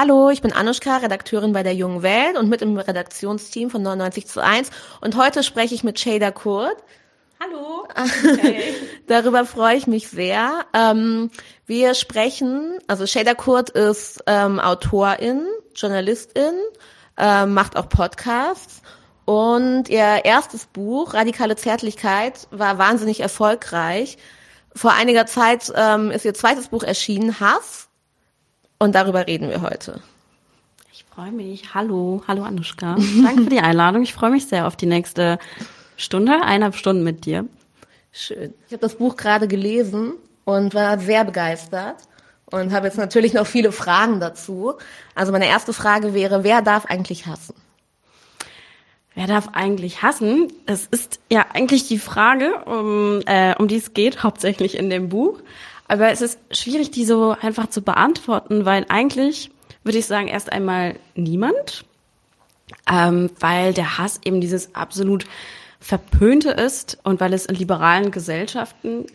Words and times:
Hallo, 0.00 0.30
ich 0.30 0.42
bin 0.42 0.52
Anushka, 0.52 0.98
Redakteurin 0.98 1.52
bei 1.52 1.64
der 1.64 1.74
Jungen 1.74 2.04
Welt 2.04 2.38
und 2.38 2.48
mit 2.48 2.62
im 2.62 2.78
Redaktionsteam 2.78 3.68
von 3.68 3.82
99 3.82 4.28
zu 4.28 4.40
1. 4.40 4.70
Und 5.00 5.16
heute 5.16 5.42
spreche 5.42 5.74
ich 5.74 5.82
mit 5.82 5.98
Shada 5.98 6.30
Kurt. 6.30 6.76
Hallo. 7.40 7.88
Okay. 8.32 8.74
Darüber 9.08 9.44
freue 9.44 9.76
ich 9.76 9.88
mich 9.88 10.06
sehr. 10.06 10.66
Ähm, 10.72 11.32
wir 11.66 11.94
sprechen, 11.94 12.78
also 12.86 13.08
Shada 13.08 13.34
Kurt 13.34 13.70
ist 13.70 14.22
ähm, 14.28 14.60
Autorin, 14.60 15.44
Journalistin, 15.74 16.52
ähm, 17.16 17.52
macht 17.54 17.76
auch 17.76 17.88
Podcasts 17.88 18.82
und 19.24 19.88
ihr 19.88 20.24
erstes 20.24 20.66
Buch, 20.66 21.14
Radikale 21.14 21.56
Zärtlichkeit, 21.56 22.46
war 22.52 22.78
wahnsinnig 22.78 23.18
erfolgreich. 23.18 24.16
Vor 24.76 24.92
einiger 24.92 25.26
Zeit 25.26 25.72
ähm, 25.74 26.12
ist 26.12 26.24
ihr 26.24 26.34
zweites 26.34 26.68
Buch 26.68 26.84
erschienen, 26.84 27.40
Hass. 27.40 27.87
Und 28.78 28.94
darüber 28.94 29.26
reden 29.26 29.48
wir 29.50 29.60
heute. 29.62 30.00
Ich 30.92 31.04
freue 31.04 31.32
mich. 31.32 31.74
Hallo, 31.74 32.22
hallo 32.28 32.44
Anushka. 32.44 32.96
Danke 33.22 33.44
für 33.44 33.50
die 33.50 33.60
Einladung. 33.60 34.02
Ich 34.02 34.14
freue 34.14 34.30
mich 34.30 34.46
sehr 34.46 34.66
auf 34.66 34.76
die 34.76 34.86
nächste 34.86 35.38
Stunde, 35.96 36.42
eineinhalb 36.42 36.76
Stunden 36.76 37.02
mit 37.02 37.26
dir. 37.26 37.44
Schön. 38.12 38.54
Ich 38.66 38.72
habe 38.72 38.80
das 38.80 38.94
Buch 38.94 39.16
gerade 39.16 39.48
gelesen 39.48 40.12
und 40.44 40.74
war 40.74 40.98
sehr 40.98 41.24
begeistert 41.24 41.96
und 42.46 42.72
habe 42.72 42.86
jetzt 42.86 42.98
natürlich 42.98 43.34
noch 43.34 43.46
viele 43.46 43.72
Fragen 43.72 44.20
dazu. 44.20 44.74
Also 45.14 45.32
meine 45.32 45.48
erste 45.48 45.72
Frage 45.72 46.14
wäre, 46.14 46.44
wer 46.44 46.62
darf 46.62 46.86
eigentlich 46.86 47.26
hassen? 47.26 47.54
Wer 49.14 49.26
darf 49.26 49.48
eigentlich 49.54 50.02
hassen? 50.02 50.52
Es 50.66 50.86
ist 50.86 51.18
ja 51.28 51.46
eigentlich 51.52 51.88
die 51.88 51.98
Frage, 51.98 52.62
um, 52.64 53.22
äh, 53.26 53.56
um 53.58 53.66
die 53.66 53.76
es 53.76 53.92
geht, 53.92 54.22
hauptsächlich 54.22 54.78
in 54.78 54.88
dem 54.88 55.08
Buch. 55.08 55.40
Aber 55.88 56.10
es 56.10 56.20
ist 56.20 56.38
schwierig, 56.50 56.90
die 56.90 57.04
so 57.04 57.34
einfach 57.40 57.70
zu 57.70 57.82
beantworten, 57.82 58.64
weil 58.64 58.84
eigentlich 58.88 59.50
würde 59.84 59.98
ich 59.98 60.06
sagen, 60.06 60.28
erst 60.28 60.52
einmal 60.52 60.96
niemand, 61.14 61.84
ähm, 62.90 63.30
weil 63.40 63.72
der 63.72 63.98
Hass 63.98 64.20
eben 64.24 64.40
dieses 64.40 64.74
absolut 64.74 65.24
Verpönte 65.80 66.50
ist 66.50 66.98
und 67.04 67.20
weil 67.20 67.32
es 67.32 67.46
in 67.46 67.54
liberalen 67.54 68.10
Gesellschaften 68.10 69.06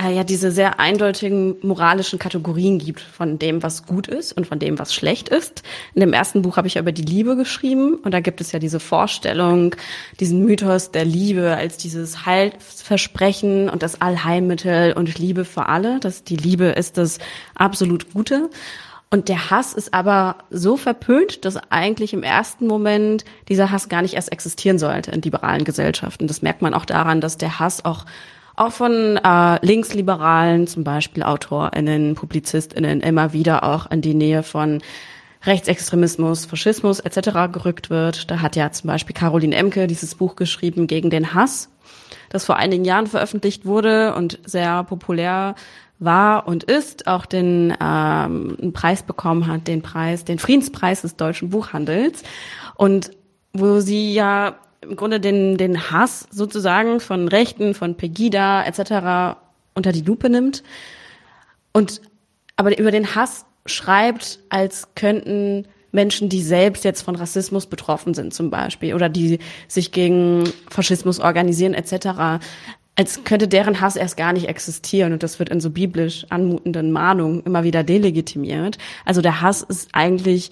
äh, 0.00 0.14
ja 0.14 0.24
diese 0.24 0.50
sehr 0.50 0.80
eindeutigen 0.80 1.56
moralischen 1.62 2.18
Kategorien 2.18 2.78
gibt 2.78 3.00
von 3.00 3.38
dem, 3.38 3.62
was 3.62 3.86
gut 3.86 4.06
ist 4.06 4.32
und 4.32 4.46
von 4.46 4.58
dem, 4.58 4.78
was 4.78 4.94
schlecht 4.94 5.28
ist. 5.28 5.62
In 5.94 6.00
dem 6.00 6.12
ersten 6.12 6.42
Buch 6.42 6.56
habe 6.56 6.68
ich 6.68 6.76
über 6.76 6.92
die 6.92 7.02
Liebe 7.02 7.36
geschrieben 7.36 7.94
und 7.96 8.12
da 8.12 8.20
gibt 8.20 8.40
es 8.40 8.52
ja 8.52 8.58
diese 8.58 8.80
Vorstellung, 8.80 9.74
diesen 10.20 10.44
Mythos 10.44 10.90
der 10.90 11.04
Liebe 11.04 11.56
als 11.56 11.76
dieses 11.76 12.26
Heilsversprechen 12.26 13.68
und 13.68 13.82
das 13.82 14.00
Allheilmittel 14.00 14.92
und 14.92 15.18
Liebe 15.18 15.44
für 15.44 15.66
alle. 15.66 16.00
Das, 16.00 16.24
die 16.24 16.36
Liebe 16.36 16.66
ist 16.66 16.98
das 16.98 17.18
absolut 17.54 18.12
Gute. 18.12 18.50
Und 19.10 19.30
der 19.30 19.50
Hass 19.50 19.72
ist 19.72 19.94
aber 19.94 20.36
so 20.50 20.76
verpönt, 20.76 21.46
dass 21.46 21.56
eigentlich 21.70 22.12
im 22.12 22.22
ersten 22.22 22.66
Moment 22.66 23.24
dieser 23.48 23.70
Hass 23.70 23.88
gar 23.88 24.02
nicht 24.02 24.14
erst 24.14 24.30
existieren 24.30 24.78
sollte 24.78 25.12
in 25.12 25.22
liberalen 25.22 25.64
Gesellschaften. 25.64 26.26
Das 26.26 26.42
merkt 26.42 26.60
man 26.60 26.74
auch 26.74 26.84
daran, 26.84 27.22
dass 27.22 27.38
der 27.38 27.58
Hass 27.58 27.86
auch 27.86 28.04
auch 28.60 28.72
von 28.72 29.16
äh, 29.16 29.66
Linksliberalen, 29.66 30.66
zum 30.66 30.84
Beispiel 30.84 31.22
AutorInnen, 31.22 32.14
PublizistInnen, 32.14 33.00
immer 33.00 33.32
wieder 33.32 33.64
auch 33.64 33.90
in 33.90 34.00
die 34.00 34.14
Nähe 34.14 34.42
von 34.42 34.80
Rechtsextremismus, 35.44 36.46
Faschismus 36.46 37.00
etc. 37.00 37.52
gerückt 37.52 37.90
wird. 37.90 38.30
Da 38.30 38.40
hat 38.40 38.56
ja 38.56 38.70
zum 38.72 38.88
Beispiel 38.88 39.14
Caroline 39.14 39.54
Emke 39.54 39.86
dieses 39.86 40.14
Buch 40.14 40.36
geschrieben 40.36 40.86
gegen 40.86 41.10
den 41.10 41.34
Hass, 41.34 41.70
das 42.28 42.44
vor 42.44 42.56
einigen 42.56 42.84
Jahren 42.84 43.06
veröffentlicht 43.06 43.64
wurde 43.64 44.14
und 44.14 44.38
sehr 44.44 44.84
populär 44.84 45.54
war 46.00 46.46
und 46.46 46.64
ist, 46.64 47.06
auch 47.06 47.26
den 47.26 47.70
ähm, 47.80 48.56
einen 48.60 48.72
Preis 48.72 49.02
bekommen 49.02 49.46
hat, 49.46 49.66
den 49.66 49.82
Preis, 49.82 50.24
den 50.24 50.38
Friedenspreis 50.38 51.02
des 51.02 51.16
deutschen 51.16 51.50
Buchhandels. 51.50 52.22
Und 52.76 53.10
wo 53.52 53.80
sie 53.80 54.12
ja 54.14 54.56
im 54.80 54.96
Grunde 54.96 55.20
den, 55.20 55.56
den 55.56 55.90
Hass 55.90 56.26
sozusagen 56.30 57.00
von 57.00 57.28
Rechten, 57.28 57.74
von 57.74 57.96
Pegida 57.96 58.64
etc. 58.64 59.38
unter 59.74 59.92
die 59.92 60.02
Lupe 60.02 60.30
nimmt 60.30 60.62
und 61.72 62.00
aber 62.56 62.76
über 62.78 62.90
den 62.90 63.14
Hass 63.14 63.44
schreibt, 63.66 64.40
als 64.48 64.88
könnten 64.94 65.66
Menschen, 65.92 66.28
die 66.28 66.42
selbst 66.42 66.84
jetzt 66.84 67.02
von 67.02 67.16
Rassismus 67.16 67.66
betroffen 67.66 68.14
sind 68.14 68.34
zum 68.34 68.50
Beispiel 68.50 68.94
oder 68.94 69.08
die 69.08 69.38
sich 69.68 69.92
gegen 69.92 70.44
Faschismus 70.70 71.20
organisieren 71.20 71.74
etc., 71.74 72.40
als 72.94 73.22
könnte 73.22 73.46
deren 73.46 73.80
Hass 73.80 73.94
erst 73.94 74.16
gar 74.16 74.32
nicht 74.32 74.48
existieren 74.48 75.12
und 75.12 75.22
das 75.22 75.38
wird 75.38 75.50
in 75.50 75.60
so 75.60 75.70
biblisch 75.70 76.26
anmutenden 76.30 76.90
Mahnungen 76.90 77.44
immer 77.44 77.62
wieder 77.62 77.84
delegitimiert. 77.84 78.76
Also 79.04 79.20
der 79.22 79.40
Hass 79.40 79.62
ist 79.62 79.90
eigentlich 79.92 80.50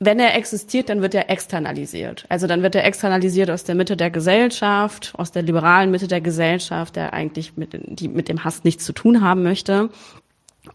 wenn 0.00 0.20
er 0.20 0.36
existiert, 0.36 0.88
dann 0.88 1.02
wird 1.02 1.14
er 1.14 1.28
externalisiert. 1.28 2.24
Also 2.28 2.46
dann 2.46 2.62
wird 2.62 2.76
er 2.76 2.84
externalisiert 2.84 3.50
aus 3.50 3.64
der 3.64 3.74
Mitte 3.74 3.96
der 3.96 4.10
Gesellschaft, 4.10 5.12
aus 5.16 5.32
der 5.32 5.42
liberalen 5.42 5.90
Mitte 5.90 6.06
der 6.06 6.20
Gesellschaft, 6.20 6.94
der 6.94 7.12
eigentlich 7.12 7.56
mit, 7.56 7.70
die 7.72 8.08
mit 8.08 8.28
dem 8.28 8.44
Hass 8.44 8.62
nichts 8.62 8.84
zu 8.84 8.92
tun 8.92 9.22
haben 9.22 9.42
möchte. 9.42 9.90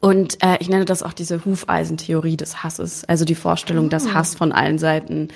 Und 0.01 0.43
äh, 0.43 0.57
ich 0.59 0.69
nenne 0.69 0.85
das 0.85 1.03
auch 1.03 1.13
diese 1.13 1.45
Hufeisentheorie 1.45 2.35
des 2.35 2.63
Hasses, 2.63 3.05
also 3.05 3.23
die 3.23 3.35
Vorstellung, 3.35 3.89
dass 3.89 4.07
ah. 4.07 4.15
Hass 4.15 4.35
von 4.35 4.51
allen 4.51 4.77
Seiten 4.77 5.29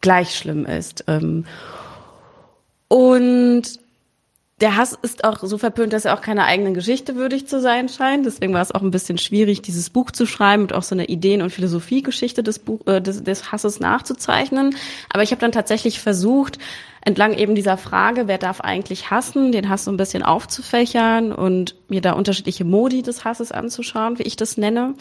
gleich 0.00 0.34
schlimm 0.34 0.64
ist. 0.64 1.04
Ähm, 1.06 1.44
und 2.88 3.64
der 4.60 4.76
Hass 4.76 4.98
ist 5.02 5.24
auch 5.24 5.38
so 5.42 5.58
verpönt, 5.58 5.92
dass 5.92 6.06
er 6.06 6.14
auch 6.14 6.22
keine 6.22 6.44
eigene 6.44 6.72
Geschichte 6.72 7.14
würdig 7.14 7.46
zu 7.46 7.60
sein 7.60 7.90
scheint. 7.90 8.24
Deswegen 8.24 8.54
war 8.54 8.62
es 8.62 8.72
auch 8.72 8.80
ein 8.80 8.90
bisschen 8.90 9.18
schwierig, 9.18 9.60
dieses 9.60 9.90
Buch 9.90 10.10
zu 10.10 10.24
schreiben 10.24 10.62
und 10.62 10.72
auch 10.72 10.82
so 10.82 10.94
eine 10.94 11.06
Ideen- 11.06 11.42
und 11.42 11.50
Philosophiegeschichte 11.50 12.42
des, 12.42 12.58
Buch, 12.58 12.80
äh, 12.86 13.02
des, 13.02 13.22
des 13.22 13.52
Hasses 13.52 13.80
nachzuzeichnen. 13.80 14.74
Aber 15.10 15.22
ich 15.22 15.30
habe 15.30 15.40
dann 15.40 15.52
tatsächlich 15.52 16.00
versucht, 16.00 16.58
entlang 17.02 17.34
eben 17.34 17.54
dieser 17.54 17.76
Frage, 17.76 18.28
wer 18.28 18.38
darf 18.38 18.62
eigentlich 18.62 19.10
hassen, 19.10 19.52
den 19.52 19.68
Hass 19.68 19.84
so 19.84 19.90
ein 19.90 19.98
bisschen 19.98 20.22
aufzufächern 20.22 21.32
und 21.32 21.76
mir 21.88 22.00
da 22.00 22.12
unterschiedliche 22.12 22.64
Modi 22.64 23.02
des 23.02 23.26
Hasses 23.26 23.52
anzuschauen, 23.52 24.18
wie 24.18 24.24
ich 24.24 24.36
das 24.36 24.56
nenne. 24.56 24.94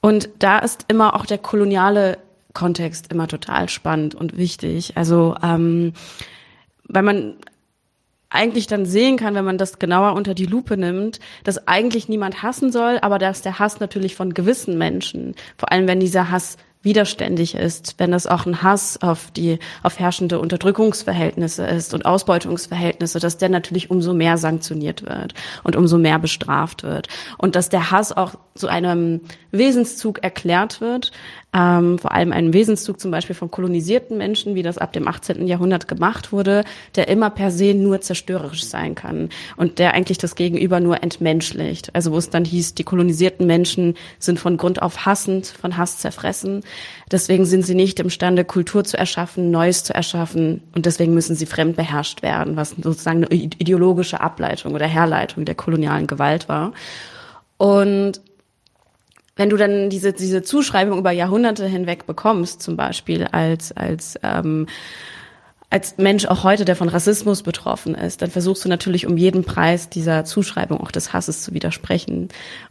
Und 0.00 0.28
da 0.38 0.60
ist 0.60 0.84
immer 0.86 1.16
auch 1.16 1.26
der 1.26 1.38
koloniale 1.38 2.18
Kontext 2.54 3.12
immer 3.12 3.26
total 3.26 3.68
spannend 3.68 4.14
und 4.14 4.36
wichtig. 4.36 4.96
Also 4.96 5.34
ähm, 5.42 5.92
weil 6.88 7.02
man 7.02 7.34
eigentlich 8.30 8.66
dann 8.66 8.86
sehen 8.86 9.16
kann, 9.16 9.34
wenn 9.34 9.44
man 9.44 9.58
das 9.58 9.78
genauer 9.78 10.14
unter 10.14 10.34
die 10.34 10.46
Lupe 10.46 10.76
nimmt, 10.76 11.20
dass 11.44 11.68
eigentlich 11.68 12.08
niemand 12.08 12.42
hassen 12.42 12.72
soll, 12.72 12.98
aber 13.00 13.18
dass 13.18 13.42
der 13.42 13.58
Hass 13.58 13.80
natürlich 13.80 14.16
von 14.16 14.34
gewissen 14.34 14.78
Menschen, 14.78 15.34
vor 15.56 15.70
allem 15.72 15.86
wenn 15.86 16.00
dieser 16.00 16.30
Hass 16.30 16.56
widerständig 16.86 17.56
ist, 17.56 17.96
wenn 17.98 18.14
es 18.14 18.26
auch 18.26 18.46
ein 18.46 18.62
Hass 18.62 19.02
auf 19.02 19.30
die, 19.32 19.58
auf 19.82 19.98
herrschende 19.98 20.38
Unterdrückungsverhältnisse 20.38 21.66
ist 21.66 21.92
und 21.92 22.06
Ausbeutungsverhältnisse, 22.06 23.18
dass 23.18 23.36
der 23.36 23.50
natürlich 23.50 23.90
umso 23.90 24.14
mehr 24.14 24.38
sanktioniert 24.38 25.02
wird 25.02 25.34
und 25.64 25.76
umso 25.76 25.98
mehr 25.98 26.18
bestraft 26.18 26.84
wird. 26.84 27.08
Und 27.36 27.56
dass 27.56 27.68
der 27.68 27.90
Hass 27.90 28.16
auch 28.16 28.36
zu 28.54 28.68
einem 28.68 29.20
Wesenszug 29.50 30.22
erklärt 30.22 30.80
wird, 30.80 31.12
ähm, 31.56 31.98
vor 31.98 32.12
allem 32.12 32.32
einen 32.32 32.52
Wesenszug 32.52 33.00
zum 33.00 33.10
Beispiel 33.10 33.34
von 33.34 33.50
kolonisierten 33.50 34.18
Menschen, 34.18 34.54
wie 34.54 34.62
das 34.62 34.78
ab 34.78 34.92
dem 34.92 35.08
18. 35.08 35.46
Jahrhundert 35.46 35.88
gemacht 35.88 36.32
wurde, 36.32 36.64
der 36.96 37.08
immer 37.08 37.30
per 37.30 37.50
se 37.50 37.74
nur 37.74 38.00
zerstörerisch 38.00 38.64
sein 38.64 38.94
kann 38.94 39.30
und 39.56 39.78
der 39.78 39.94
eigentlich 39.94 40.18
das 40.18 40.34
Gegenüber 40.34 40.80
nur 40.80 41.02
entmenschlicht. 41.02 41.94
Also 41.94 42.12
wo 42.12 42.18
es 42.18 42.30
dann 42.30 42.44
hieß, 42.44 42.74
die 42.74 42.84
kolonisierten 42.84 43.46
Menschen 43.46 43.94
sind 44.18 44.38
von 44.38 44.56
Grund 44.56 44.82
auf 44.82 45.06
hassend, 45.06 45.46
von 45.46 45.76
Hass 45.76 45.98
zerfressen. 45.98 46.62
Deswegen 47.10 47.44
sind 47.44 47.64
sie 47.64 47.74
nicht 47.74 48.00
imstande, 48.00 48.44
Kultur 48.44 48.84
zu 48.84 48.98
erschaffen, 48.98 49.50
Neues 49.50 49.84
zu 49.84 49.94
erschaffen 49.94 50.62
und 50.74 50.86
deswegen 50.86 51.14
müssen 51.14 51.36
sie 51.36 51.46
fremd 51.46 51.76
beherrscht 51.76 52.22
werden, 52.22 52.56
was 52.56 52.70
sozusagen 52.70 53.24
eine 53.24 53.34
ideologische 53.34 54.20
Ableitung 54.20 54.74
oder 54.74 54.86
Herleitung 54.86 55.44
der 55.44 55.54
kolonialen 55.54 56.06
Gewalt 56.06 56.48
war. 56.48 56.72
Und 57.58 58.20
wenn 59.36 59.50
du 59.50 59.56
dann 59.56 59.90
diese, 59.90 60.12
diese 60.12 60.42
Zuschreibung 60.42 60.98
über 60.98 61.10
Jahrhunderte 61.10 61.66
hinweg 61.66 62.06
bekommst, 62.06 62.62
zum 62.62 62.76
Beispiel 62.76 63.24
als, 63.24 63.70
als, 63.72 64.18
ähm, 64.22 64.66
als 65.68 65.98
Mensch 65.98 66.24
auch 66.24 66.42
heute, 66.42 66.64
der 66.64 66.74
von 66.74 66.88
Rassismus 66.88 67.42
betroffen 67.42 67.94
ist, 67.94 68.22
dann 68.22 68.30
versuchst 68.30 68.64
du 68.64 68.68
natürlich 68.68 69.06
um 69.06 69.18
jeden 69.18 69.44
Preis 69.44 69.90
dieser 69.90 70.24
Zuschreibung 70.24 70.80
auch 70.80 70.90
des 70.90 71.12
Hasses 71.12 71.42
zu 71.42 71.52
widersprechen, 71.52 72.28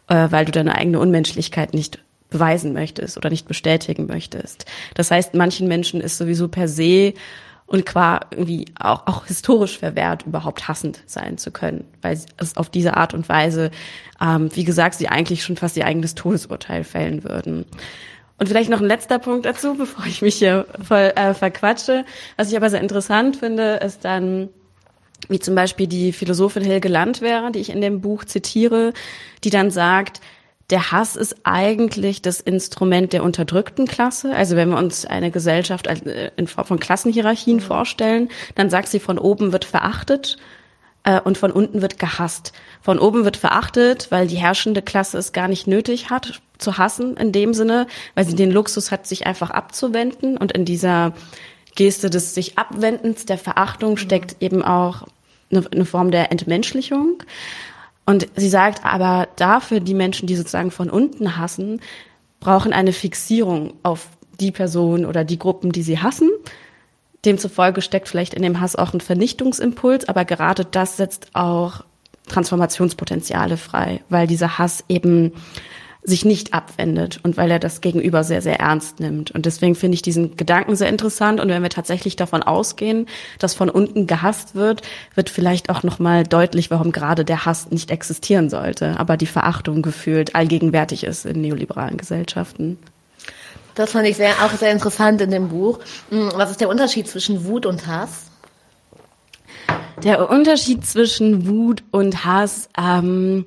äh, 0.07 0.27
weil 0.31 0.45
du 0.45 0.51
deine 0.51 0.75
eigene 0.75 1.00
Unmenschlichkeit 1.00 1.74
nicht 1.75 2.00
beweisen 2.35 2.73
möchtest 2.73 3.15
oder 3.15 3.29
nicht 3.29 3.47
bestätigen 3.47 4.07
möchtest. 4.07 4.65
Das 4.93 5.09
heißt, 5.09 5.35
manchen 5.35 5.69
Menschen 5.69 6.01
ist 6.01 6.17
sowieso 6.17 6.49
per 6.49 6.67
se 6.67 7.13
und 7.65 7.85
qua 7.85 8.19
irgendwie 8.31 8.65
auch, 8.77 9.07
auch 9.07 9.25
historisch 9.25 9.79
verwehrt, 9.79 10.23
überhaupt 10.25 10.67
hassend 10.67 10.99
sein 11.05 11.37
zu 11.37 11.51
können, 11.51 11.85
weil 12.01 12.19
es 12.37 12.57
auf 12.57 12.69
diese 12.69 12.97
Art 12.97 13.13
und 13.13 13.29
Weise, 13.29 13.71
ähm, 14.21 14.49
wie 14.53 14.65
gesagt, 14.65 14.95
sie 14.95 15.07
eigentlich 15.07 15.43
schon 15.43 15.55
fast 15.55 15.77
ihr 15.77 15.85
eigenes 15.85 16.13
Todesurteil 16.13 16.83
fällen 16.83 17.23
würden. 17.23 17.65
Und 18.37 18.47
vielleicht 18.47 18.69
noch 18.69 18.81
ein 18.81 18.87
letzter 18.87 19.17
Punkt 19.17 19.45
dazu, 19.45 19.75
bevor 19.77 20.05
ich 20.05 20.21
mich 20.21 20.35
hier 20.35 20.65
voll 20.85 21.13
äh, 21.15 21.33
verquatsche. 21.33 22.03
Was 22.35 22.51
ich 22.51 22.57
aber 22.57 22.69
sehr 22.69 22.81
interessant 22.81 23.37
finde, 23.37 23.75
ist 23.77 24.03
dann, 24.03 24.49
wie 25.29 25.39
zum 25.39 25.55
Beispiel 25.55 25.87
die 25.87 26.11
Philosophin 26.11 26.63
Helge 26.63 26.89
Landwehr, 26.89 27.49
die 27.51 27.59
ich 27.59 27.69
in 27.69 27.79
dem 27.79 28.01
Buch 28.01 28.25
zitiere, 28.25 28.91
die 29.45 29.51
dann 29.51 29.71
sagt, 29.71 30.19
der 30.69 30.91
Hass 30.91 31.15
ist 31.15 31.35
eigentlich 31.44 32.21
das 32.21 32.41
Instrument 32.41 33.13
der 33.13 33.23
unterdrückten 33.23 33.85
Klasse. 33.88 34.33
Also 34.33 34.56
wenn 34.56 34.69
wir 34.69 34.77
uns 34.77 35.06
eine 35.06 35.29
Gesellschaft 35.29 35.88
äh, 35.88 36.31
in 36.38 36.47
Form 36.47 36.65
von 36.65 36.79
Klassenhierarchien 36.79 37.57
mhm. 37.57 37.62
vorstellen, 37.62 38.29
dann 38.56 38.69
sagt 38.69 38.88
sie, 38.88 39.00
von 39.00 39.19
oben 39.19 39.51
wird 39.51 39.65
verachtet 39.65 40.38
äh, 41.03 41.21
und 41.21 41.38
von 41.38 41.51
unten 41.51 41.81
wird 41.81 42.00
gehasst. 42.00 42.51
Von 42.81 42.97
oben 42.97 43.25
wird 43.25 43.38
verachtet, 43.38 44.07
weil 44.09 44.27
die 44.27 44.38
herrschende 44.38 44.81
Klasse 44.81 45.19
es 45.19 45.33
gar 45.33 45.47
nicht 45.47 45.67
nötig 45.67 46.09
hat 46.09 46.41
zu 46.57 46.77
hassen 46.77 47.15
in 47.18 47.31
dem 47.31 47.53
Sinne, 47.53 47.85
weil 48.15 48.25
sie 48.25 48.35
den 48.35 48.51
Luxus 48.51 48.89
hat, 48.89 49.06
sich 49.06 49.27
einfach 49.27 49.51
abzuwenden. 49.51 50.35
Und 50.35 50.51
in 50.51 50.65
dieser 50.65 51.13
Geste 51.75 52.09
des 52.09 52.33
sich 52.33 52.57
Abwendens, 52.57 53.25
der 53.25 53.38
Verachtung 53.38 53.91
mhm. 53.91 53.97
steckt 53.97 54.38
eben 54.39 54.63
auch 54.63 55.03
eine, 55.51 55.63
eine 55.71 55.85
Form 55.85 56.09
der 56.09 56.31
Entmenschlichung. 56.31 57.21
Und 58.06 58.28
sie 58.36 58.50
sagt 58.50 58.86
aber 58.86 59.28
dafür, 59.36 59.80
die 59.80 59.94
Menschen, 59.94 60.28
die 60.28 60.36
sozusagen 60.36 60.72
von 60.72 60.90
unten 60.90 61.38
hassen, 61.38 61.81
brauchen 62.40 62.74
eine 62.74 62.94
Fixierung 62.94 63.74
auf 63.84 64.07
die 64.40 64.52
Person 64.52 65.06
oder 65.06 65.24
die 65.24 65.40
Gruppen, 65.40 65.72
die 65.72 65.81
sie 65.81 66.00
hassen. 66.00 66.30
Demzufolge 67.25 67.81
steckt 67.81 68.07
vielleicht 68.07 68.36
in 68.36 68.44
dem 68.44 68.62
Hass 68.62 68.75
auch 68.75 68.94
ein 68.94 69.02
Vernichtungsimpuls, 69.02 70.07
aber 70.07 70.25
gerade 70.25 70.66
das 70.66 70.98
setzt 70.98 71.30
auch 71.34 71.84
Transformationspotenziale 72.28 73.57
frei, 73.57 74.04
weil 74.10 74.28
dieser 74.28 74.57
Hass 74.57 74.84
eben 74.88 75.34
sich 76.06 76.24
nicht 76.24 76.54
abwendet 76.54 77.19
und 77.24 77.36
weil 77.36 77.50
er 77.50 77.60
das 77.60 77.81
Gegenüber 77.81 78.24
sehr, 78.24 78.42
sehr 78.42 78.60
ernst 78.60 79.00
nimmt. 79.00 79.31
Und 79.31 79.46
deswegen 79.46 79.75
finde 79.75 79.96
ich 79.96 80.04
diesen 80.04 80.38
Gedanken 80.38 80.75
sehr 80.75 80.90
interessant. 80.90 81.40
Und 81.40 81.50
wenn 81.50 81.63
wir 81.63 81.69
tatsächlich 81.69 82.16
davon 82.16 82.44
ausgehen, 82.44 83.07
dass 83.40 83.56
von 83.56 83.69
unten 83.69 84.06
gehasst 84.06 84.54
wird, 84.54 84.84
wird 85.16 85.30
vielleicht 85.30 85.69
auch 85.69 85.81
nochmal 85.84 86.24
deutlich, 86.24 86.69
warum 86.69 86.92
gerade 86.92 87.25
der 87.25 87.46
Hass 87.46 87.72
nicht 87.72 87.90
existieren 87.90 88.50
sollte, 88.50 89.00
aber 89.00 89.18
die 89.18 89.25
Verachtung 89.25 89.81
gefühlt 89.81 90.36
allgegenwärtig 90.36 91.04
ist 91.04 91.25
in 91.25 91.42
neoliberalen 91.42 91.98
Gesellschaften. 91.98 92.78
Das 93.74 93.92
fand 93.92 94.07
ich 94.07 94.16
sehr, 94.16 94.31
auch 94.44 94.52
sehr 94.52 94.72
interessant 94.72 95.22
in 95.22 95.31
dem 95.31 95.50
Buch. 95.50 95.80
Hm, 96.10 96.31
was 96.36 96.52
ist 96.52 96.62
der 96.62 96.69
Unterschied 96.69 97.07
zwischen 97.07 97.46
Wut 97.46 97.66
und 97.66 97.88
Hass? 97.88 98.31
Der 100.04 100.30
Unterschied 100.30 100.86
zwischen 100.86 101.48
Wut 101.48 101.84
und 101.92 102.25
Hass, 102.25 102.69
ähm, 102.78 103.46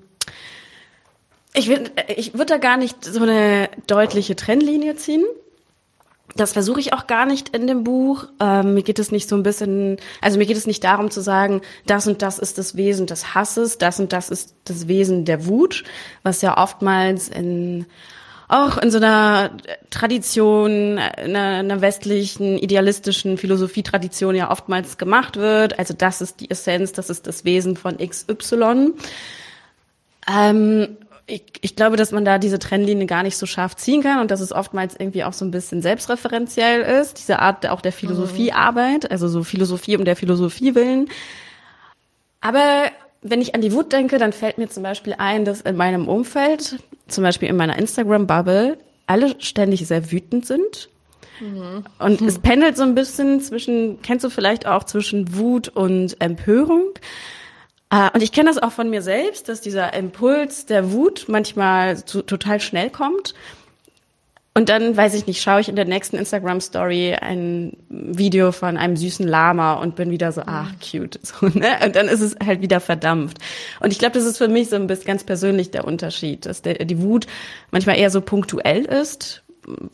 ich 1.58 1.68
würde 1.68 1.90
ich 2.16 2.34
würd 2.34 2.50
da 2.50 2.58
gar 2.58 2.76
nicht 2.76 3.04
so 3.04 3.22
eine 3.22 3.68
deutliche 3.86 4.36
Trennlinie 4.36 4.96
ziehen. 4.96 5.24
Das 6.36 6.52
versuche 6.52 6.78
ich 6.78 6.92
auch 6.92 7.06
gar 7.06 7.26
nicht 7.26 7.56
in 7.56 7.66
dem 7.66 7.82
Buch. 7.84 8.26
Ähm, 8.38 8.74
mir 8.74 8.82
geht 8.82 8.98
es 8.98 9.10
nicht 9.10 9.28
so 9.28 9.34
ein 9.34 9.42
bisschen, 9.42 9.96
also 10.20 10.38
mir 10.38 10.46
geht 10.46 10.56
es 10.56 10.66
nicht 10.66 10.84
darum 10.84 11.10
zu 11.10 11.20
sagen, 11.20 11.62
das 11.86 12.06
und 12.06 12.22
das 12.22 12.38
ist 12.38 12.58
das 12.58 12.76
Wesen 12.76 13.06
des 13.06 13.34
Hasses, 13.34 13.78
das 13.78 13.98
und 13.98 14.12
das 14.12 14.28
ist 14.28 14.54
das 14.64 14.86
Wesen 14.86 15.24
der 15.24 15.46
Wut, 15.46 15.84
was 16.22 16.42
ja 16.42 16.56
oftmals 16.56 17.28
in 17.28 17.86
auch 18.46 18.78
in 18.78 18.90
so 18.90 18.96
einer 18.96 19.50
Tradition, 19.90 20.98
einer, 20.98 21.58
einer 21.58 21.82
westlichen, 21.82 22.56
idealistischen 22.56 23.36
Philosophietradition 23.36 24.34
ja 24.34 24.50
oftmals 24.50 24.96
gemacht 24.96 25.36
wird. 25.36 25.78
Also 25.78 25.92
das 25.92 26.22
ist 26.22 26.40
die 26.40 26.50
Essenz, 26.50 26.92
das 26.92 27.10
ist 27.10 27.26
das 27.26 27.44
Wesen 27.44 27.76
von 27.76 27.98
XY. 27.98 28.94
Ähm, 30.26 30.96
ich, 31.28 31.44
ich 31.60 31.76
glaube, 31.76 31.96
dass 31.96 32.10
man 32.10 32.24
da 32.24 32.38
diese 32.38 32.58
Trennlinie 32.58 33.06
gar 33.06 33.22
nicht 33.22 33.36
so 33.36 33.46
scharf 33.46 33.76
ziehen 33.76 34.02
kann 34.02 34.20
und 34.20 34.30
dass 34.30 34.40
es 34.40 34.52
oftmals 34.52 34.96
irgendwie 34.98 35.24
auch 35.24 35.34
so 35.34 35.44
ein 35.44 35.50
bisschen 35.50 35.82
selbstreferenziell 35.82 36.80
ist, 36.80 37.18
diese 37.18 37.38
Art 37.38 37.68
auch 37.68 37.82
der 37.82 37.92
Philosophiearbeit, 37.92 39.10
also 39.10 39.28
so 39.28 39.44
Philosophie 39.44 39.96
um 39.96 40.04
der 40.04 40.16
Philosophie 40.16 40.74
willen. 40.74 41.08
Aber 42.40 42.84
wenn 43.20 43.42
ich 43.42 43.54
an 43.54 43.60
die 43.60 43.72
Wut 43.72 43.92
denke, 43.92 44.18
dann 44.18 44.32
fällt 44.32 44.58
mir 44.58 44.68
zum 44.68 44.82
Beispiel 44.82 45.14
ein, 45.18 45.44
dass 45.44 45.60
in 45.60 45.76
meinem 45.76 46.08
Umfeld, 46.08 46.78
zum 47.08 47.24
Beispiel 47.24 47.48
in 47.48 47.56
meiner 47.56 47.78
Instagram-Bubble, 47.78 48.78
alle 49.06 49.34
ständig 49.40 49.86
sehr 49.86 50.10
wütend 50.10 50.46
sind. 50.46 50.88
Mhm. 51.40 51.84
Und 51.98 52.22
es 52.22 52.38
pendelt 52.38 52.76
so 52.76 52.84
ein 52.84 52.94
bisschen 52.94 53.40
zwischen, 53.40 54.00
kennst 54.02 54.24
du 54.24 54.30
vielleicht 54.30 54.66
auch 54.66 54.84
zwischen 54.84 55.36
Wut 55.36 55.68
und 55.68 56.20
Empörung? 56.20 56.94
Uh, 57.92 58.08
und 58.12 58.22
ich 58.22 58.32
kenne 58.32 58.50
das 58.50 58.62
auch 58.62 58.72
von 58.72 58.90
mir 58.90 59.00
selbst, 59.00 59.48
dass 59.48 59.62
dieser 59.62 59.94
Impuls 59.94 60.66
der 60.66 60.92
Wut 60.92 61.24
manchmal 61.28 62.04
zu, 62.04 62.20
total 62.22 62.60
schnell 62.60 62.90
kommt. 62.90 63.34
Und 64.58 64.68
dann, 64.68 64.96
weiß 64.96 65.14
ich 65.14 65.26
nicht, 65.26 65.40
schaue 65.40 65.60
ich 65.60 65.68
in 65.68 65.76
der 65.76 65.84
nächsten 65.84 66.16
Instagram-Story 66.16 67.14
ein 67.14 67.76
Video 67.88 68.50
von 68.50 68.76
einem 68.76 68.96
süßen 68.96 69.26
Lama 69.26 69.74
und 69.74 69.94
bin 69.94 70.10
wieder 70.10 70.32
so, 70.32 70.42
ach, 70.44 70.72
cute. 70.80 71.20
So, 71.22 71.46
ne? 71.46 71.78
Und 71.84 71.94
dann 71.94 72.08
ist 72.08 72.20
es 72.20 72.36
halt 72.44 72.60
wieder 72.60 72.80
verdampft. 72.80 73.38
Und 73.78 73.92
ich 73.92 74.00
glaube, 74.00 74.14
das 74.14 74.24
ist 74.24 74.36
für 74.36 74.48
mich 74.48 74.68
so 74.68 74.74
ein 74.76 74.88
bisschen 74.88 75.06
ganz 75.06 75.22
persönlich 75.22 75.70
der 75.70 75.84
Unterschied, 75.84 76.44
dass 76.44 76.60
der, 76.60 76.84
die 76.84 77.00
Wut 77.00 77.28
manchmal 77.70 77.98
eher 77.98 78.10
so 78.10 78.20
punktuell 78.20 78.84
ist, 78.84 79.44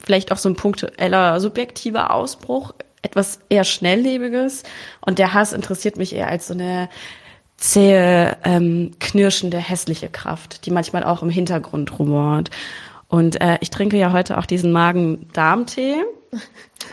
vielleicht 0.03 0.33
auch 0.33 0.39
so 0.39 0.49
ein 0.49 0.57
punktueller, 0.57 1.41
subjektiver 1.41 2.13
Ausbruch, 2.13 2.75
etwas 3.03 3.41
eher 3.51 3.65
Schnelllebiges. 3.65 4.63
Und 5.03 5.19
der 5.19 5.35
Hass 5.35 5.53
interessiert 5.53 5.99
mich 5.99 6.15
eher 6.15 6.29
als 6.29 6.47
so 6.47 6.55
eine 6.55 6.89
zähe, 7.57 8.37
ähm, 8.45 8.93
knirschende, 9.01 9.59
hässliche 9.59 10.09
Kraft, 10.09 10.67
die 10.67 10.71
manchmal 10.71 11.05
auch 11.05 11.23
im 11.23 11.31
Hintergrund 11.31 11.99
rumort. 11.99 12.51
Und 13.09 13.41
äh, 13.41 13.59
ich 13.61 13.71
trinke 13.71 13.97
ja 13.97 14.13
heute 14.13 14.39
auch 14.39 14.47
diesen 14.47 14.73
Magen-Darm-Tee. 14.73 15.97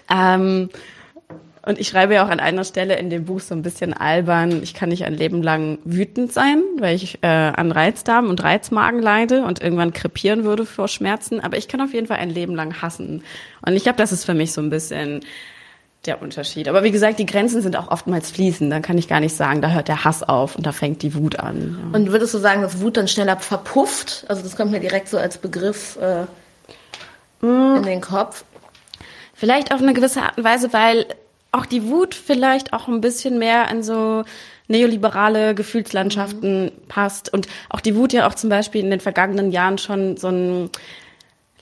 ähm, 0.10 0.70
und 1.64 1.80
ich 1.80 1.88
schreibe 1.90 2.16
ja 2.16 2.26
auch 2.26 2.30
an 2.30 2.40
einer 2.40 2.64
Stelle 2.64 2.98
in 2.98 3.10
dem 3.10 3.26
Buch 3.26 3.40
so 3.40 3.54
ein 3.54 3.62
bisschen 3.62 3.94
albern, 3.94 4.64
ich 4.64 4.74
kann 4.74 4.90
nicht 4.90 5.06
ein 5.06 5.14
Leben 5.14 5.44
lang 5.44 5.78
wütend 5.84 6.34
sein, 6.34 6.64
weil 6.80 6.96
ich 6.96 7.20
äh, 7.22 7.28
an 7.28 7.72
Reizdarm 7.72 8.30
und 8.30 8.44
Reizmagen 8.44 9.00
leide 9.00 9.44
und 9.44 9.62
irgendwann 9.62 9.94
krepieren 9.94 10.44
würde 10.44 10.66
vor 10.66 10.88
Schmerzen. 10.88 11.40
Aber 11.40 11.58
ich 11.58 11.68
kann 11.68 11.82
auf 11.82 11.94
jeden 11.94 12.08
Fall 12.08 12.18
ein 12.18 12.32
Leben 12.32 12.56
lang 12.56 12.82
hassen. 12.82 13.24
Und 13.66 13.74
ich 13.74 13.84
glaube, 13.84 13.98
das 13.98 14.12
ist 14.12 14.26
für 14.26 14.34
mich 14.34 14.54
so 14.54 14.62
ein 14.62 14.72
bisschen 14.72 15.22
der 16.06 16.22
Unterschied. 16.22 16.68
Aber 16.68 16.84
wie 16.84 16.92
gesagt, 16.92 17.20
die 17.20 17.26
Grenzen 17.26 17.62
sind 17.62 17.76
auch 17.76 17.92
oftmals 17.92 18.32
fließend. 18.32 18.72
Dann 18.72 18.82
kann 18.82 18.98
ich 18.98 19.08
gar 19.08 19.20
nicht 19.20 19.36
sagen, 19.36 19.62
da 19.62 19.70
hört 19.70 19.88
der 19.88 20.04
Hass 20.04 20.24
auf 20.24 20.56
und 20.56 20.66
da 20.66 20.72
fängt 20.72 21.04
die 21.04 21.14
Wut 21.14 21.40
an. 21.40 21.78
Ja. 21.80 21.98
Und 22.00 22.12
würdest 22.12 22.34
du 22.34 22.40
sagen, 22.40 22.62
dass 22.62 22.82
Wut 22.82 22.98
dann 22.98 23.08
schneller 23.08 23.38
verpufft? 23.38 24.26
Also 24.28 24.42
das 24.42 24.56
kommt 24.56 24.72
mir 24.72 24.80
direkt 24.80 25.10
so 25.10 25.18
als 25.18 25.38
Begriff 25.38 26.00
äh, 26.02 26.24
mm. 27.46 27.78
in 27.78 27.84
den 27.84 28.02
Kopf. 28.02 28.46
Vielleicht 29.36 29.74
auf 29.74 29.82
eine 29.82 29.94
gewisse 29.94 30.24
Art 30.24 30.38
und 30.38 30.44
Weise, 30.44 30.74
weil 30.74 31.06
auch 31.52 31.66
die 31.66 31.88
Wut 31.88 32.16
vielleicht 32.16 32.74
auch 32.74 32.88
ein 32.88 33.02
bisschen 33.02 33.38
mehr 33.38 33.70
in 33.70 33.84
so 33.84 34.24
neoliberale 34.68 35.54
Gefühlslandschaften 35.54 36.66
mhm. 36.66 36.72
passt 36.88 37.32
und 37.32 37.48
auch 37.70 37.82
die 37.82 37.96
Wut 37.96 38.14
ja 38.14 38.28
auch 38.28 38.36
zum 38.36 38.50
Beispiel 38.50 38.82
in 38.82 38.90
den 38.90 39.02
vergangenen 39.02 39.52
Jahren 39.52 39.78
schon 39.78 40.18
so 40.18 40.30
ein 40.30 40.70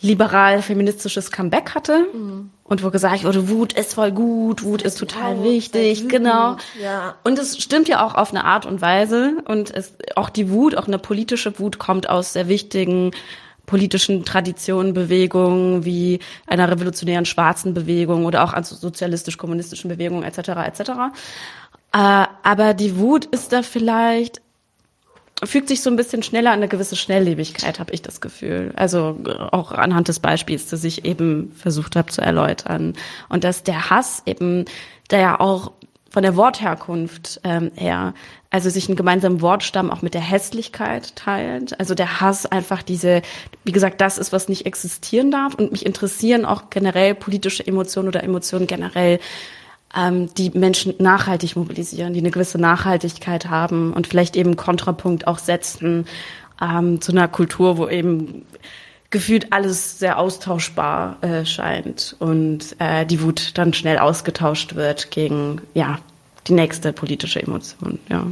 liberal-feministisches 0.01 1.32
Comeback 1.32 1.75
hatte 1.75 2.06
mhm. 2.13 2.51
und 2.63 2.84
wo 2.84 2.89
gesagt 2.89 3.24
wurde, 3.24 3.50
Wut 3.50 3.74
ist 3.74 3.96
voll 3.96 4.12
gut, 4.12 4.63
Wut 4.63 4.82
ist 4.82 4.98
total 4.98 5.38
wow, 5.38 5.44
wichtig, 5.44 6.08
genau. 6.08 6.56
Ja. 6.82 7.15
Und 7.24 7.38
es 7.38 7.62
stimmt 7.62 7.89
ja 7.89 8.06
auch 8.06 8.15
auf 8.15 8.32
eine 8.32 8.46
Art 8.46 8.65
und 8.65 8.82
Weise 8.82 9.38
und 9.46 9.72
es, 9.72 9.94
auch 10.15 10.29
die 10.29 10.50
Wut, 10.50 10.75
auch 10.75 10.88
eine 10.88 11.00
politische 11.00 11.60
Wut 11.60 11.79
kommt 11.79 12.10
aus 12.10 12.34
sehr 12.34 12.48
wichtigen 12.48 13.12
politischen 13.65 14.25
Traditionen, 14.25 14.94
Bewegungen 14.94 15.86
wie 15.86 16.20
einer 16.48 16.72
revolutionären 16.72 17.25
schwarzen 17.25 17.74
Bewegung 17.74 18.25
oder 18.25 18.44
auch 18.44 18.53
an 18.53 18.63
sozialistisch-kommunistischen 18.63 19.89
Bewegungen 19.89 20.24
etc. 20.24 20.50
etc. 20.65 20.89
Äh, 21.91 22.25
aber 22.44 22.74
die 22.74 22.98
Wut 22.98 23.25
ist 23.25 23.51
da 23.51 23.62
vielleicht 23.62 24.41
fügt 25.43 25.69
sich 25.69 25.81
so 25.81 25.89
ein 25.89 25.96
bisschen 25.96 26.24
schneller 26.24 26.51
an 26.51 26.58
eine 26.58 26.67
gewisse 26.67 26.96
Schnelllebigkeit, 26.96 27.79
habe 27.79 27.93
ich 27.93 28.01
das 28.01 28.22
Gefühl. 28.22 28.74
Also 28.75 29.17
auch 29.51 29.72
anhand 29.72 30.08
des 30.08 30.19
Beispiels, 30.19 30.67
das 30.67 30.84
ich 30.84 31.05
eben 31.05 31.51
versucht 31.53 31.96
habe 31.96 32.12
zu 32.12 32.22
erläutern. 32.22 32.93
Und 33.29 33.43
dass 33.43 33.63
der 33.63 33.89
Hass 33.89 34.24
eben, 34.25 34.65
der 35.12 35.19
ja 35.19 35.39
auch 35.39 35.72
von 36.10 36.24
der 36.24 36.36
Wortherkunft 36.36 37.39
ähm, 37.43 37.72
her, 37.75 38.13
also 38.50 38.69
sich 38.69 38.88
einen 38.88 38.96
gemeinsamen 38.96 39.41
Wortstamm 39.41 39.91
auch 39.91 40.01
mit 40.01 40.15
der 40.15 40.22
Hässlichkeit 40.22 41.15
teilt. 41.15 41.79
Also 41.79 41.93
der 41.93 42.19
Hass 42.19 42.46
einfach 42.48 42.81
diese, 42.81 43.22
wie 43.63 43.72
gesagt, 43.72 44.01
das 44.01 44.17
ist, 44.17 44.34
was 44.34 44.50
nicht 44.50 44.65
existieren 44.65 45.29
darf. 45.29 45.53
Und 45.53 45.72
mich 45.72 45.86
interessieren 45.86 46.46
auch 46.46 46.69
generell 46.72 47.13
politische 47.13 47.65
Emotionen 47.65 48.08
oder 48.08 48.24
Emotionen 48.24 48.65
generell 48.65 49.19
ähm, 49.96 50.34
die 50.36 50.51
Menschen 50.51 50.93
nachhaltig 51.00 51.55
mobilisieren, 51.55 52.13
die 52.13 52.19
eine 52.19 52.31
gewisse 52.31 52.60
Nachhaltigkeit 52.60 53.50
haben 53.50 53.93
und 53.93 54.08
vielleicht 54.08 54.36
eben 54.36 54.55
Kontrapunkt 54.55 55.27
auch 55.27 55.39
setzen 55.39 56.05
ähm, 56.62 57.01
zu 57.01 57.12
einer 57.12 57.27
Kultur, 57.27 57.77
wo 57.77 57.88
eben 57.88 58.46
gefühlt 59.10 59.51
alles 59.51 59.98
sehr 59.98 60.19
austauschbar 60.19 61.17
äh, 61.22 61.46
scheint 61.46 62.15
und 62.19 62.75
äh, 62.79 63.05
die 63.05 63.22
Wut 63.22 63.58
dann 63.58 63.74
schnell 63.74 63.98
ausgetauscht 63.98 64.75
wird 64.75 65.10
gegen 65.10 65.62
ja 65.74 66.00
die 66.48 66.53
nächste 66.53 66.93
politische 66.93 67.41
Emotion. 67.41 68.00
Ja. 68.10 68.27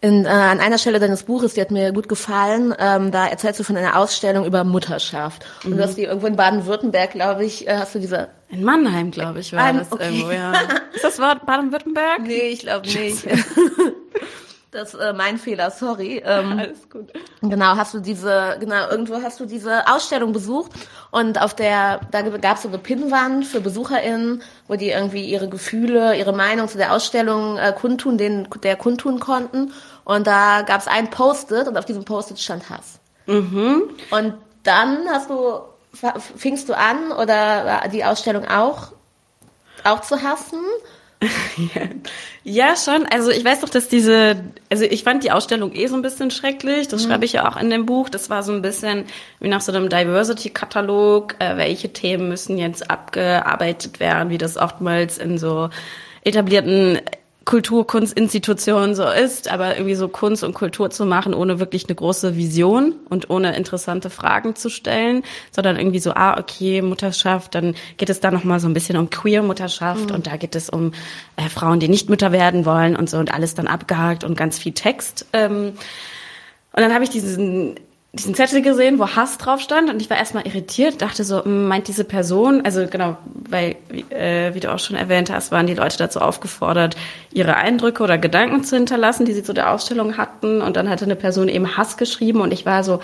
In, 0.00 0.26
äh, 0.26 0.28
an 0.28 0.60
einer 0.60 0.78
Stelle 0.78 1.00
deines 1.00 1.24
Buches, 1.24 1.54
die 1.54 1.60
hat 1.60 1.72
mir 1.72 1.92
gut 1.92 2.08
gefallen, 2.08 2.72
ähm, 2.78 3.10
da 3.10 3.26
erzählst 3.26 3.58
du 3.58 3.64
von 3.64 3.76
einer 3.76 3.98
Ausstellung 3.98 4.46
über 4.46 4.62
Mutterschaft. 4.62 5.44
Und 5.64 5.72
mhm. 5.72 5.76
du 5.76 5.82
hast 5.82 5.96
die 5.96 6.04
irgendwo 6.04 6.28
in 6.28 6.36
Baden-Württemberg, 6.36 7.10
glaube 7.10 7.44
ich, 7.44 7.66
äh, 7.66 7.78
hast 7.78 7.96
du 7.96 7.98
diese... 7.98 8.28
In 8.48 8.62
Mannheim, 8.62 9.10
glaube 9.10 9.40
ich, 9.40 9.52
war 9.52 9.64
Ein, 9.64 9.78
das 9.78 9.90
okay. 9.90 10.04
irgendwo, 10.04 10.30
ja. 10.30 10.52
Ist 10.94 11.02
das 11.02 11.18
Wort 11.18 11.44
Baden-Württemberg? 11.46 12.20
Nee, 12.22 12.48
ich 12.48 12.60
glaube 12.60 12.86
nicht. 12.86 13.26
Das 14.70 14.92
äh, 14.92 15.14
mein 15.14 15.38
Fehler, 15.38 15.70
sorry. 15.70 16.22
Ähm, 16.24 16.58
Alles 16.58 16.90
gut. 16.90 17.10
Genau, 17.40 17.76
hast 17.76 17.94
du 17.94 18.00
diese, 18.00 18.56
genau, 18.60 18.88
irgendwo 18.90 19.22
hast 19.22 19.40
du 19.40 19.46
diese 19.46 19.88
Ausstellung 19.88 20.32
besucht 20.32 20.72
und 21.10 21.40
auf 21.40 21.54
der, 21.54 22.00
da 22.10 22.22
gab 22.22 22.56
es 22.56 22.62
so 22.62 22.68
eine 22.68 22.78
Pinnwand 22.78 23.46
für 23.46 23.60
BesucherInnen, 23.60 24.42
wo 24.66 24.74
die 24.74 24.90
irgendwie 24.90 25.24
ihre 25.24 25.48
Gefühle, 25.48 26.16
ihre 26.16 26.34
Meinung 26.34 26.68
zu 26.68 26.76
der 26.76 26.92
Ausstellung 26.92 27.56
äh, 27.56 27.72
kundtun, 27.72 28.18
den, 28.18 28.48
der 28.62 28.76
kundtun 28.76 29.20
konnten. 29.20 29.72
Und 30.04 30.26
da 30.26 30.62
gab 30.62 30.80
es 30.80 30.86
ein 30.86 31.08
Post-it 31.08 31.66
und 31.66 31.78
auf 31.78 31.86
diesem 31.86 32.04
Post-it 32.04 32.38
stand 32.38 32.68
Hass. 32.68 32.98
Mhm. 33.26 33.84
Und 34.10 34.34
dann 34.64 35.08
hast 35.08 35.30
du, 35.30 35.60
fingst 36.36 36.68
du 36.68 36.76
an 36.76 37.12
oder 37.12 37.88
die 37.90 38.04
Ausstellung 38.04 38.46
auch, 38.46 38.92
auch 39.84 40.02
zu 40.02 40.22
hassen? 40.22 40.60
Ja, 42.44 42.76
schon. 42.76 43.04
Also 43.06 43.30
ich 43.30 43.44
weiß 43.44 43.60
doch, 43.60 43.68
dass 43.68 43.88
diese, 43.88 44.42
also 44.70 44.84
ich 44.84 45.04
fand 45.04 45.22
die 45.22 45.32
Ausstellung 45.32 45.74
eh 45.74 45.86
so 45.86 45.96
ein 45.96 46.02
bisschen 46.02 46.30
schrecklich. 46.30 46.88
Das 46.88 47.04
mhm. 47.04 47.08
schreibe 47.08 47.24
ich 47.26 47.34
ja 47.34 47.46
auch 47.46 47.58
in 47.58 47.68
dem 47.68 47.84
Buch. 47.84 48.08
Das 48.08 48.30
war 48.30 48.42
so 48.42 48.52
ein 48.52 48.62
bisschen 48.62 49.04
wie 49.40 49.48
nach 49.48 49.60
so 49.60 49.70
einem 49.70 49.90
Diversity-Katalog. 49.90 51.34
Äh, 51.40 51.58
welche 51.58 51.92
Themen 51.92 52.28
müssen 52.28 52.56
jetzt 52.56 52.90
abgearbeitet 52.90 54.00
werden, 54.00 54.30
wie 54.30 54.38
das 54.38 54.56
oftmals 54.56 55.18
in 55.18 55.36
so 55.36 55.68
etablierten 56.24 57.00
Kulturkunstinstitution 57.48 58.94
so 58.94 59.08
ist, 59.08 59.50
aber 59.50 59.74
irgendwie 59.76 59.94
so 59.94 60.06
Kunst 60.06 60.44
und 60.44 60.52
Kultur 60.52 60.90
zu 60.90 61.06
machen, 61.06 61.32
ohne 61.32 61.58
wirklich 61.58 61.86
eine 61.86 61.94
große 61.94 62.36
Vision 62.36 62.96
und 63.08 63.30
ohne 63.30 63.56
interessante 63.56 64.10
Fragen 64.10 64.54
zu 64.54 64.68
stellen, 64.68 65.22
sondern 65.50 65.78
irgendwie 65.78 65.98
so, 65.98 66.12
ah, 66.12 66.38
okay, 66.38 66.82
Mutterschaft, 66.82 67.54
dann 67.54 67.74
geht 67.96 68.10
es 68.10 68.20
da 68.20 68.30
nochmal 68.30 68.60
so 68.60 68.68
ein 68.68 68.74
bisschen 68.74 68.98
um 68.98 69.08
Queer-Mutterschaft 69.08 70.10
mhm. 70.10 70.14
und 70.14 70.26
da 70.26 70.36
geht 70.36 70.54
es 70.56 70.68
um 70.68 70.92
äh, 71.36 71.48
Frauen, 71.48 71.80
die 71.80 71.88
nicht 71.88 72.10
Mütter 72.10 72.32
werden 72.32 72.66
wollen 72.66 72.94
und 72.94 73.08
so 73.08 73.16
und 73.16 73.32
alles 73.32 73.54
dann 73.54 73.66
abgehakt 73.66 74.24
und 74.24 74.36
ganz 74.36 74.58
viel 74.58 74.72
Text. 74.72 75.24
Ähm, 75.32 75.72
und 76.72 76.82
dann 76.82 76.92
habe 76.92 77.04
ich 77.04 77.08
diesen 77.08 77.80
diesen 78.12 78.34
Zettel 78.34 78.62
gesehen, 78.62 78.98
wo 78.98 79.06
Hass 79.06 79.36
drauf 79.36 79.60
stand 79.60 79.90
und 79.90 80.00
ich 80.00 80.08
war 80.08 80.16
erstmal 80.16 80.46
irritiert, 80.46 81.02
dachte 81.02 81.24
so, 81.24 81.44
hm, 81.44 81.68
meint 81.68 81.88
diese 81.88 82.04
Person, 82.04 82.64
also 82.64 82.86
genau, 82.86 83.18
weil, 83.48 83.76
äh, 84.08 84.54
wie 84.54 84.60
du 84.60 84.72
auch 84.72 84.78
schon 84.78 84.96
erwähnt 84.96 85.30
hast, 85.30 85.52
waren 85.52 85.66
die 85.66 85.74
Leute 85.74 85.98
dazu 85.98 86.20
aufgefordert, 86.20 86.96
ihre 87.32 87.56
Eindrücke 87.56 88.02
oder 88.02 88.16
Gedanken 88.16 88.64
zu 88.64 88.76
hinterlassen, 88.76 89.26
die 89.26 89.34
sie 89.34 89.42
zu 89.42 89.52
der 89.52 89.70
Ausstellung 89.72 90.16
hatten 90.16 90.62
und 90.62 90.76
dann 90.76 90.88
hatte 90.88 91.04
eine 91.04 91.16
Person 91.16 91.48
eben 91.48 91.76
Hass 91.76 91.98
geschrieben 91.98 92.40
und 92.40 92.52
ich 92.52 92.64
war 92.64 92.82
so, 92.82 93.00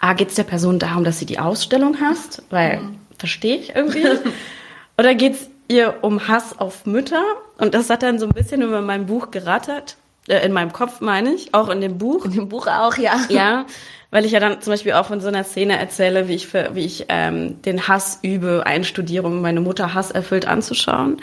ah, 0.00 0.14
geht's 0.14 0.34
der 0.34 0.42
Person 0.44 0.80
darum, 0.80 1.04
dass 1.04 1.20
sie 1.20 1.26
die 1.26 1.38
Ausstellung 1.38 2.00
hasst? 2.00 2.42
Weil, 2.50 2.80
mhm. 2.80 2.98
verstehe 3.16 3.56
ich 3.56 3.76
irgendwie? 3.76 4.04
oder 4.98 5.14
geht's 5.14 5.48
ihr 5.68 5.98
um 6.02 6.26
Hass 6.26 6.58
auf 6.58 6.84
Mütter? 6.84 7.22
Und 7.58 7.74
das 7.74 7.90
hat 7.90 8.02
dann 8.02 8.18
so 8.18 8.26
ein 8.26 8.32
bisschen 8.32 8.62
über 8.62 8.80
mein 8.80 9.06
Buch 9.06 9.30
gerattert, 9.30 9.96
äh, 10.28 10.44
in 10.44 10.52
meinem 10.52 10.72
Kopf 10.72 11.00
meine 11.00 11.32
ich, 11.32 11.54
auch 11.54 11.68
in 11.68 11.80
dem 11.80 11.98
Buch. 11.98 12.24
In 12.24 12.32
dem 12.32 12.48
Buch 12.48 12.66
auch, 12.66 12.96
ja. 12.96 13.20
Ja, 13.28 13.66
weil 14.10 14.24
ich 14.24 14.32
ja 14.32 14.40
dann 14.40 14.60
zum 14.62 14.72
Beispiel 14.72 14.92
auch 14.92 15.06
von 15.06 15.20
so 15.20 15.28
einer 15.28 15.44
Szene 15.44 15.78
erzähle, 15.78 16.28
wie 16.28 16.34
ich 16.34 16.46
für, 16.46 16.70
wie 16.74 16.84
ich 16.84 17.06
ähm, 17.08 17.60
den 17.62 17.88
Hass 17.88 18.20
übe, 18.22 18.64
Einstudierung, 18.64 19.40
meine 19.40 19.60
Mutter 19.60 19.94
Hass 19.94 20.10
erfüllt 20.10 20.46
anzuschauen. 20.46 21.20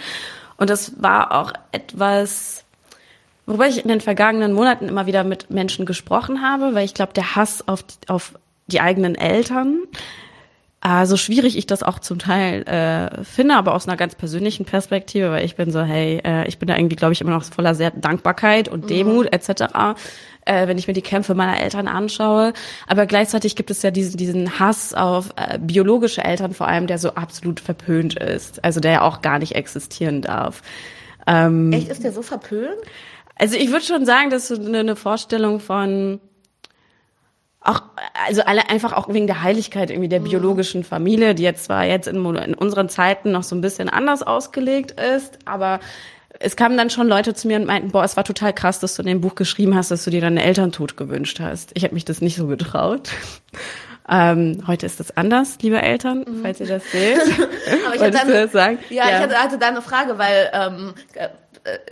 Und 0.57 0.69
das 0.69 1.01
war 1.01 1.31
auch 1.31 1.51
etwas, 1.71 2.63
worüber 3.45 3.67
ich 3.67 3.81
in 3.81 3.89
den 3.89 4.01
vergangenen 4.01 4.53
Monaten 4.53 4.87
immer 4.87 5.07
wieder 5.07 5.23
mit 5.23 5.49
Menschen 5.49 5.85
gesprochen 5.85 6.41
habe, 6.41 6.75
weil 6.75 6.85
ich 6.85 6.93
glaube, 6.93 7.13
der 7.13 7.35
Hass 7.35 7.67
auf, 7.67 7.83
auf 8.07 8.33
die 8.67 8.81
eigenen 8.81 9.15
Eltern, 9.15 9.79
äh, 10.83 11.07
so 11.07 11.17
schwierig 11.17 11.57
ich 11.57 11.65
das 11.65 11.81
auch 11.81 11.97
zum 11.97 12.19
Teil 12.19 12.61
äh, 12.67 13.23
finde, 13.23 13.55
aber 13.55 13.73
aus 13.73 13.87
einer 13.87 13.97
ganz 13.97 14.13
persönlichen 14.13 14.65
Perspektive, 14.65 15.31
weil 15.31 15.43
ich 15.43 15.55
bin 15.55 15.71
so, 15.71 15.81
hey, 15.81 16.21
äh, 16.23 16.47
ich 16.47 16.59
bin 16.59 16.67
da 16.67 16.77
irgendwie, 16.77 16.95
glaube 16.95 17.13
ich, 17.13 17.21
immer 17.21 17.31
noch 17.31 17.43
voller 17.43 17.73
sehr 17.73 17.89
Dankbarkeit 17.89 18.69
und 18.69 18.91
Demut 18.91 19.25
mhm. 19.25 19.31
etc 19.31 19.95
äh, 20.45 20.67
wenn 20.67 20.77
ich 20.77 20.87
mir 20.87 20.93
die 20.93 21.01
Kämpfe 21.01 21.35
meiner 21.35 21.59
Eltern 21.59 21.87
anschaue. 21.87 22.53
Aber 22.87 23.05
gleichzeitig 23.05 23.55
gibt 23.55 23.71
es 23.71 23.81
ja 23.81 23.91
diesen, 23.91 24.17
diesen 24.17 24.59
Hass 24.59 24.93
auf 24.93 25.31
äh, 25.35 25.59
biologische 25.59 26.23
Eltern 26.23 26.53
vor 26.53 26.67
allem, 26.67 26.87
der 26.87 26.99
so 26.99 27.15
absolut 27.15 27.59
verpönt 27.59 28.17
ist. 28.17 28.63
Also 28.63 28.79
der 28.79 28.91
ja 28.91 29.01
auch 29.01 29.21
gar 29.21 29.39
nicht 29.39 29.55
existieren 29.55 30.21
darf. 30.21 30.61
Ähm, 31.27 31.73
Echt, 31.73 31.89
ist 31.89 32.03
der 32.03 32.11
so 32.11 32.21
verpönt? 32.21 32.77
Also 33.37 33.57
ich 33.57 33.71
würde 33.71 33.83
schon 33.83 34.05
sagen, 34.05 34.29
dass 34.29 34.47
so 34.47 34.55
eine, 34.55 34.79
eine 34.79 34.95
Vorstellung 34.95 35.59
von 35.59 36.21
auch, 37.65 37.81
also 38.27 38.43
alle 38.43 38.69
einfach 38.69 38.93
auch 38.93 39.09
wegen 39.09 39.25
der 39.25 39.41
Heiligkeit 39.41 39.89
irgendwie 39.89 40.07
der 40.07 40.19
mhm. 40.19 40.25
biologischen 40.25 40.83
Familie, 40.83 41.33
die 41.33 41.43
jetzt 41.43 41.65
zwar 41.65 41.83
jetzt 41.85 42.07
in, 42.07 42.23
in 42.35 42.53
unseren 42.53 42.89
Zeiten 42.89 43.31
noch 43.31 43.43
so 43.43 43.55
ein 43.55 43.61
bisschen 43.61 43.89
anders 43.89 44.21
ausgelegt 44.21 44.91
ist, 44.99 45.39
aber 45.45 45.79
es 46.39 46.55
kamen 46.55 46.77
dann 46.77 46.89
schon 46.89 47.07
Leute 47.07 47.33
zu 47.33 47.47
mir 47.47 47.57
und 47.57 47.65
meinten, 47.65 47.91
boah, 47.91 48.03
es 48.03 48.17
war 48.17 48.23
total 48.23 48.53
krass, 48.53 48.79
dass 48.79 48.95
du 48.95 49.01
in 49.01 49.07
dem 49.07 49.21
Buch 49.21 49.35
geschrieben 49.35 49.75
hast, 49.75 49.91
dass 49.91 50.03
du 50.03 50.11
dir 50.11 50.21
deine 50.21 50.43
Elterntod 50.43 50.97
gewünscht 50.97 51.39
hast. 51.39 51.71
Ich 51.73 51.83
habe 51.83 51.93
mich 51.93 52.05
das 52.05 52.21
nicht 52.21 52.35
so 52.35 52.47
getraut. 52.47 53.09
Ähm, 54.07 54.61
heute 54.67 54.85
ist 54.85 54.99
das 54.99 55.17
anders, 55.17 55.57
liebe 55.63 55.81
Eltern, 55.81 56.19
mhm. 56.19 56.41
falls 56.43 56.59
ihr 56.59 56.67
das 56.67 56.83
seht. 56.91 57.17
Aber 57.87 57.95
ich 57.95 58.01
hatte 58.03 58.33
dann, 58.33 58.49
sagen? 58.49 58.77
Ja, 58.91 59.09
ja, 59.09 59.15
ich 59.15 59.23
hatte, 59.23 59.35
hatte 59.35 59.57
da 59.57 59.69
eine 59.69 59.81
Frage, 59.81 60.19
weil 60.19 60.51
ähm, 60.53 60.93
äh, 61.15 61.29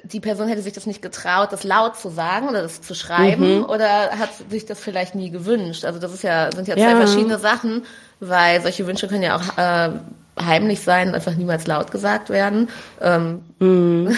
die 0.03 0.19
Person 0.19 0.47
hätte 0.47 0.62
sich 0.62 0.73
das 0.73 0.85
nicht 0.85 1.01
getraut, 1.01 1.51
das 1.51 1.63
laut 1.63 1.97
zu 1.97 2.09
sagen 2.09 2.50
oder 2.50 2.62
das 2.62 2.81
zu 2.81 2.93
schreiben, 2.93 3.57
mhm. 3.57 3.65
oder 3.65 4.12
hat 4.12 4.29
sich 4.51 4.67
das 4.67 4.79
vielleicht 4.79 5.15
nie 5.15 5.31
gewünscht. 5.31 5.85
Also 5.85 5.97
das 5.97 6.13
ist 6.13 6.23
ja 6.23 6.51
sind 6.51 6.67
ja 6.67 6.75
zwei 6.75 6.91
ja. 6.91 6.97
verschiedene 6.97 7.39
Sachen, 7.39 7.83
weil 8.19 8.62
solche 8.62 8.85
Wünsche 8.85 9.07
können 9.07 9.23
ja 9.23 9.35
auch 9.35 9.57
äh, 9.57 9.93
heimlich 10.40 10.82
sein 10.82 11.10
und 11.10 11.16
einfach 11.16 11.36
niemals 11.36 11.68
laut 11.68 11.92
gesagt 11.92 12.30
werden. 12.30 12.70
Ähm. 13.02 13.42
Mm. 13.60 14.10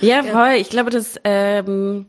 Ja, 0.00 0.22
voll. 0.22 0.54
Ich 0.56 0.70
glaube, 0.70 0.88
dass 0.88 1.16
ähm, 1.24 2.06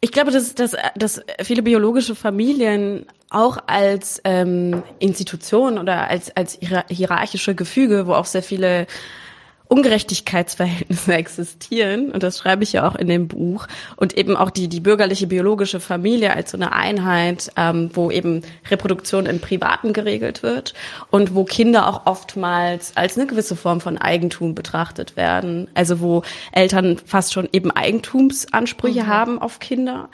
ich 0.00 0.12
glaube, 0.12 0.30
dass, 0.30 0.54
dass, 0.54 0.76
dass 0.94 1.22
viele 1.42 1.62
biologische 1.62 2.14
Familien 2.14 3.06
auch 3.30 3.58
als 3.66 4.20
ähm, 4.24 4.84
Institution 5.00 5.78
oder 5.78 6.08
als 6.08 6.36
als 6.36 6.58
hierarchische 6.88 7.56
Gefüge, 7.56 8.06
wo 8.06 8.12
auch 8.12 8.26
sehr 8.26 8.44
viele 8.44 8.86
Ungerechtigkeitsverhältnisse 9.70 11.14
existieren, 11.14 12.10
und 12.10 12.22
das 12.24 12.38
schreibe 12.38 12.64
ich 12.64 12.72
ja 12.72 12.88
auch 12.88 12.96
in 12.96 13.06
dem 13.06 13.28
Buch, 13.28 13.68
und 13.96 14.18
eben 14.18 14.36
auch 14.36 14.50
die, 14.50 14.68
die 14.68 14.80
bürgerliche 14.80 15.28
biologische 15.28 15.78
Familie 15.78 16.34
als 16.34 16.50
so 16.50 16.58
eine 16.58 16.72
Einheit, 16.72 17.52
ähm, 17.56 17.90
wo 17.94 18.10
eben 18.10 18.42
Reproduktion 18.68 19.26
im 19.26 19.38
Privaten 19.40 19.92
geregelt 19.92 20.42
wird 20.42 20.74
und 21.10 21.36
wo 21.36 21.44
Kinder 21.44 21.86
auch 21.86 22.06
oftmals 22.06 22.96
als 22.96 23.16
eine 23.16 23.28
gewisse 23.28 23.54
Form 23.54 23.80
von 23.80 23.96
Eigentum 23.96 24.56
betrachtet 24.56 25.16
werden. 25.16 25.68
Also 25.74 26.00
wo 26.00 26.22
Eltern 26.50 26.98
fast 26.98 27.32
schon 27.32 27.48
eben 27.52 27.70
Eigentumsansprüche 27.70 29.04
mhm. 29.04 29.06
haben 29.06 29.38
auf 29.40 29.60
Kinder. 29.60 30.08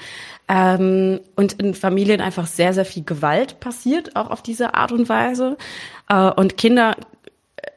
Ähm, 0.48 1.20
und 1.34 1.54
in 1.54 1.74
Familien 1.74 2.20
einfach 2.20 2.46
sehr, 2.46 2.74
sehr 2.74 2.84
viel 2.84 3.04
Gewalt 3.04 3.58
passiert, 3.58 4.16
auch 4.16 4.30
auf 4.30 4.42
diese 4.42 4.74
Art 4.74 4.92
und 4.92 5.08
Weise. 5.08 5.56
Äh, 6.08 6.30
und 6.30 6.58
Kinder 6.58 6.94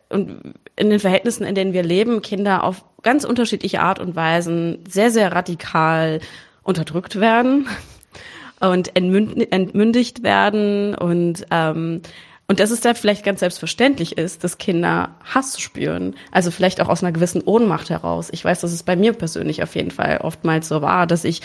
und 0.09 0.55
in 0.79 0.89
den 0.89 0.99
Verhältnissen, 0.99 1.43
in 1.43 1.55
denen 1.55 1.73
wir 1.73 1.83
leben, 1.83 2.21
Kinder 2.21 2.63
auf 2.63 2.85
ganz 3.01 3.25
unterschiedliche 3.25 3.81
Art 3.81 3.99
und 3.99 4.15
Weisen 4.15 4.79
sehr, 4.87 5.11
sehr 5.11 5.33
radikal 5.33 6.21
unterdrückt 6.63 7.19
werden 7.19 7.67
und 8.59 8.95
entmündigt 8.95 10.23
werden 10.23 10.95
und 10.95 11.45
ähm, 11.51 12.01
und 12.49 12.59
dass 12.59 12.71
es 12.71 12.81
da 12.81 12.95
vielleicht 12.95 13.23
ganz 13.23 13.41
selbstverständlich 13.41 14.17
ist, 14.17 14.43
dass 14.43 14.57
Kinder 14.57 15.11
Hass 15.23 15.61
spüren. 15.61 16.15
Also 16.31 16.49
vielleicht 16.49 16.81
auch 16.81 16.89
aus 16.89 17.03
einer 17.03 17.11
gewissen 17.11 17.43
Ohnmacht 17.43 17.91
heraus. 17.91 18.29
Ich 18.31 18.43
weiß, 18.43 18.61
dass 18.61 18.71
es 18.71 18.81
bei 18.81 18.95
mir 18.95 19.13
persönlich 19.13 19.61
auf 19.61 19.75
jeden 19.75 19.91
Fall 19.91 20.17
oftmals 20.23 20.67
so 20.67 20.81
war, 20.81 21.05
dass 21.05 21.25
ich 21.25 21.43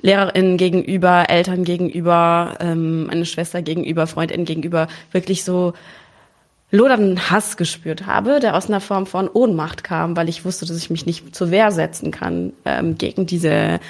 LehrerInnen 0.00 0.56
gegenüber, 0.56 1.24
Eltern 1.28 1.64
gegenüber, 1.64 2.56
ähm, 2.60 3.06
meine 3.06 3.26
Schwester 3.26 3.62
gegenüber, 3.62 4.06
Freundinnen 4.06 4.44
gegenüber 4.44 4.86
wirklich 5.10 5.42
so 5.42 5.72
lodernden 6.74 7.30
Hass 7.30 7.56
gespürt 7.56 8.06
habe, 8.06 8.40
der 8.40 8.56
aus 8.56 8.66
einer 8.66 8.80
Form 8.80 9.06
von 9.06 9.28
Ohnmacht 9.28 9.84
kam, 9.84 10.16
weil 10.16 10.28
ich 10.28 10.44
wusste, 10.44 10.66
dass 10.66 10.76
ich 10.76 10.90
mich 10.90 11.06
nicht 11.06 11.34
zur 11.34 11.50
Wehr 11.50 11.70
setzen 11.70 12.10
kann 12.10 12.52
ähm, 12.64 12.98
gegen 12.98 13.26
diese 13.26 13.80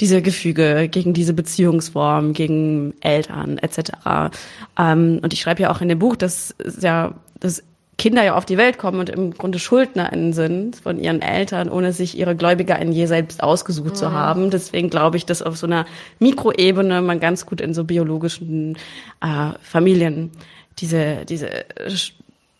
diese 0.00 0.22
Gefüge, 0.22 0.88
gegen 0.88 1.12
diese 1.12 1.34
Beziehungsform, 1.34 2.32
gegen 2.32 2.94
Eltern 3.00 3.58
etc. 3.58 4.32
Ähm, 4.78 5.20
und 5.22 5.34
ich 5.34 5.40
schreibe 5.42 5.62
ja 5.62 5.70
auch 5.70 5.82
in 5.82 5.88
dem 5.88 5.98
Buch, 5.98 6.16
dass 6.16 6.54
ja 6.80 7.14
dass 7.40 7.62
Kinder 7.98 8.24
ja 8.24 8.34
auf 8.34 8.46
die 8.46 8.56
Welt 8.56 8.78
kommen 8.78 9.00
und 9.00 9.10
im 9.10 9.32
Grunde 9.32 9.58
SchuldnerInnen 9.58 10.32
sind 10.32 10.76
von 10.76 10.98
ihren 10.98 11.20
Eltern, 11.20 11.68
ohne 11.68 11.92
sich 11.92 12.18
ihre 12.18 12.34
Gläubiger 12.34 12.78
in 12.78 12.90
je 12.90 13.06
selbst 13.06 13.42
ausgesucht 13.42 13.90
mhm. 13.90 13.94
zu 13.94 14.12
haben. 14.12 14.50
Deswegen 14.50 14.90
glaube 14.90 15.18
ich, 15.18 15.26
dass 15.26 15.42
auf 15.42 15.56
so 15.56 15.66
einer 15.66 15.84
Mikroebene 16.18 17.02
man 17.02 17.20
ganz 17.20 17.46
gut 17.46 17.60
in 17.60 17.74
so 17.74 17.84
biologischen 17.84 18.76
äh, 19.20 19.52
Familien 19.62 20.30
diese, 20.78 21.24
diese 21.24 21.64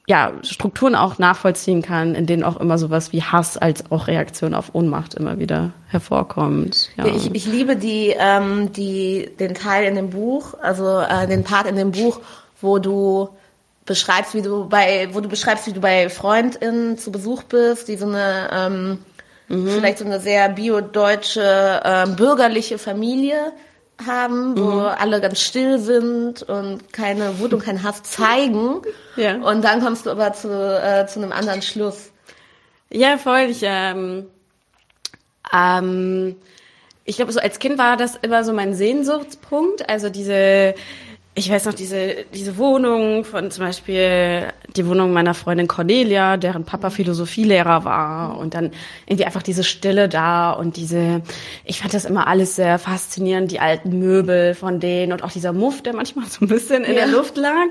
ja, 0.06 0.32
Strukturen 0.42 0.94
auch 0.94 1.18
nachvollziehen 1.18 1.80
kann, 1.80 2.14
in 2.14 2.26
denen 2.26 2.42
auch 2.42 2.58
immer 2.58 2.76
sowas 2.76 3.12
wie 3.12 3.22
Hass 3.22 3.56
als 3.56 3.90
auch 3.90 4.08
Reaktion 4.08 4.54
auf 4.54 4.74
Ohnmacht 4.74 5.14
immer 5.14 5.38
wieder 5.38 5.70
hervorkommt. 5.86 6.90
Ja. 6.96 7.06
Ich, 7.06 7.32
ich 7.32 7.46
liebe 7.46 7.76
die, 7.76 8.14
ähm, 8.18 8.72
die, 8.72 9.30
den 9.38 9.54
Teil 9.54 9.84
in 9.84 9.94
dem 9.94 10.10
Buch, 10.10 10.54
also 10.60 11.00
äh, 11.00 11.26
den 11.28 11.44
Part 11.44 11.66
in 11.66 11.76
dem 11.76 11.92
Buch, 11.92 12.20
wo 12.60 12.78
du 12.78 13.28
beschreibst, 13.84 14.34
wie 14.34 14.42
du 14.42 14.68
bei, 14.68 15.08
wo 15.12 15.20
du 15.20 15.28
beschreibst, 15.28 15.66
wie 15.66 15.72
du 15.72 15.80
bei 15.80 16.08
FreundInnen 16.08 16.98
zu 16.98 17.12
Besuch 17.12 17.44
bist, 17.44 17.88
die 17.88 17.96
so 17.96 18.06
eine 18.06 18.50
ähm, 18.52 18.98
mhm. 19.48 19.68
vielleicht 19.68 19.98
so 19.98 20.04
eine 20.04 20.20
sehr 20.20 20.48
bio-deutsche 20.48 21.80
äh, 21.84 22.06
bürgerliche 22.08 22.78
Familie 22.78 23.52
haben, 24.06 24.56
wo 24.56 24.70
mhm. 24.70 24.86
alle 24.86 25.20
ganz 25.20 25.40
still 25.40 25.78
sind 25.78 26.42
und 26.42 26.92
keine 26.92 27.38
Wut 27.38 27.52
und 27.52 27.62
keinen 27.62 27.82
Hass 27.82 28.02
zeigen. 28.02 28.82
Ja. 29.14 29.36
Und 29.36 29.62
dann 29.62 29.82
kommst 29.82 30.06
du 30.06 30.10
aber 30.10 30.32
zu, 30.32 30.48
äh, 30.48 31.06
zu 31.06 31.20
einem 31.20 31.32
anderen 31.32 31.60
Schluss. 31.60 32.12
Ja, 32.90 33.18
voll. 33.18 33.48
Ich, 33.50 33.60
ähm, 33.62 34.24
ähm, 35.52 36.36
ich 37.04 37.16
glaube, 37.16 37.30
so 37.30 37.38
als 37.38 37.58
Kind 37.58 37.76
war 37.76 37.98
das 37.98 38.16
immer 38.16 38.42
so 38.42 38.54
mein 38.54 38.72
Sehnsuchtspunkt. 38.74 39.86
Also 39.86 40.08
diese 40.08 40.74
ich 41.34 41.50
weiß 41.50 41.64
noch, 41.64 41.72
diese, 41.72 42.26
diese 42.34 42.58
Wohnung 42.58 43.24
von 43.24 43.50
zum 43.50 43.64
Beispiel 43.64 44.52
die 44.76 44.86
Wohnung 44.86 45.14
meiner 45.14 45.32
Freundin 45.32 45.66
Cornelia, 45.66 46.36
deren 46.36 46.64
Papa 46.64 46.90
Philosophielehrer 46.90 47.86
war. 47.86 48.36
Und 48.36 48.52
dann 48.52 48.70
irgendwie 49.06 49.24
einfach 49.24 49.42
diese 49.42 49.64
Stille 49.64 50.10
da 50.10 50.52
und 50.52 50.76
diese, 50.76 51.22
ich 51.64 51.80
fand 51.80 51.94
das 51.94 52.04
immer 52.04 52.26
alles 52.26 52.56
sehr 52.56 52.78
faszinierend, 52.78 53.50
die 53.50 53.60
alten 53.60 53.98
Möbel 53.98 54.54
von 54.54 54.78
denen 54.78 55.12
und 55.12 55.24
auch 55.24 55.32
dieser 55.32 55.54
Muff, 55.54 55.82
der 55.82 55.94
manchmal 55.94 56.26
so 56.26 56.44
ein 56.44 56.48
bisschen 56.48 56.84
in 56.84 56.96
ja. 56.96 57.06
der 57.06 57.08
Luft 57.08 57.38
lag. 57.38 57.68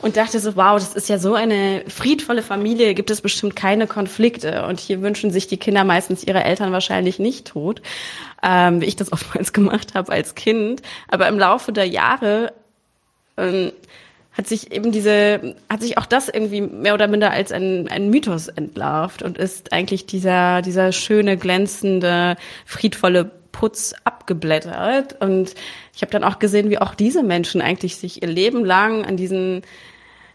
Und 0.00 0.18
dachte 0.18 0.38
so, 0.38 0.54
wow, 0.54 0.74
das 0.74 0.94
ist 0.94 1.08
ja 1.08 1.18
so 1.18 1.34
eine 1.34 1.82
friedvolle 1.88 2.42
Familie, 2.42 2.92
gibt 2.92 3.10
es 3.10 3.22
bestimmt 3.22 3.56
keine 3.56 3.86
Konflikte. 3.86 4.66
Und 4.66 4.78
hier 4.78 5.00
wünschen 5.00 5.30
sich 5.30 5.46
die 5.46 5.56
Kinder 5.56 5.82
meistens 5.82 6.22
ihre 6.22 6.44
Eltern 6.44 6.72
wahrscheinlich 6.72 7.18
nicht 7.18 7.46
tot, 7.46 7.80
ähm, 8.42 8.82
wie 8.82 8.84
ich 8.84 8.96
das 8.96 9.12
oftmals 9.14 9.52
gemacht 9.52 9.94
habe 9.94 10.12
als 10.12 10.34
Kind, 10.34 10.82
aber 11.08 11.26
im 11.26 11.38
Laufe 11.38 11.72
der 11.72 11.88
Jahre 11.88 12.52
ähm, 13.36 13.72
hat 14.32 14.48
sich 14.48 14.72
eben 14.72 14.90
diese, 14.90 15.54
hat 15.70 15.80
sich 15.80 15.96
auch 15.96 16.06
das 16.06 16.28
irgendwie 16.28 16.60
mehr 16.60 16.94
oder 16.94 17.06
minder 17.06 17.30
als 17.30 17.52
ein, 17.52 17.88
ein 17.88 18.10
Mythos 18.10 18.48
entlarvt 18.48 19.22
und 19.22 19.38
ist 19.38 19.72
eigentlich 19.72 20.06
dieser, 20.06 20.60
dieser 20.60 20.90
schöne, 20.92 21.36
glänzende, 21.36 22.36
friedvolle 22.66 23.30
Putz 23.52 23.94
abgeblättert. 24.02 25.20
Und 25.20 25.54
ich 25.94 26.02
habe 26.02 26.10
dann 26.10 26.24
auch 26.24 26.40
gesehen, 26.40 26.68
wie 26.70 26.78
auch 26.78 26.94
diese 26.96 27.22
Menschen 27.22 27.62
eigentlich 27.62 27.96
sich 27.96 28.22
ihr 28.22 28.28
Leben 28.28 28.64
lang 28.64 29.04
an 29.04 29.16
diesen 29.16 29.62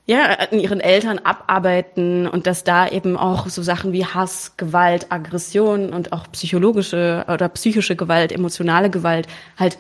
ja, 0.06 0.24
an 0.24 0.60
ihren 0.60 0.80
Eltern 0.80 1.20
abarbeiten 1.20 2.28
und 2.28 2.48
dass 2.48 2.64
da 2.64 2.88
eben 2.88 3.16
auch 3.16 3.48
so 3.48 3.62
Sachen 3.62 3.94
wie 3.94 4.08
Hass, 4.08 4.58
Gewalt, 4.58 5.12
Aggression 5.12 5.94
und 5.94 6.14
auch 6.14 6.32
psychologische 6.32 7.26
oder 7.32 7.48
psychische 7.50 7.96
Gewalt, 7.96 8.32
emotionale 8.32 8.90
Gewalt 8.90 9.28
halt 9.56 9.78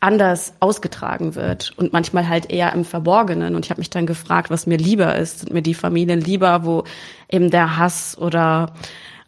anders 0.00 0.54
ausgetragen 0.60 1.34
wird 1.34 1.72
und 1.76 1.92
manchmal 1.92 2.28
halt 2.28 2.50
eher 2.50 2.72
im 2.72 2.84
Verborgenen. 2.84 3.54
Und 3.54 3.64
ich 3.64 3.70
habe 3.70 3.80
mich 3.80 3.90
dann 3.90 4.06
gefragt, 4.06 4.50
was 4.50 4.66
mir 4.66 4.78
lieber 4.78 5.16
ist. 5.16 5.40
Sind 5.40 5.52
mir 5.52 5.62
die 5.62 5.74
Familien 5.74 6.20
lieber, 6.20 6.64
wo 6.64 6.84
eben 7.28 7.50
der 7.50 7.76
Hass 7.76 8.16
oder 8.16 8.72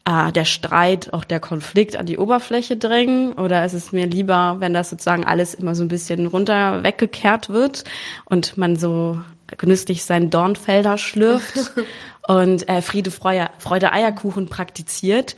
äh, 0.04 0.30
der 0.30 0.44
Streit, 0.44 1.12
auch 1.12 1.24
der 1.24 1.40
Konflikt 1.40 1.96
an 1.96 2.06
die 2.06 2.18
Oberfläche 2.18 2.76
drängen? 2.76 3.32
Oder 3.32 3.64
ist 3.64 3.72
es 3.72 3.90
mir 3.90 4.06
lieber, 4.06 4.56
wenn 4.60 4.72
das 4.72 4.90
sozusagen 4.90 5.24
alles 5.24 5.54
immer 5.54 5.74
so 5.74 5.82
ein 5.82 5.88
bisschen 5.88 6.26
runter 6.26 6.84
weggekehrt 6.84 7.48
wird 7.48 7.84
und 8.24 8.56
man 8.56 8.76
so 8.76 9.20
genüsslich 9.56 10.04
seinen 10.04 10.30
Dornfelder 10.30 10.98
schlürft 10.98 11.72
und 12.28 12.68
äh, 12.68 12.80
Friede, 12.80 13.10
Freude, 13.10 13.50
Freude, 13.58 13.92
Eierkuchen 13.92 14.48
praktiziert? 14.48 15.34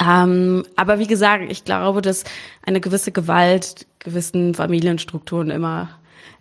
Ähm, 0.00 0.64
aber 0.76 0.98
wie 0.98 1.06
gesagt, 1.06 1.44
ich 1.50 1.64
glaube, 1.64 2.02
dass 2.02 2.24
eine 2.64 2.80
gewisse 2.80 3.12
Gewalt 3.12 3.86
gewissen 4.02 4.54
Familienstrukturen 4.54 5.50
immer 5.50 5.88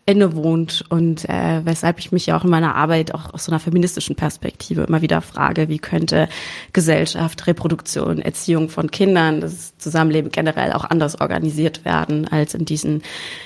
innewohnt 0.06 0.84
und 0.90 1.30
äh, 1.30 1.62
weshalb 1.64 2.00
ich 2.00 2.12
mich 2.12 2.26
ja 2.26 2.38
auch 2.38 2.44
in 2.44 2.50
meiner 2.50 2.76
Arbeit 2.76 3.14
auch 3.14 3.34
aus 3.34 3.46
so 3.46 3.52
einer 3.52 3.60
feministischen 3.60 4.16
Perspektive 4.16 4.82
immer 4.82 5.02
wieder 5.04 5.22
frage, 5.22 5.70
wie 5.70 5.78
könnte 5.78 6.28
Gesellschaft, 6.74 7.46
Reproduktion, 7.46 8.20
Erziehung 8.20 8.70
von 8.70 8.90
Kindern, 8.90 9.42
das 9.42 9.78
Zusammenleben 9.78 10.32
generell 10.32 10.74
auch 10.74 10.86
anders 10.86 11.22
organisiert 11.22 11.86
werden 11.86 12.28
als 12.28 12.56
in 12.56 12.66
diesen 12.66 13.04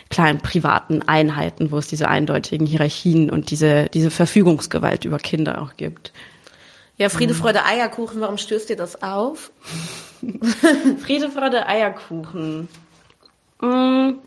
kleinen 0.09 0.39
privaten 0.39 1.01
Einheiten, 1.01 1.71
wo 1.71 1.77
es 1.77 1.87
diese 1.87 2.07
eindeutigen 2.07 2.65
Hierarchien 2.65 3.29
und 3.29 3.51
diese 3.51 3.89
diese 3.93 4.09
Verfügungsgewalt 4.09 5.03
über 5.03 5.17
Kinder 5.17 5.61
auch 5.61 5.75
gibt. 5.75 6.13
Ja, 6.97 7.09
Friede, 7.09 7.33
mhm. 7.33 7.37
Freude, 7.39 7.65
Eierkuchen, 7.65 8.21
warum 8.21 8.37
stößt 8.37 8.69
dir 8.69 8.77
das 8.77 9.03
auf? 9.03 9.51
Friede, 11.03 11.29
Freude, 11.29 11.67
Eierkuchen. 11.67 12.69
Mm. 13.61 14.19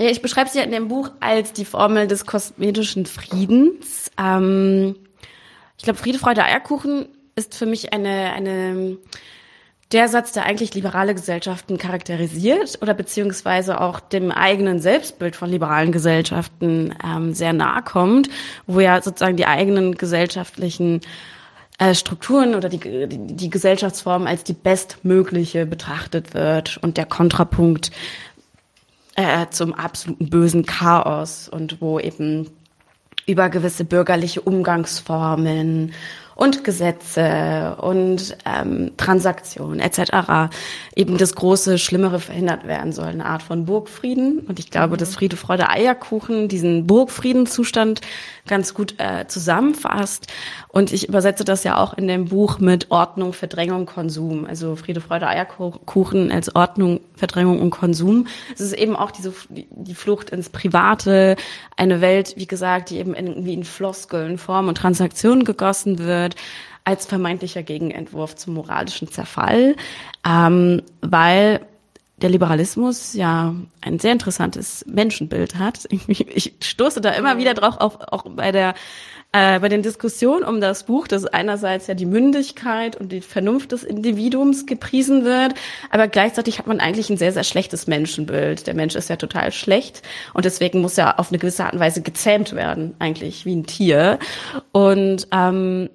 Ich 0.00 0.22
beschreibe 0.22 0.48
sie 0.48 0.58
ja 0.58 0.64
in 0.64 0.70
dem 0.70 0.86
Buch 0.86 1.10
als 1.18 1.52
die 1.52 1.64
Formel 1.64 2.06
des 2.06 2.24
kosmetischen 2.24 3.04
Friedens. 3.04 4.10
Ähm, 4.16 4.94
ich 5.76 5.84
glaube, 5.84 5.98
Friede, 5.98 6.18
Freude, 6.20 6.44
Eierkuchen 6.44 7.08
ist 7.34 7.56
für 7.56 7.66
mich 7.66 7.92
eine, 7.92 8.32
eine, 8.32 8.98
der 9.90 10.08
Satz, 10.08 10.32
der 10.32 10.44
eigentlich 10.44 10.74
liberale 10.74 11.14
Gesellschaften 11.14 11.78
charakterisiert 11.78 12.78
oder 12.80 12.94
beziehungsweise 12.94 13.80
auch 13.80 13.98
dem 13.98 14.30
eigenen 14.30 14.80
Selbstbild 14.80 15.34
von 15.34 15.50
liberalen 15.50 15.90
Gesellschaften 15.90 16.94
ähm, 17.04 17.34
sehr 17.34 17.52
nahe 17.52 17.82
kommt, 17.82 18.28
wo 18.66 18.78
ja 18.78 19.02
sozusagen 19.02 19.36
die 19.36 19.46
eigenen 19.46 19.96
gesellschaftlichen 19.96 21.00
Strukturen 21.94 22.54
oder 22.54 22.68
die, 22.68 22.78
die, 22.78 23.36
die 23.36 23.50
Gesellschaftsform 23.50 24.26
als 24.26 24.44
die 24.44 24.52
bestmögliche 24.52 25.64
betrachtet 25.64 26.34
wird 26.34 26.78
und 26.78 26.96
der 26.96 27.06
Kontrapunkt 27.06 27.92
äh, 29.14 29.46
zum 29.50 29.74
absoluten 29.74 30.28
bösen 30.28 30.66
Chaos 30.66 31.48
und 31.48 31.80
wo 31.80 31.98
eben 32.00 32.50
über 33.26 33.50
gewisse 33.50 33.84
bürgerliche 33.84 34.40
Umgangsformen 34.40 35.92
und 36.38 36.62
Gesetze 36.62 37.76
und 37.80 38.36
ähm, 38.46 38.92
Transaktionen 38.96 39.80
etc. 39.80 40.54
eben 40.94 41.18
das 41.18 41.34
große 41.34 41.78
Schlimmere 41.78 42.20
verhindert 42.20 42.64
werden 42.64 42.92
soll, 42.92 43.08
eine 43.08 43.26
Art 43.26 43.42
von 43.42 43.64
Burgfrieden. 43.64 44.38
Und 44.46 44.60
ich 44.60 44.70
glaube, 44.70 44.94
mhm. 44.94 44.98
dass 44.98 45.16
Friede, 45.16 45.36
Freude, 45.36 45.68
Eierkuchen 45.68 46.46
diesen 46.46 46.86
Burgfriedenzustand 46.86 48.02
ganz 48.46 48.72
gut 48.72 48.94
äh, 48.98 49.26
zusammenfasst. 49.26 50.28
Und 50.68 50.92
ich 50.92 51.08
übersetze 51.08 51.44
das 51.44 51.64
ja 51.64 51.76
auch 51.76 51.94
in 51.94 52.06
dem 52.06 52.26
Buch 52.26 52.60
mit 52.60 52.92
Ordnung, 52.92 53.32
Verdrängung, 53.32 53.86
Konsum. 53.86 54.46
Also 54.46 54.76
Friede, 54.76 55.00
Freude, 55.00 55.26
Eierkuchen 55.26 56.30
als 56.30 56.54
Ordnung, 56.54 57.00
Verdrängung 57.16 57.60
und 57.60 57.70
Konsum. 57.70 58.28
Es 58.54 58.60
ist 58.60 58.74
eben 58.74 58.94
auch 58.94 59.10
diese 59.10 59.34
die 59.50 59.94
Flucht 59.94 60.30
ins 60.30 60.50
Private, 60.50 61.34
eine 61.76 62.00
Welt, 62.00 62.34
wie 62.36 62.46
gesagt, 62.46 62.90
die 62.90 62.98
eben 62.98 63.16
irgendwie 63.16 63.54
in 63.54 63.64
Floskeln, 63.64 64.38
Form 64.38 64.68
und 64.68 64.76
Transaktionen 64.76 65.44
gegossen 65.44 65.98
wird 65.98 66.27
als 66.84 67.06
vermeintlicher 67.06 67.62
Gegenentwurf 67.62 68.36
zum 68.36 68.54
moralischen 68.54 69.08
Zerfall, 69.08 69.76
ähm, 70.26 70.82
weil 71.00 71.60
der 72.16 72.30
Liberalismus 72.30 73.14
ja 73.14 73.54
ein 73.80 73.98
sehr 73.98 74.12
interessantes 74.12 74.84
Menschenbild 74.88 75.56
hat. 75.56 75.86
Ich, 75.90 76.08
ich 76.08 76.54
stoße 76.62 77.00
da 77.00 77.10
immer 77.10 77.38
wieder 77.38 77.54
drauf, 77.54 77.76
auf, 77.78 78.00
auch 78.00 78.24
bei 78.28 78.52
der 78.52 78.74
äh, 79.32 79.60
bei 79.60 79.68
den 79.68 79.82
Diskussionen 79.82 80.42
um 80.42 80.58
das 80.58 80.84
Buch, 80.84 81.06
dass 81.06 81.26
einerseits 81.26 81.86
ja 81.86 81.92
die 81.92 82.06
Mündigkeit 82.06 82.96
und 82.96 83.12
die 83.12 83.20
Vernunft 83.20 83.72
des 83.72 83.84
Individuums 83.84 84.64
gepriesen 84.64 85.22
wird, 85.22 85.52
aber 85.90 86.08
gleichzeitig 86.08 86.58
hat 86.58 86.66
man 86.66 86.80
eigentlich 86.80 87.10
ein 87.10 87.18
sehr, 87.18 87.32
sehr 87.32 87.44
schlechtes 87.44 87.86
Menschenbild. 87.86 88.66
Der 88.66 88.72
Mensch 88.72 88.94
ist 88.94 89.10
ja 89.10 89.16
total 89.16 89.52
schlecht 89.52 90.00
und 90.32 90.46
deswegen 90.46 90.80
muss 90.80 90.96
er 90.96 91.20
auf 91.20 91.28
eine 91.28 91.38
gewisse 91.38 91.64
Art 91.64 91.74
und 91.74 91.80
Weise 91.80 92.00
gezähmt 92.00 92.54
werden, 92.54 92.94
eigentlich 93.00 93.44
wie 93.44 93.54
ein 93.54 93.66
Tier. 93.66 94.18
Und 94.72 95.28
ähm, 95.30 95.90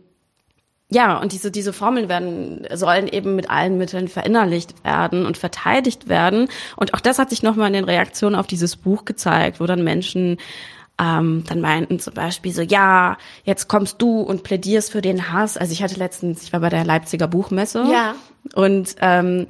ja, 0.93 1.17
und 1.17 1.32
diese, 1.32 1.51
diese 1.51 1.73
Formeln 1.73 2.08
werden, 2.08 2.67
sollen 2.73 3.08
eben 3.08 3.36
mit 3.36 3.49
allen 3.49 3.77
Mitteln 3.77 4.08
verinnerlicht 4.08 4.84
werden 4.84 5.25
und 5.25 5.38
verteidigt 5.38 6.08
werden. 6.08 6.47
Und 6.75 6.93
auch 6.93 6.99
das 6.99 7.19
hat 7.19 7.29
sich 7.29 7.43
nochmal 7.43 7.67
in 7.67 7.73
den 7.73 7.86
Reaktionen 7.86 8.36
auf 8.36 8.47
dieses 8.47 8.75
Buch 8.75 9.06
gezeigt, 9.06 9.60
wo 9.60 9.65
dann 9.65 9.84
Menschen 9.84 10.38
ähm, 11.01 11.43
dann 11.47 11.60
meinten 11.60 11.99
zum 11.99 12.13
Beispiel 12.13 12.53
so, 12.53 12.62
ja, 12.62 13.17
jetzt 13.43 13.67
kommst 13.67 14.01
du 14.01 14.21
und 14.21 14.43
plädierst 14.43 14.91
für 14.91 15.01
den 15.01 15.34
Hass. 15.34 15.58
Also 15.58 15.73
ich 15.73 15.82
hatte 15.82 15.95
letztens, 15.95 16.43
ich 16.43 16.53
war 16.53 16.60
bei 16.60 16.69
der 16.69 16.86
Leipziger 16.86 17.27
Buchmesse. 17.27 17.86
Ja. 17.91 18.13
Und 18.53 18.95
ähm, 19.01 19.47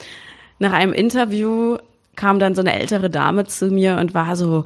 nach 0.59 0.71
einem 0.71 0.93
Interview 0.93 1.77
kam 2.15 2.39
dann 2.39 2.55
so 2.55 2.61
eine 2.61 2.79
ältere 2.79 3.09
Dame 3.09 3.45
zu 3.45 3.67
mir 3.67 3.97
und 3.97 4.13
war 4.13 4.37
so, 4.37 4.63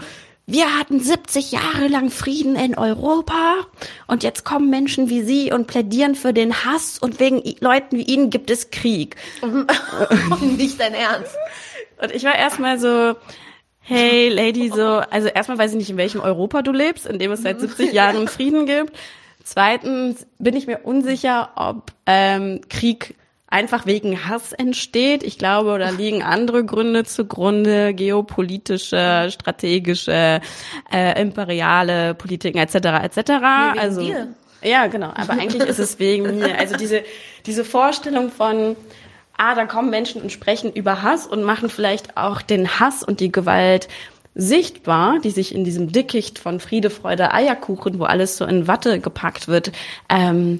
wir 0.49 0.79
hatten 0.79 1.01
70 1.01 1.51
Jahre 1.51 1.87
lang 1.89 2.09
Frieden 2.09 2.55
in 2.55 2.77
Europa 2.77 3.67
und 4.07 4.23
jetzt 4.23 4.45
kommen 4.45 4.69
Menschen 4.69 5.09
wie 5.09 5.21
Sie 5.21 5.51
und 5.51 5.67
plädieren 5.67 6.15
für 6.15 6.31
den 6.31 6.63
Hass 6.63 6.97
und 6.99 7.19
wegen 7.19 7.43
Leuten 7.59 7.97
wie 7.97 8.03
Ihnen 8.03 8.29
gibt 8.29 8.49
es 8.49 8.71
Krieg. 8.71 9.17
Nicht 10.41 10.79
dein 10.79 10.93
Ernst. 10.93 11.35
Und 12.01 12.13
ich 12.13 12.23
war 12.23 12.33
erstmal 12.33 12.79
so, 12.79 13.15
hey 13.81 14.29
Lady, 14.29 14.69
so, 14.69 14.85
also 14.85 15.27
erstmal 15.27 15.57
weiß 15.57 15.71
ich 15.71 15.77
nicht, 15.77 15.89
in 15.89 15.97
welchem 15.97 16.21
Europa 16.21 16.61
du 16.61 16.71
lebst, 16.71 17.05
in 17.05 17.19
dem 17.19 17.31
es 17.31 17.41
seit 17.41 17.59
70 17.59 17.91
Jahren 17.91 18.29
Frieden 18.29 18.65
gibt. 18.65 18.93
Zweitens 19.43 20.25
bin 20.39 20.55
ich 20.55 20.65
mir 20.65 20.79
unsicher, 20.79 21.51
ob 21.55 21.91
ähm, 22.05 22.61
Krieg 22.69 23.15
einfach 23.47 23.85
wegen 23.85 24.27
Hass 24.27 24.53
entsteht. 24.53 25.23
Ich 25.23 25.37
glaube, 25.37 25.79
da 25.79 25.89
liegen 25.89 26.21
andere 26.23 26.65
Gründe 26.65 27.05
zugrunde, 27.05 27.93
geopolitische, 27.93 29.29
strategische, 29.31 30.41
äh, 30.91 31.21
imperiale 31.21 32.13
Politiken 32.13 32.59
etc. 32.59 32.75
etc. 33.03 33.17
Nee, 33.27 33.79
also 33.79 34.01
dir. 34.01 34.27
ja, 34.61 34.87
genau. 34.87 35.11
Aber 35.15 35.33
eigentlich 35.33 35.63
ist 35.63 35.79
es 35.79 35.99
wegen 35.99 36.39
mir. 36.39 36.57
Also 36.59 36.75
diese 36.75 37.03
diese 37.45 37.63
Vorstellung 37.63 38.31
von 38.31 38.75
ah, 39.37 39.55
da 39.55 39.65
kommen 39.65 39.89
Menschen 39.89 40.21
und 40.21 40.31
sprechen 40.31 40.73
über 40.73 41.01
Hass 41.01 41.27
und 41.27 41.43
machen 41.43 41.69
vielleicht 41.69 42.17
auch 42.17 42.41
den 42.41 42.79
Hass 42.79 43.03
und 43.03 43.19
die 43.19 43.31
Gewalt 43.31 43.87
sichtbar, 44.35 45.19
die 45.19 45.31
sich 45.31 45.53
in 45.53 45.63
diesem 45.63 45.91
Dickicht 45.91 46.37
von 46.37 46.59
Friede, 46.59 46.89
Freude, 46.89 47.33
Eierkuchen, 47.33 47.99
wo 47.99 48.03
alles 48.03 48.37
so 48.37 48.45
in 48.45 48.67
Watte 48.67 48.99
gepackt 48.99 49.47
wird, 49.47 49.71
ähm, 50.09 50.59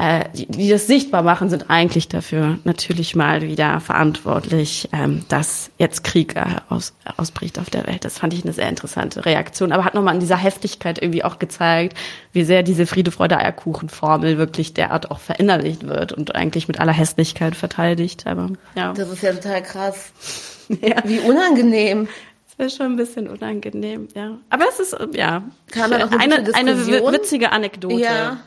äh, 0.00 0.24
die, 0.32 0.46
die 0.46 0.68
das 0.70 0.86
sichtbar 0.86 1.22
machen, 1.22 1.50
sind 1.50 1.68
eigentlich 1.68 2.08
dafür 2.08 2.58
natürlich 2.64 3.14
mal 3.14 3.42
wieder 3.42 3.80
verantwortlich, 3.80 4.88
ähm, 4.92 5.26
dass 5.28 5.70
jetzt 5.76 6.04
Krieg 6.04 6.36
äh, 6.36 6.44
aus, 6.70 6.94
ausbricht 7.18 7.58
auf 7.58 7.68
der 7.68 7.86
Welt. 7.86 8.06
Das 8.06 8.18
fand 8.18 8.32
ich 8.32 8.42
eine 8.42 8.54
sehr 8.54 8.68
interessante 8.68 9.26
Reaktion, 9.26 9.72
aber 9.72 9.84
hat 9.84 9.94
nochmal 9.94 10.14
an 10.14 10.20
dieser 10.20 10.38
Heftigkeit 10.38 11.02
irgendwie 11.02 11.22
auch 11.22 11.38
gezeigt, 11.38 11.98
wie 12.32 12.44
sehr 12.44 12.62
diese 12.62 12.86
Friede, 12.86 13.10
Freude, 13.10 13.36
Eierkuchen-Formel 13.36 14.38
wirklich 14.38 14.72
derart 14.72 15.10
auch 15.10 15.18
verinnerlicht 15.18 15.86
wird 15.86 16.14
und 16.14 16.34
eigentlich 16.34 16.66
mit 16.66 16.80
aller 16.80 16.92
Hässlichkeit 16.92 17.54
verteidigt. 17.54 18.26
Aber 18.26 18.48
ja. 18.74 18.94
Das 18.94 19.10
ist 19.10 19.22
ja 19.22 19.34
total 19.34 19.62
krass. 19.62 20.12
ja. 20.80 20.96
Wie 21.04 21.18
unangenehm. 21.18 22.08
Das 22.56 22.68
ist 22.68 22.78
schon 22.78 22.86
ein 22.86 22.96
bisschen 22.96 23.28
unangenehm, 23.28 24.08
ja. 24.14 24.38
Aber 24.48 24.64
es 24.68 24.80
ist, 24.80 24.96
ja, 25.12 25.42
eine, 25.74 26.10
eine, 26.18 26.54
eine 26.54 26.86
witzige 26.86 27.52
Anekdote. 27.52 28.00
Ja. 28.02 28.38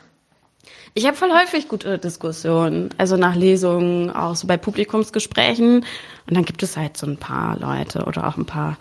Ich 0.96 1.06
habe 1.06 1.16
voll 1.16 1.32
häufig 1.32 1.66
gute 1.66 1.98
Diskussionen, 1.98 2.90
also 2.98 3.16
nach 3.16 3.34
Lesungen, 3.34 4.10
auch 4.10 4.36
so 4.36 4.46
bei 4.46 4.56
Publikumsgesprächen. 4.56 5.78
Und 5.78 6.36
dann 6.36 6.44
gibt 6.44 6.62
es 6.62 6.76
halt 6.76 6.96
so 6.96 7.06
ein 7.06 7.16
paar 7.16 7.58
Leute 7.58 8.04
oder 8.04 8.28
auch 8.28 8.36
ein 8.36 8.46
paar 8.46 8.78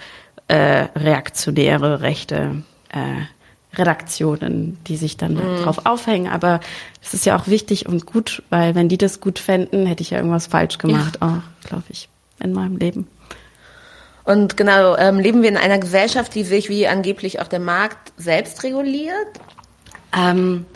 äh, 0.48 0.86
reaktionäre, 0.96 2.02
rechte 2.02 2.62
äh, 2.90 3.76
Redaktionen, 3.76 4.78
die 4.86 4.96
sich 4.96 5.18
dann 5.18 5.34
mhm. 5.34 5.64
drauf 5.64 5.88
aufhängen. 5.88 6.32
Aber 6.32 6.60
es 7.02 7.16
ist 7.16 7.26
ja 7.26 7.36
auch 7.36 7.48
wichtig 7.48 7.88
und 7.88 8.06
gut, 8.06 8.44
weil 8.52 8.76
wenn 8.76 8.90
die 8.90 9.00
das 9.00 9.20
gut 9.20 9.40
fänden, 9.40 9.88
hätte 9.88 10.04
ich 10.04 10.12
ja 10.12 10.18
irgendwas 10.18 10.46
falsch 10.46 10.78
gemacht, 10.78 11.18
ja. 11.20 11.28
auch, 11.28 11.68
glaube 11.68 11.86
ich, 11.90 12.10
in 12.40 12.54
meinem 12.54 12.78
Leben. 12.78 13.08
Und 14.24 14.56
genau, 14.56 14.96
ähm, 14.98 15.18
leben 15.18 15.42
wir 15.42 15.50
in 15.50 15.58
einer 15.58 15.80
Gesellschaft, 15.80 16.36
die 16.36 16.44
sich 16.44 16.70
wie 16.70 16.88
angeblich 16.88 17.42
auch 17.42 17.48
der 17.48 17.60
Markt 17.60 18.14
selbst 18.18 18.62
reguliert? 18.62 19.28
Ähm, 20.16 20.68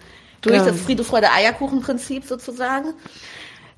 durch 0.41 0.57
genau. 0.57 0.71
das 0.71 0.81
Friede, 0.81 1.03
Freude, 1.03 1.31
Eierkuchen-Prinzip 1.31 2.25
sozusagen. 2.25 2.93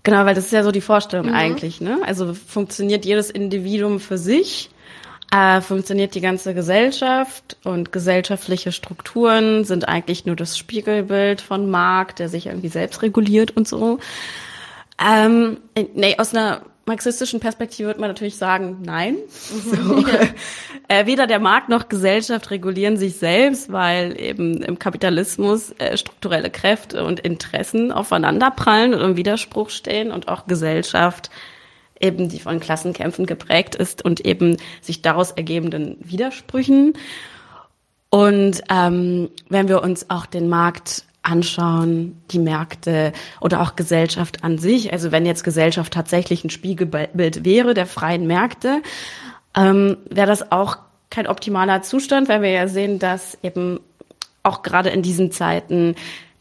Genau, 0.04 0.26
weil 0.26 0.36
das 0.36 0.46
ist 0.46 0.54
ja 0.54 0.64
so 0.64 0.72
die 0.72 0.82
Vorstellung 0.82 1.28
mhm. 1.28 1.36
eigentlich. 1.36 1.82
Ne? 1.82 2.00
Also 2.06 2.34
funktioniert 2.34 3.06
jedes 3.06 3.30
Individuum 3.30 4.00
für 4.00 4.18
sich, 4.18 4.70
äh, 5.32 5.62
funktioniert 5.62 6.16
die 6.16 6.22
ganze 6.22 6.54
Gesellschaft 6.54 7.58
und 7.64 7.92
gesellschaftliche 7.92 8.72
Strukturen 8.72 9.66
sind 9.66 9.88
eigentlich 9.88 10.26
nur 10.26 10.36
das 10.36 10.58
Spiegelbild 10.58 11.42
von 11.42 11.70
Markt, 11.70 12.20
der 12.20 12.30
sich 12.30 12.48
irgendwie 12.48 12.70
selbst 12.70 13.02
reguliert 13.02 13.56
und 13.56 13.68
so. 13.68 14.00
Ähm, 15.00 15.58
nee, 15.94 16.16
aus 16.18 16.34
einer 16.34 16.62
marxistischen 16.90 17.40
Perspektive 17.40 17.88
würde 17.88 18.02
man 18.02 18.10
natürlich 18.10 18.36
sagen, 18.36 18.80
nein. 18.84 19.16
So. 19.30 20.04
äh, 20.90 21.06
weder 21.06 21.26
der 21.28 21.40
Markt 21.40 21.70
noch 21.70 21.88
Gesellschaft 21.88 22.52
regulieren 22.52 22.98
sich 22.98 23.16
selbst, 23.16 23.72
weil 23.72 24.20
eben 24.20 24.62
im 24.62 24.78
Kapitalismus 24.78 25.72
äh, 25.80 25.96
strukturelle 25.96 26.50
Kräfte 26.50 27.06
und 27.06 27.22
Interessen 27.22 27.94
aufeinanderprallen 27.94 28.94
und 28.94 29.02
im 29.02 29.18
Widerspruch 29.18 29.70
stehen 29.70 30.12
und 30.12 30.28
auch 30.28 30.48
Gesellschaft 30.48 31.30
eben 32.00 32.30
die 32.30 32.40
von 32.40 32.60
Klassenkämpfen 32.60 33.26
geprägt 33.26 33.76
ist 33.76 34.04
und 34.04 34.26
eben 34.26 34.58
sich 34.82 35.02
daraus 35.02 35.32
ergebenden 35.32 35.98
Widersprüchen. 36.00 36.94
Und 38.10 38.62
ähm, 38.70 39.30
wenn 39.50 39.68
wir 39.68 39.84
uns 39.84 40.10
auch 40.10 40.26
den 40.26 40.50
Markt 40.50 41.04
anschauen, 41.30 42.22
die 42.32 42.40
Märkte 42.40 43.14
oder 43.42 43.62
auch 43.62 43.76
Gesellschaft 43.76 44.44
an 44.44 44.58
sich. 44.58 44.92
Also 44.92 45.12
wenn 45.12 45.26
jetzt 45.26 45.44
Gesellschaft 45.44 45.94
tatsächlich 45.94 46.44
ein 46.44 46.50
Spiegelbild 46.50 47.46
wäre 47.46 47.74
der 47.74 47.86
freien 47.86 48.28
Märkte, 48.28 48.82
ähm, 49.56 49.98
wäre 50.10 50.28
das 50.28 50.52
auch 50.52 50.78
kein 51.10 51.28
optimaler 51.28 51.82
Zustand, 51.82 52.30
weil 52.30 52.42
wir 52.42 52.52
ja 52.52 52.68
sehen, 52.68 53.00
dass 53.00 53.38
eben 53.42 53.80
auch 54.44 54.62
gerade 54.62 54.90
in 54.90 55.02
diesen 55.02 55.32
Zeiten 55.32 55.96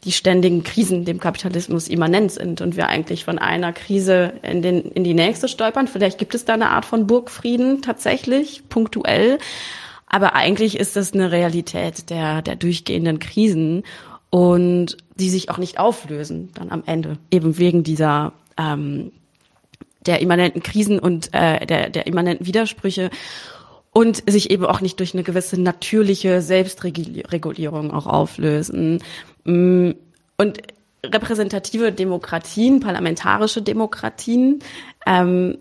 die 0.05 0.11
ständigen 0.11 0.63
Krisen 0.63 1.03
dem 1.03 1.19
Kapitalismus 1.19 1.89
immanent 1.89 2.31
sind 2.31 2.61
und 2.61 2.77
wir 2.77 2.87
eigentlich 2.87 3.25
von 3.25 3.37
einer 3.37 3.73
Krise 3.73 4.33
in, 4.43 4.61
den, 4.61 4.81
in 4.91 5.03
die 5.03 5.13
nächste 5.13 5.49
stolpern. 5.49 5.87
Vielleicht 5.87 6.17
gibt 6.17 6.35
es 6.35 6.45
da 6.45 6.53
eine 6.53 6.69
Art 6.69 6.85
von 6.85 7.05
Burgfrieden 7.05 7.81
tatsächlich, 7.81 8.63
punktuell. 8.69 9.39
Aber 10.07 10.35
eigentlich 10.35 10.79
ist 10.79 10.95
das 10.95 11.13
eine 11.13 11.31
Realität 11.31 12.09
der, 12.09 12.41
der 12.41 12.55
durchgehenden 12.55 13.19
Krisen 13.19 13.83
und 14.29 14.97
die 15.15 15.29
sich 15.29 15.49
auch 15.49 15.57
nicht 15.57 15.79
auflösen 15.79 16.49
dann 16.53 16.69
am 16.71 16.83
Ende, 16.85 17.17
eben 17.31 17.57
wegen 17.57 17.83
dieser 17.83 18.33
ähm, 18.57 19.11
der 20.05 20.21
immanenten 20.21 20.63
Krisen 20.63 20.99
und 20.99 21.33
äh, 21.33 21.65
der, 21.65 21.89
der 21.89 22.07
immanenten 22.07 22.45
Widersprüche 22.45 23.09
und 23.91 24.23
sich 24.29 24.49
eben 24.51 24.65
auch 24.65 24.81
nicht 24.81 24.99
durch 24.99 25.13
eine 25.13 25.23
gewisse 25.23 25.59
natürliche 25.59 26.41
Selbstregulierung 26.41 27.91
auch 27.91 28.05
auflösen. 28.05 29.03
Mm, 29.43 29.91
und 30.37 30.61
repräsentative 31.05 31.91
Demokratien, 31.91 32.79
parlamentarische 32.79 33.61
Demokratien 33.61 34.59
ähm, 35.05 35.57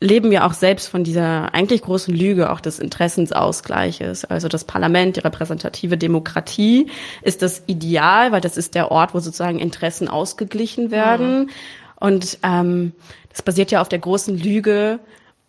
leben 0.00 0.30
ja 0.30 0.46
auch 0.46 0.52
selbst 0.52 0.88
von 0.88 1.02
dieser 1.02 1.54
eigentlich 1.54 1.82
großen 1.82 2.14
Lüge 2.14 2.50
auch 2.50 2.60
des 2.60 2.78
Interessensausgleiches. 2.78 4.24
Also 4.24 4.48
das 4.48 4.64
Parlament, 4.64 5.16
die 5.16 5.20
repräsentative 5.20 5.98
Demokratie 5.98 6.88
ist 7.22 7.42
das 7.42 7.62
Ideal, 7.66 8.30
weil 8.30 8.40
das 8.40 8.56
ist 8.56 8.74
der 8.74 8.92
Ort, 8.92 9.14
wo 9.14 9.18
sozusagen 9.18 9.58
Interessen 9.58 10.08
ausgeglichen 10.08 10.90
werden. 10.90 11.40
Mhm. 11.40 11.50
Und 11.96 12.38
ähm, 12.44 12.92
das 13.30 13.42
basiert 13.42 13.72
ja 13.72 13.80
auf 13.80 13.88
der 13.88 13.98
großen 13.98 14.38
Lüge, 14.38 15.00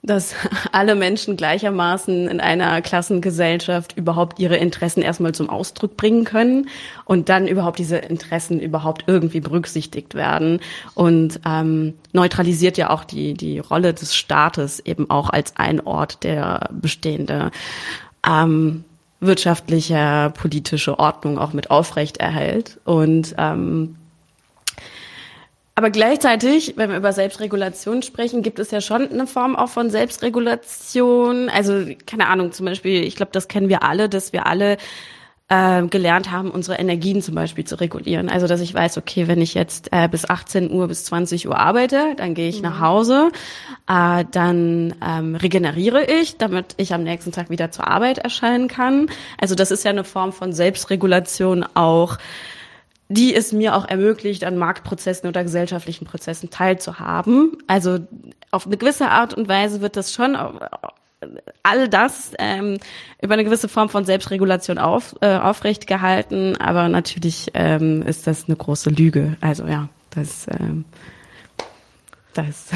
dass 0.02 0.34
alle 0.72 0.96
Menschen 0.96 1.36
gleichermaßen 1.36 2.28
in 2.28 2.40
einer 2.40 2.82
Klassengesellschaft 2.82 3.98
überhaupt 3.98 4.40
ihre 4.40 4.58
Interessen 4.58 5.02
erstmal 5.02 5.34
zum 5.34 5.50
Ausdruck 5.50 5.98
bringen 5.98 6.24
können 6.24 6.70
und 7.06 7.30
dann 7.30 7.48
überhaupt 7.48 7.80
diese 7.80 7.98
Interessen 7.98 8.60
überhaupt 8.60 9.04
irgendwie 9.08 9.42
berücksichtigt 9.42 10.16
werden. 10.16 10.60
Und 10.96 11.42
ähm, 11.46 11.96
neutralisiert 12.14 12.78
ja 12.78 12.90
auch 12.90 13.04
die 13.04 13.34
die 13.34 13.60
Rolle 13.60 13.94
des 13.94 14.16
Staates 14.16 14.80
eben 14.80 15.10
auch 15.10 15.30
als 15.30 15.58
ein 15.58 15.82
Ort, 15.82 16.24
der 16.24 16.70
bestehende 16.72 17.52
ähm, 18.28 18.84
wirtschaftliche, 19.20 20.32
politische 20.36 20.98
Ordnung 20.98 21.38
auch 21.38 21.54
mit 21.54 21.72
aufrecht 21.72 22.18
erhält. 22.18 22.80
Und 22.86 23.36
ähm, 23.38 23.96
aber 25.80 25.92
gleichzeitig, 25.92 26.74
wenn 26.76 26.90
wir 26.90 26.98
über 26.98 27.14
Selbstregulation 27.14 28.04
sprechen, 28.04 28.42
gibt 28.42 28.60
es 28.60 28.70
ja 28.70 28.82
schon 28.82 29.10
eine 29.10 29.28
Form 29.28 29.56
auch 29.56 29.70
von 29.70 29.90
Selbstregulation. 29.90 31.48
Also, 31.48 31.86
keine 32.06 32.28
Ahnung, 32.28 32.52
zum 32.52 32.66
Beispiel, 32.66 33.06
ich 33.06 33.16
glaube, 33.16 33.32
das 33.32 33.48
kennen 33.48 33.70
wir 33.70 33.82
alle, 33.82 34.10
dass 34.10 34.34
wir 34.34 34.46
alle 34.46 34.76
äh, 35.48 35.82
gelernt 35.84 36.32
haben, 36.32 36.52
unsere 36.52 36.78
Energien 36.80 37.22
zum 37.22 37.34
Beispiel 37.34 37.64
zu 37.64 37.80
regulieren. 37.80 38.28
Also, 38.28 38.46
dass 38.46 38.60
ich 38.60 38.74
weiß, 38.74 38.98
okay, 38.98 39.30
wenn 39.30 39.40
ich 39.40 39.54
jetzt 39.54 39.88
äh, 39.94 40.10
bis 40.10 40.30
18 40.30 40.70
Uhr, 40.70 40.90
bis 40.90 41.06
20 41.06 41.48
Uhr 41.48 41.58
arbeite, 41.58 42.14
dann 42.18 42.34
gehe 42.34 42.50
ich 42.50 42.58
mhm. 42.58 42.64
nach 42.64 42.82
Hause, 42.82 43.30
äh, 43.88 44.26
dann 44.30 44.94
ähm, 45.02 45.36
regeneriere 45.36 46.04
ich, 46.04 46.36
damit 46.36 46.76
ich 46.76 46.94
am 46.94 47.04
nächsten 47.04 47.32
Tag 47.32 47.50
wieder 47.50 47.72
zur 47.72 47.88
Arbeit 47.88 48.18
erscheinen 48.18 48.68
kann. 48.68 49.08
Also, 49.40 49.56
das 49.56 49.72
ist 49.72 49.86
ja 49.86 49.92
eine 49.92 50.04
Form 50.04 50.34
von 50.34 50.52
Selbstregulation 50.52 51.66
auch 51.74 52.18
die 53.10 53.34
es 53.36 53.52
mir 53.52 53.76
auch 53.76 53.88
ermöglicht, 53.88 54.44
an 54.44 54.56
Marktprozessen 54.56 55.28
oder 55.28 55.44
gesellschaftlichen 55.44 56.06
Prozessen 56.06 56.52
teilzuhaben. 56.52 57.58
Also 57.66 58.00
auf 58.52 58.68
eine 58.68 58.78
gewisse 58.78 59.10
Art 59.10 59.34
und 59.34 59.50
Weise 59.50 59.82
wird 59.82 59.98
das 59.98 60.14
schon 60.14 60.38
all 61.64 61.90
das 61.90 62.32
ähm, 62.38 62.78
über 63.22 63.34
eine 63.34 63.44
gewisse 63.44 63.68
Form 63.68 63.90
von 63.90 64.06
Selbstregulation 64.06 64.78
auf, 64.78 65.16
äh, 65.22 65.36
aufrecht 65.36 65.88
gehalten, 65.88 66.56
aber 66.56 66.88
natürlich 66.88 67.48
ähm, 67.56 68.04
ist 68.04 68.28
das 68.28 68.46
eine 68.46 68.56
große 68.56 68.90
Lüge. 68.90 69.36
Also 69.42 69.66
ja, 69.66 69.90
das 70.12 70.48
ähm, 70.48 70.86
das 72.34 72.70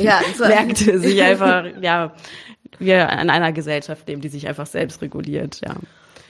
ja, 0.00 0.20
so 0.36 0.46
merkte 0.46 0.98
sich 0.98 1.22
einfach, 1.22 1.66
ja, 1.80 2.14
wir 2.78 3.08
in 3.10 3.30
einer 3.30 3.52
Gesellschaft 3.52 4.08
leben, 4.08 4.22
die 4.22 4.28
sich 4.28 4.48
einfach 4.48 4.66
selbst 4.66 5.02
reguliert, 5.02 5.60
ja 5.64 5.76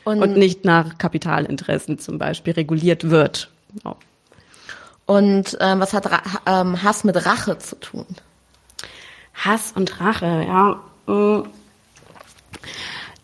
und, 0.05 0.23
und 0.23 0.37
nicht 0.37 0.65
nach 0.65 0.99
Kapitalinteressen 0.99 1.99
zum 1.99 2.19
Beispiel 2.19 2.53
reguliert 2.53 3.11
wird. 3.11 3.51
Genau. 3.77 3.97
Und 5.07 5.57
ähm, 5.61 5.81
was 5.81 5.93
hat 5.93 6.11
Ra 6.11 6.23
ähm, 6.47 6.83
Hass 6.83 7.05
mit 7.05 7.27
Rache 7.27 7.59
zu 7.59 7.79
tun? 7.79 8.07
Hass 9.35 9.73
und 9.73 10.01
Rache, 10.01 10.47
ja. 10.47 10.81
Mm. 11.13 11.47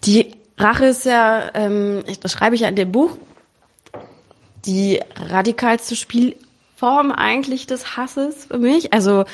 Die 0.04 0.34
Rache 0.58 0.86
ist 0.86 1.06
ja, 1.06 1.50
ähm, 1.54 2.04
das 2.20 2.32
schreibe 2.32 2.54
ich 2.54 2.62
ja 2.62 2.68
in 2.68 2.76
dem 2.76 2.92
Buch, 2.92 3.16
die 4.66 5.00
radikalste 5.16 5.96
Spielform 5.96 7.12
eigentlich 7.12 7.66
des 7.66 7.96
Hasses 7.96 8.46
für 8.46 8.58
mich. 8.58 8.92
Also 8.92 9.24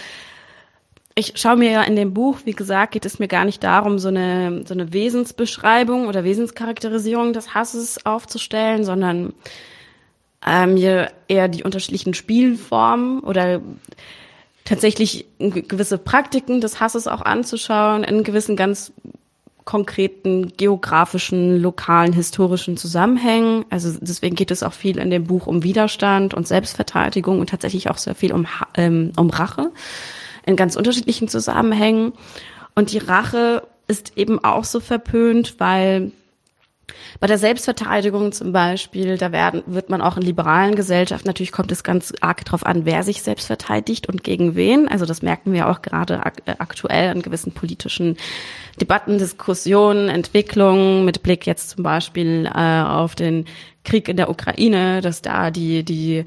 ich 1.18 1.32
schaue 1.36 1.56
mir 1.56 1.70
ja 1.70 1.82
in 1.82 1.96
dem 1.96 2.12
Buch, 2.12 2.40
wie 2.44 2.52
gesagt, 2.52 2.92
geht 2.92 3.06
es 3.06 3.18
mir 3.18 3.26
gar 3.26 3.46
nicht 3.46 3.64
darum, 3.64 3.98
so 3.98 4.08
eine, 4.08 4.64
so 4.66 4.74
eine 4.74 4.92
Wesensbeschreibung 4.92 6.08
oder 6.08 6.24
Wesenscharakterisierung 6.24 7.32
des 7.32 7.54
Hasses 7.54 8.04
aufzustellen, 8.04 8.84
sondern 8.84 9.32
äh, 10.46 10.66
mir 10.66 11.10
eher 11.26 11.48
die 11.48 11.64
unterschiedlichen 11.64 12.12
Spielformen 12.12 13.20
oder 13.20 13.62
tatsächlich 14.66 15.24
gewisse 15.38 15.96
Praktiken 15.96 16.60
des 16.60 16.80
Hasses 16.80 17.08
auch 17.08 17.22
anzuschauen, 17.22 18.04
in 18.04 18.22
gewissen 18.22 18.54
ganz 18.54 18.92
konkreten 19.64 20.52
geografischen, 20.56 21.62
lokalen, 21.62 22.12
historischen 22.12 22.76
Zusammenhängen. 22.76 23.64
Also 23.70 23.96
deswegen 24.00 24.36
geht 24.36 24.50
es 24.50 24.62
auch 24.62 24.74
viel 24.74 24.98
in 24.98 25.10
dem 25.10 25.24
Buch 25.24 25.46
um 25.46 25.62
Widerstand 25.62 26.34
und 26.34 26.46
Selbstverteidigung 26.46 27.40
und 27.40 27.48
tatsächlich 27.48 27.88
auch 27.88 27.98
sehr 27.98 28.14
viel 28.14 28.32
um, 28.34 28.46
ähm, 28.74 29.12
um 29.16 29.30
Rache 29.30 29.72
in 30.46 30.56
ganz 30.56 30.76
unterschiedlichen 30.76 31.28
Zusammenhängen. 31.28 32.12
Und 32.74 32.92
die 32.92 32.98
Rache 32.98 33.66
ist 33.88 34.16
eben 34.16 34.42
auch 34.42 34.64
so 34.64 34.80
verpönt, 34.80 35.56
weil 35.58 36.12
bei 37.18 37.26
der 37.26 37.38
Selbstverteidigung 37.38 38.30
zum 38.32 38.52
Beispiel, 38.52 39.18
da 39.18 39.32
werden, 39.32 39.62
wird 39.66 39.90
man 39.90 40.00
auch 40.00 40.16
in 40.16 40.22
liberalen 40.22 40.76
Gesellschaften, 40.76 41.26
natürlich 41.26 41.52
kommt 41.52 41.72
es 41.72 41.82
ganz 41.82 42.12
arg 42.20 42.44
darauf 42.44 42.64
an, 42.64 42.84
wer 42.84 43.02
sich 43.02 43.22
selbst 43.22 43.46
verteidigt 43.46 44.08
und 44.08 44.22
gegen 44.22 44.54
wen. 44.54 44.86
Also 44.88 45.06
das 45.06 45.22
merken 45.22 45.52
wir 45.52 45.68
auch 45.68 45.82
gerade 45.82 46.20
äh, 46.44 46.54
aktuell 46.58 47.10
an 47.10 47.22
gewissen 47.22 47.52
politischen 47.52 48.16
Debatten, 48.80 49.18
Diskussionen, 49.18 50.08
Entwicklungen 50.08 51.04
mit 51.04 51.22
Blick 51.22 51.46
jetzt 51.46 51.70
zum 51.70 51.82
Beispiel 51.82 52.48
äh, 52.54 52.82
auf 52.82 53.14
den 53.14 53.46
Krieg 53.84 54.08
in 54.08 54.16
der 54.16 54.30
Ukraine, 54.30 55.00
dass 55.00 55.22
da 55.22 55.50
die, 55.50 55.84
die 55.84 56.24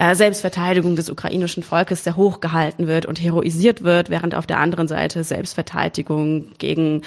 äh, 0.00 0.14
Selbstverteidigung 0.14 0.96
des 0.96 1.10
ukrainischen 1.10 1.62
Volkes 1.62 2.04
sehr 2.04 2.16
hoch 2.16 2.40
gehalten 2.40 2.86
wird 2.86 3.04
und 3.04 3.20
heroisiert 3.20 3.84
wird, 3.84 4.08
während 4.08 4.34
auf 4.34 4.46
der 4.46 4.58
anderen 4.58 4.88
Seite 4.88 5.24
Selbstverteidigung 5.24 6.52
gegen 6.56 7.02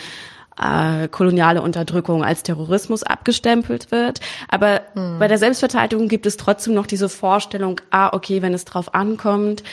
äh, 0.62 1.08
koloniale 1.08 1.64
Unterdrückung 1.64 2.24
als 2.24 2.44
Terrorismus 2.44 3.02
abgestempelt 3.02 3.90
wird. 3.92 4.20
Aber 4.48 4.82
hm. 4.94 5.18
bei 5.18 5.28
der 5.28 5.40
Selbstverteidigung 5.40 6.08
gibt 6.08 6.28
es 6.28 6.38
trotzdem 6.38 6.76
noch 6.76 6.86
diese 6.86 7.10
Vorstellung, 7.10 7.82
ah, 7.90 8.14
okay, 8.14 8.44
wenn 8.44 8.54
es 8.54 8.64
drauf 8.64 8.94
ankommt, 8.94 9.64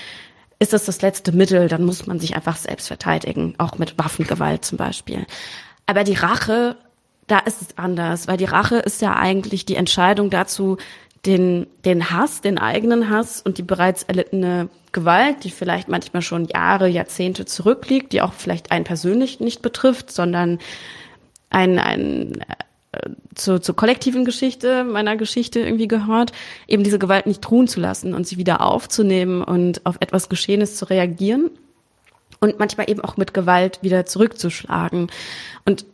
ist 0.59 0.73
das 0.73 0.87
das 0.87 1.03
letzte 1.03 1.33
Mittel, 1.33 1.69
dann 1.69 1.85
muss 1.85 2.07
man 2.07 2.21
sich 2.21 2.35
einfach 2.35 2.57
selbst 2.57 2.89
verteidigen, 2.89 3.55
auch 3.59 3.77
mit 3.77 3.99
Waffengewalt 3.99 4.65
zum 4.65 4.79
Beispiel. 4.79 5.27
Aber 5.85 6.05
die 6.05 6.15
Rache, 6.15 6.77
da 7.27 7.39
ist 7.41 7.61
es 7.61 7.77
anders, 7.77 8.29
weil 8.29 8.39
die 8.39 8.47
Rache 8.47 8.77
ist 8.77 9.03
ja 9.03 9.15
eigentlich 9.15 9.67
die 9.67 9.77
Entscheidung 9.77 10.31
dazu, 10.31 10.79
den, 11.27 11.67
den 11.85 12.11
Hass, 12.11 12.41
den 12.41 12.59
eigenen 12.59 13.11
Hass 13.11 13.43
und 13.43 13.59
die 13.59 13.63
bereits 13.63 14.05
erlittene 14.05 14.69
Gewalt, 14.93 15.45
die 15.45 15.51
vielleicht 15.51 15.89
manchmal 15.89 16.23
schon 16.23 16.47
Jahre, 16.47 16.89
Jahrzehnte 16.89 17.45
zurückliegt, 17.45 18.13
die 18.13 18.23
auch 18.23 18.33
vielleicht 18.33 18.73
einen 18.73 18.85
persönlich 18.85 19.39
nicht 19.39 19.63
betrifft, 19.63 20.11
sondern 20.11 20.59
ein, 21.51 21.79
ein 21.79 22.41
äh, 22.93 23.11
zur, 23.35 23.61
zur 23.61 23.77
kollektiven 23.77 24.25
Geschichte 24.25 24.85
meiner 24.85 25.17
Geschichte 25.17 25.61
irgendwie 25.61 25.89
gehört, 25.89 26.33
eben 26.67 26.85
diese 26.85 26.99
Gewalt 26.99 27.27
nicht 27.27 27.49
ruhen 27.51 27.69
zu 27.69 27.81
lassen 27.81 28.15
und 28.15 28.27
sie 28.27 28.39
wieder 28.39 28.63
aufzunehmen 28.63 29.43
und 29.43 29.85
auf 29.85 29.97
etwas 30.01 30.29
Geschehenes 30.29 30.77
zu 30.77 30.87
reagieren 30.87 31.51
und 32.41 32.59
manchmal 32.59 32.91
eben 32.91 33.03
auch 33.03 33.17
mit 33.17 33.35
Gewalt 33.35 33.79
wieder 33.83 34.07
zurückzuschlagen. 34.07 35.11
Und 35.67 35.85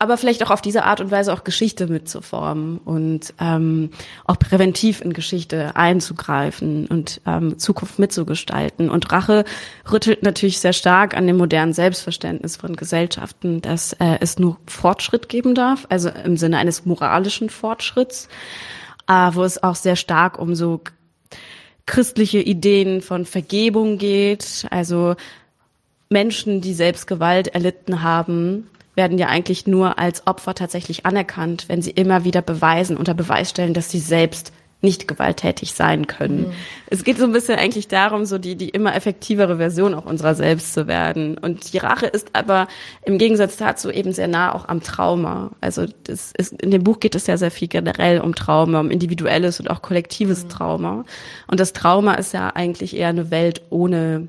aber 0.00 0.16
vielleicht 0.16 0.42
auch 0.42 0.50
auf 0.50 0.62
diese 0.62 0.84
Art 0.84 1.02
und 1.02 1.10
Weise 1.10 1.30
auch 1.30 1.44
Geschichte 1.44 1.86
mitzuformen 1.86 2.78
und 2.78 3.34
ähm, 3.38 3.90
auch 4.24 4.38
präventiv 4.38 5.02
in 5.02 5.12
Geschichte 5.12 5.76
einzugreifen 5.76 6.86
und 6.86 7.20
ähm, 7.26 7.58
Zukunft 7.58 7.98
mitzugestalten. 7.98 8.88
Und 8.88 9.12
Rache 9.12 9.44
rüttelt 9.92 10.22
natürlich 10.22 10.58
sehr 10.58 10.72
stark 10.72 11.14
an 11.14 11.26
dem 11.26 11.36
modernen 11.36 11.74
Selbstverständnis 11.74 12.56
von 12.56 12.76
Gesellschaften, 12.76 13.60
dass 13.60 13.92
äh, 13.92 14.16
es 14.20 14.38
nur 14.38 14.56
Fortschritt 14.66 15.28
geben 15.28 15.54
darf, 15.54 15.84
also 15.90 16.08
im 16.08 16.38
Sinne 16.38 16.56
eines 16.56 16.86
moralischen 16.86 17.50
Fortschritts, 17.50 18.28
äh, 19.06 19.12
wo 19.32 19.44
es 19.44 19.62
auch 19.62 19.76
sehr 19.76 19.96
stark 19.96 20.38
um 20.38 20.54
so 20.54 20.80
christliche 21.84 22.38
Ideen 22.38 23.02
von 23.02 23.26
Vergebung 23.26 23.98
geht, 23.98 24.66
also 24.70 25.14
Menschen, 26.08 26.62
die 26.62 26.72
selbst 26.72 27.06
Gewalt 27.06 27.48
erlitten 27.48 28.02
haben, 28.02 28.70
werden 28.94 29.18
ja 29.18 29.28
eigentlich 29.28 29.66
nur 29.66 29.98
als 29.98 30.26
Opfer 30.26 30.54
tatsächlich 30.54 31.06
anerkannt, 31.06 31.66
wenn 31.68 31.82
sie 31.82 31.90
immer 31.90 32.24
wieder 32.24 32.42
beweisen, 32.42 32.96
unter 32.96 33.14
Beweis 33.14 33.50
stellen, 33.50 33.74
dass 33.74 33.90
sie 33.90 34.00
selbst 34.00 34.52
nicht 34.82 35.06
gewalttätig 35.06 35.74
sein 35.74 36.06
können. 36.06 36.48
Mhm. 36.48 36.52
Es 36.86 37.04
geht 37.04 37.18
so 37.18 37.24
ein 37.24 37.32
bisschen 37.32 37.58
eigentlich 37.58 37.88
darum, 37.88 38.24
so 38.24 38.38
die, 38.38 38.56
die 38.56 38.70
immer 38.70 38.94
effektivere 38.94 39.58
Version 39.58 39.94
auch 39.94 40.06
unserer 40.06 40.34
selbst 40.34 40.72
zu 40.72 40.86
werden. 40.86 41.36
Und 41.36 41.72
die 41.72 41.78
Rache 41.78 42.06
ist 42.06 42.30
aber 42.32 42.66
im 43.04 43.18
Gegensatz 43.18 43.56
dazu 43.56 43.90
eben 43.90 44.12
sehr 44.12 44.28
nah 44.28 44.54
auch 44.54 44.68
am 44.68 44.82
Trauma. 44.82 45.50
Also 45.60 45.86
das 46.04 46.32
ist, 46.36 46.62
in 46.62 46.70
dem 46.70 46.82
Buch 46.82 46.98
geht 46.98 47.14
es 47.14 47.26
ja 47.26 47.36
sehr 47.36 47.50
viel 47.50 47.68
generell 47.68 48.20
um 48.20 48.34
Trauma, 48.34 48.80
um 48.80 48.90
individuelles 48.90 49.60
und 49.60 49.68
auch 49.68 49.82
kollektives 49.82 50.44
mhm. 50.44 50.48
Trauma. 50.48 51.04
Und 51.46 51.60
das 51.60 51.74
Trauma 51.74 52.14
ist 52.14 52.32
ja 52.32 52.48
eigentlich 52.48 52.96
eher 52.96 53.08
eine 53.08 53.30
Welt 53.30 53.62
ohne, 53.68 54.28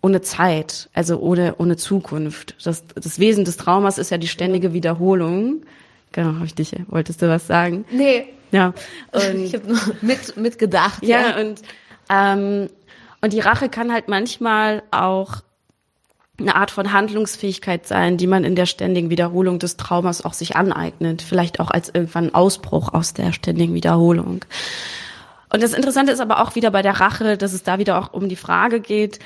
ohne 0.00 0.20
Zeit, 0.20 0.88
also 0.94 1.18
ohne, 1.18 1.56
ohne 1.58 1.76
Zukunft. 1.76 2.54
Das, 2.64 2.84
das 2.94 3.18
Wesen 3.18 3.44
des 3.44 3.56
Traumas 3.56 3.98
ist 3.98 4.10
ja 4.10 4.18
die 4.18 4.28
ständige 4.28 4.72
Wiederholung. 4.72 5.62
Genau, 6.12 6.40
richtig. 6.42 6.74
Wolltest 6.88 7.20
du 7.22 7.28
was 7.28 7.46
sagen? 7.46 7.84
Nee. 7.90 8.26
Ja. 8.52 8.72
Und, 9.12 9.36
ich 9.44 9.54
habe 9.54 9.66
nur 9.66 9.80
mit, 10.00 10.36
mitgedacht. 10.36 11.02
Ja, 11.02 11.20
ja. 11.20 11.40
und, 11.40 11.62
ähm, 12.10 12.70
und 13.20 13.32
die 13.32 13.40
Rache 13.40 13.68
kann 13.68 13.92
halt 13.92 14.08
manchmal 14.08 14.82
auch 14.90 15.42
eine 16.40 16.54
Art 16.54 16.70
von 16.70 16.92
Handlungsfähigkeit 16.92 17.86
sein, 17.86 18.16
die 18.16 18.28
man 18.28 18.44
in 18.44 18.54
der 18.54 18.66
ständigen 18.66 19.10
Wiederholung 19.10 19.58
des 19.58 19.76
Traumas 19.76 20.24
auch 20.24 20.34
sich 20.34 20.54
aneignet. 20.54 21.20
Vielleicht 21.20 21.58
auch 21.58 21.72
als 21.72 21.88
irgendwann 21.88 22.32
Ausbruch 22.32 22.94
aus 22.94 23.12
der 23.12 23.32
ständigen 23.32 23.74
Wiederholung. 23.74 24.44
Und 25.52 25.62
das 25.62 25.72
Interessante 25.72 26.12
ist 26.12 26.20
aber 26.20 26.42
auch 26.42 26.54
wieder 26.54 26.70
bei 26.70 26.82
der 26.82 27.00
Rache, 27.00 27.36
dass 27.36 27.52
es 27.52 27.64
da 27.64 27.78
wieder 27.78 27.98
auch 27.98 28.12
um 28.12 28.28
die 28.28 28.36
Frage 28.36 28.80
geht, 28.80 29.18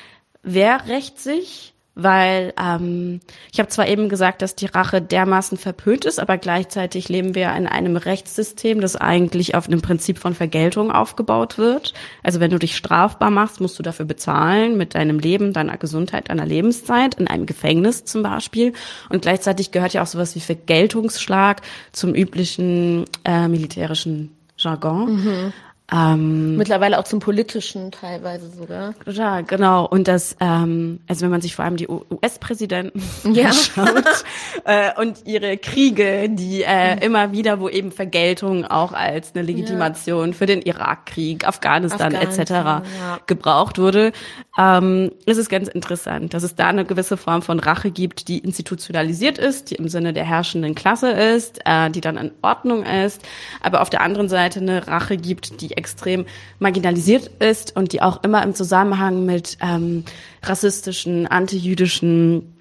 wer 0.43 0.89
rächt 0.89 1.19
sich? 1.19 1.73
Weil 1.95 2.55
ähm, 2.59 3.21
ich 3.53 3.59
habe 3.59 3.69
zwar 3.69 3.87
eben 3.87 4.09
gesagt, 4.09 4.41
dass 4.41 4.55
die 4.57 4.65
Rache 4.65 5.03
dermaßen 5.03 5.59
verpönt 5.59 6.07
ist, 6.07 6.19
aber 6.19 6.39
gleichzeitig 6.39 7.11
leben 7.11 7.35
wir 7.35 7.55
in 7.55 7.67
einem 7.67 7.97
Rechtssystem, 7.97 8.81
das 8.81 8.97
eigentlich 8.97 9.55
auf 9.55 9.67
einem 9.67 9.83
Prinzip 9.83 10.17
von 10.17 10.35
Vergeltung 10.35 10.91
aufgebaut 10.91 11.59
wird. 11.59 11.93
Also 12.23 12.41
wenn 12.41 12.51
du 12.51 12.59
dich 12.59 12.79
strafbar 12.79 13.31
machst, 13.31 13.61
musst 13.61 13.79
du 13.79 13.83
dafür 13.83 14.07
bezahlen 14.07 14.79
mit 14.79 14.95
deinem 14.95 15.19
Leben, 15.19 15.53
deiner 15.53 15.77
Gesundheit, 15.77 16.31
deiner 16.31 16.47
Lebenszeit, 16.47 17.17
in 17.17 17.29
einem 17.29 17.45
Gefängnis 17.45 18.07
zum 18.07 18.23
Beispiel. 18.23 18.73
Und 19.11 19.21
gleichzeitig 19.21 19.71
gehört 19.71 19.93
ja 19.93 20.01
auch 20.01 20.07
sowas 20.07 20.35
wie 20.35 20.41
Vergeltungsschlag 20.41 21.61
zum 21.93 22.15
üblichen 22.15 23.05
äh, 23.25 23.49
militärischen 23.49 24.35
Jargon. 24.57 25.17
Mhm. 25.17 25.53
Ähm, 25.93 26.57
Mittlerweile 26.57 26.99
auch 26.99 27.05
zum 27.05 27.21
politischen 27.21 27.91
teilweise 27.93 28.49
sogar. 28.49 28.95
Ja, 29.07 29.43
genau. 29.43 29.87
Und 29.87 30.09
das, 30.09 30.37
ähm, 30.41 31.01
also 31.07 31.23
wenn 31.23 31.31
man 31.31 31.43
sich 31.43 31.55
vor 31.55 31.67
allem 31.67 31.77
die 31.77 31.89
US-Präsidenten 31.89 33.03
ja. 33.35 33.49
anschaut 33.49 34.25
äh, 34.65 34.99
und 34.99 35.27
ihre 35.27 35.59
Kriege, 35.59 36.29
die 36.31 36.63
äh, 36.63 36.97
mhm. 36.97 37.03
immer 37.03 37.33
wieder, 37.33 37.61
wo 37.61 37.69
eben 37.69 37.93
Vergeltung 37.93 38.65
auch 38.65 38.93
als 38.93 39.35
eine 39.35 39.45
Legitimation 39.45 40.29
ja. 40.29 40.33
für 40.35 40.47
den 40.47 40.63
Irakkrieg, 40.63 41.47
Afghanistan, 41.47 42.15
Afghanistan 42.15 42.47
etc. 42.47 42.53
Ja. 42.99 43.19
gebraucht 43.27 43.79
wurde, 43.79 44.13
ähm, 44.57 45.13
ist 45.27 45.37
es 45.37 45.51
ganz 45.51 45.69
interessant, 45.69 46.33
dass 46.33 46.43
es 46.43 46.55
da 46.55 46.69
eine 46.69 46.87
gewisse 46.87 47.19
Form 47.19 47.43
von 47.43 47.61
Rache 47.61 47.91
gibt, 47.91 48.29
die 48.29 48.39
institutionalisiert 48.39 49.37
ist, 49.37 49.71
die 49.71 49.75
im 49.75 49.89
Sinne 49.89 50.15
der 50.15 50.25
herrschenden 50.25 50.75
Klasse 50.75 51.11
ist, 51.11 51.61
äh, 51.67 51.91
die 51.91 52.01
dann 52.01 52.17
in 52.17 52.31
Ordnung 52.41 52.85
ist, 52.85 53.21
aber 53.61 53.83
auf 53.83 53.91
der 53.91 54.01
anderen 54.01 54.31
Seite 54.31 54.61
eine 54.61 54.87
Rache 54.87 55.19
gibt, 55.19 55.61
die 55.61 55.82
extrem 55.83 56.27
marginalisiert 56.61 57.27
ist 57.41 57.75
und 57.75 57.93
die 57.93 58.03
auch 58.03 58.23
immer 58.23 58.43
im 58.45 58.55
Zusammenhang 58.55 59.27
mit 59.27 59.59
ähm, 59.61 60.05
rassistischen, 60.45 61.27
antijüdischen 61.27 62.55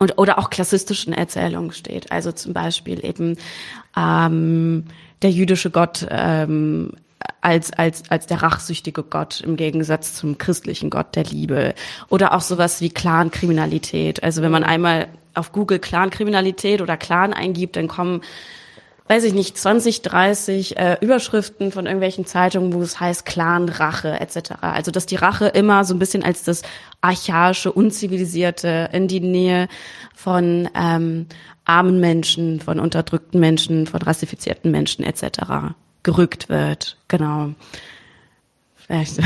und 0.00 0.18
oder 0.18 0.38
auch 0.40 0.50
klassistischen 0.50 1.12
Erzählungen 1.12 1.70
steht. 1.70 2.10
Also 2.10 2.32
zum 2.32 2.52
Beispiel 2.52 3.04
eben 3.04 3.36
ähm, 3.96 4.86
der 5.22 5.30
jüdische 5.30 5.70
Gott 5.70 6.04
ähm, 6.10 6.90
als, 7.40 7.72
als, 7.72 8.10
als 8.10 8.26
der 8.26 8.42
rachsüchtige 8.42 9.02
Gott 9.02 9.40
im 9.40 9.56
Gegensatz 9.56 10.14
zum 10.14 10.36
christlichen 10.38 10.90
Gott 10.90 11.14
der 11.14 11.24
Liebe. 11.24 11.74
Oder 12.08 12.34
auch 12.34 12.40
sowas 12.40 12.80
wie 12.80 12.90
Clankriminalität. 12.90 14.22
Also 14.24 14.42
wenn 14.42 14.50
man 14.50 14.64
einmal 14.64 15.08
auf 15.34 15.52
Google 15.52 15.78
Clankriminalität 15.78 16.80
oder 16.80 16.96
Clan 16.96 17.32
eingibt, 17.32 17.76
dann 17.76 17.88
kommen 17.88 18.22
weiß 19.06 19.24
ich 19.24 19.34
nicht, 19.34 19.58
20, 19.58 20.02
30 20.02 20.78
äh, 20.78 20.96
Überschriften 21.00 21.72
von 21.72 21.84
irgendwelchen 21.84 22.24
Zeitungen, 22.24 22.72
wo 22.72 22.80
es 22.80 23.00
heißt 23.00 23.26
Clan, 23.26 23.68
Rache 23.68 24.18
etc. 24.18 24.52
Also 24.62 24.90
dass 24.90 25.04
die 25.04 25.16
Rache 25.16 25.48
immer 25.48 25.84
so 25.84 25.94
ein 25.94 25.98
bisschen 25.98 26.22
als 26.22 26.42
das 26.42 26.62
archaische, 27.02 27.70
unzivilisierte 27.70 28.88
in 28.92 29.06
die 29.06 29.20
Nähe 29.20 29.68
von 30.14 30.70
ähm, 30.74 31.26
armen 31.66 32.00
Menschen, 32.00 32.60
von 32.60 32.80
unterdrückten 32.80 33.40
Menschen, 33.40 33.86
von 33.86 34.00
rassifizierten 34.00 34.70
Menschen 34.70 35.04
etc. 35.04 35.74
gerückt 36.02 36.48
wird. 36.48 36.96
Genau. 37.08 37.50
Vielleicht 38.76 39.20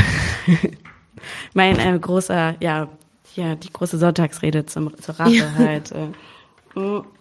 mein 1.54 1.78
äh, 1.78 1.96
großer, 1.98 2.56
ja, 2.60 2.88
ja, 3.36 3.54
die 3.54 3.72
große 3.72 3.98
Sonntagsrede 3.98 4.66
zum, 4.66 4.96
zur 5.00 5.20
Rache 5.20 5.34
ja. 5.34 5.54
halt. 5.56 5.92
Äh. 5.92 6.08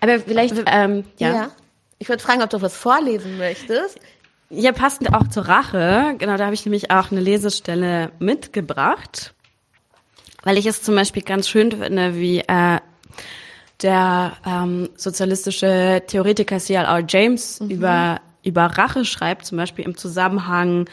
Aber 0.00 0.20
vielleicht, 0.20 0.54
ähm, 0.66 1.04
ja. 1.18 1.34
ja. 1.34 1.50
Ich 1.98 2.08
würde 2.08 2.22
fragen, 2.22 2.42
ob 2.42 2.50
du 2.50 2.62
was 2.62 2.76
vorlesen 2.76 3.38
möchtest. 3.38 3.98
Ja, 4.48 4.72
passend 4.72 5.14
auch 5.14 5.28
zur 5.28 5.46
Rache. 5.46 6.14
Genau, 6.18 6.36
da 6.36 6.44
habe 6.46 6.54
ich 6.54 6.64
nämlich 6.64 6.90
auch 6.90 7.12
eine 7.12 7.20
Lesestelle 7.20 8.10
mitgebracht, 8.18 9.34
weil 10.42 10.58
ich 10.58 10.66
es 10.66 10.82
zum 10.82 10.96
Beispiel 10.96 11.22
ganz 11.22 11.48
schön 11.48 11.70
finde, 11.70 12.16
wie 12.16 12.40
äh, 12.40 12.78
der 13.82 14.32
ähm, 14.44 14.88
sozialistische 14.96 16.02
Theoretiker 16.06 16.58
C.L.R. 16.58 17.04
James 17.06 17.60
mhm. 17.60 17.70
über 17.70 18.20
über 18.42 18.66
Rache 18.66 19.04
schreibt, 19.04 19.46
zum 19.46 19.58
Beispiel 19.58 19.84
im 19.84 19.96
Zusammenhang 19.96 20.88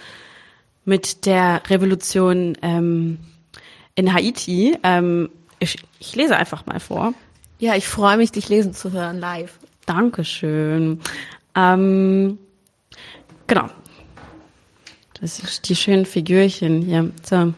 mit 0.85 1.25
der 1.25 1.61
Revolution 1.69 2.57
ähm, 2.61 3.19
in 3.95 4.13
Haiti. 4.13 4.77
Ähm, 4.83 5.29
ich, 5.59 5.77
ich 5.99 6.15
lese 6.15 6.35
einfach 6.35 6.65
mal 6.65 6.79
vor. 6.79 7.13
Ja, 7.59 7.75
ich 7.75 7.87
freue 7.87 8.17
mich, 8.17 8.31
dich 8.31 8.49
lesen 8.49 8.73
zu 8.73 8.91
hören 8.91 9.19
live. 9.19 9.59
Dankeschön. 9.85 11.01
Ähm, 11.55 12.37
genau. 13.47 13.69
Das 15.19 15.39
ist 15.39 15.67
die 15.67 15.75
schönen 15.75 16.05
Figürchen 16.05 16.83
hier. 16.83 17.11
So. 17.23 17.53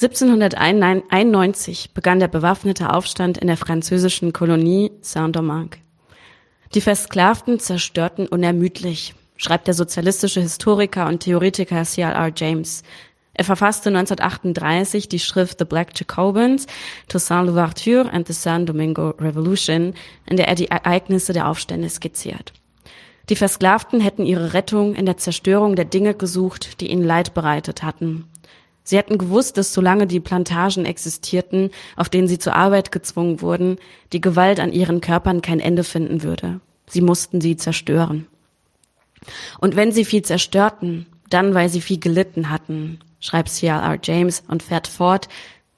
1791 0.00 1.92
begann 1.94 2.18
der 2.18 2.28
bewaffnete 2.28 2.92
Aufstand 2.92 3.38
in 3.38 3.46
der 3.46 3.56
französischen 3.56 4.32
Kolonie 4.32 4.90
Saint-Domingue. 5.00 5.78
Die 6.74 6.80
Versklavten 6.80 7.60
zerstörten 7.60 8.26
unermüdlich, 8.26 9.14
schreibt 9.36 9.68
der 9.68 9.74
sozialistische 9.74 10.40
Historiker 10.40 11.06
und 11.06 11.20
Theoretiker 11.20 11.82
C.L.R. 11.84 12.32
James. 12.36 12.82
Er 13.38 13.44
verfasste 13.44 13.90
1938 13.90 15.10
die 15.10 15.18
Schrift 15.18 15.58
The 15.58 15.66
Black 15.66 15.88
Jacobins, 15.94 16.66
Toussaint 17.06 17.46
Louverture 17.46 18.10
and 18.10 18.26
the 18.26 18.32
San 18.32 18.64
Domingo 18.64 19.10
Revolution, 19.10 19.92
in 20.24 20.38
der 20.38 20.48
er 20.48 20.54
die 20.54 20.68
Ereignisse 20.68 21.34
der 21.34 21.46
Aufstände 21.46 21.90
skizziert. 21.90 22.54
Die 23.28 23.36
Versklavten 23.36 24.00
hätten 24.00 24.24
ihre 24.24 24.54
Rettung 24.54 24.94
in 24.94 25.04
der 25.04 25.18
Zerstörung 25.18 25.76
der 25.76 25.84
Dinge 25.84 26.14
gesucht, 26.14 26.80
die 26.80 26.90
ihnen 26.90 27.04
Leid 27.04 27.34
bereitet 27.34 27.82
hatten. 27.82 28.24
Sie 28.84 28.96
hätten 28.96 29.18
gewusst, 29.18 29.58
dass 29.58 29.74
solange 29.74 30.06
die 30.06 30.20
Plantagen 30.20 30.86
existierten, 30.86 31.70
auf 31.94 32.08
denen 32.08 32.28
sie 32.28 32.38
zur 32.38 32.54
Arbeit 32.54 32.90
gezwungen 32.90 33.42
wurden, 33.42 33.76
die 34.14 34.22
Gewalt 34.22 34.60
an 34.60 34.72
ihren 34.72 35.02
Körpern 35.02 35.42
kein 35.42 35.60
Ende 35.60 35.84
finden 35.84 36.22
würde. 36.22 36.60
Sie 36.86 37.02
mussten 37.02 37.42
sie 37.42 37.56
zerstören. 37.56 38.28
Und 39.58 39.76
wenn 39.76 39.92
sie 39.92 40.06
viel 40.06 40.22
zerstörten, 40.22 41.04
dann 41.28 41.52
weil 41.52 41.68
sie 41.68 41.82
viel 41.82 41.98
gelitten 41.98 42.48
hatten, 42.48 43.00
schreibt 43.26 43.48
C.R.R. 43.48 43.98
James 44.02 44.44
und 44.46 44.62
fährt 44.62 44.86
fort, 44.86 45.28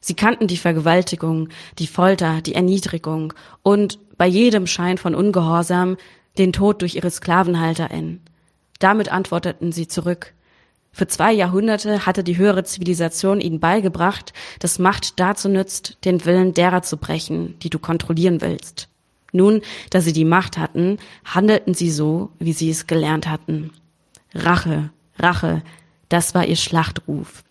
sie 0.00 0.14
kannten 0.14 0.46
die 0.46 0.56
Vergewaltigung, 0.56 1.48
die 1.78 1.87
Folter, 1.87 2.42
die 2.42 2.54
Erniedrigung 2.54 3.32
und 3.62 3.98
bei 4.18 4.26
jedem 4.26 4.66
Schein 4.66 4.98
von 4.98 5.14
Ungehorsam 5.14 5.96
den 6.37 6.52
Tod 6.52 6.82
durch 6.82 6.96
ihre 6.96 7.11
Sklavenhalter 7.11 7.90
in. 7.90 8.20
Damit 8.78 9.11
antworteten 9.11 9.72
sie 9.72 9.88
zurück, 9.88 10.34
für 10.92 11.06
zwei 11.06 11.32
Jahrhunderte 11.32 12.06
hatte 12.06 12.24
die 12.24 12.38
höhere 12.38 12.64
Zivilisation 12.64 13.40
ihnen 13.40 13.61
beigebracht, 13.61 14.32
dass 14.58 14.78
Macht 14.78 15.20
dazu 15.20 15.48
nützt, 15.48 15.98
den 16.04 16.24
Willen 16.24 16.54
derer 16.54 16.82
zu 16.82 16.96
brechen, 16.96 17.58
die 17.61 17.70
du 17.70 17.78
kontrollieren 17.78 18.40
willst. 18.40 18.88
Nun, 19.32 19.61
da 19.90 20.00
sie 20.00 20.12
die 20.12 20.24
Macht 20.24 20.58
hatten, 20.58 20.98
handelten 21.24 21.74
sie 21.74 21.90
so, 21.90 22.30
wie 22.38 22.52
sie 22.52 22.70
es 22.70 22.87
gelernt 22.87 23.28
hatten. 23.28 23.70
Rache, 24.34 24.90
Rache, 25.18 25.62
das 26.09 26.35
war 26.35 26.47
ihr 26.47 26.57
Schlachtruf. 26.57 27.42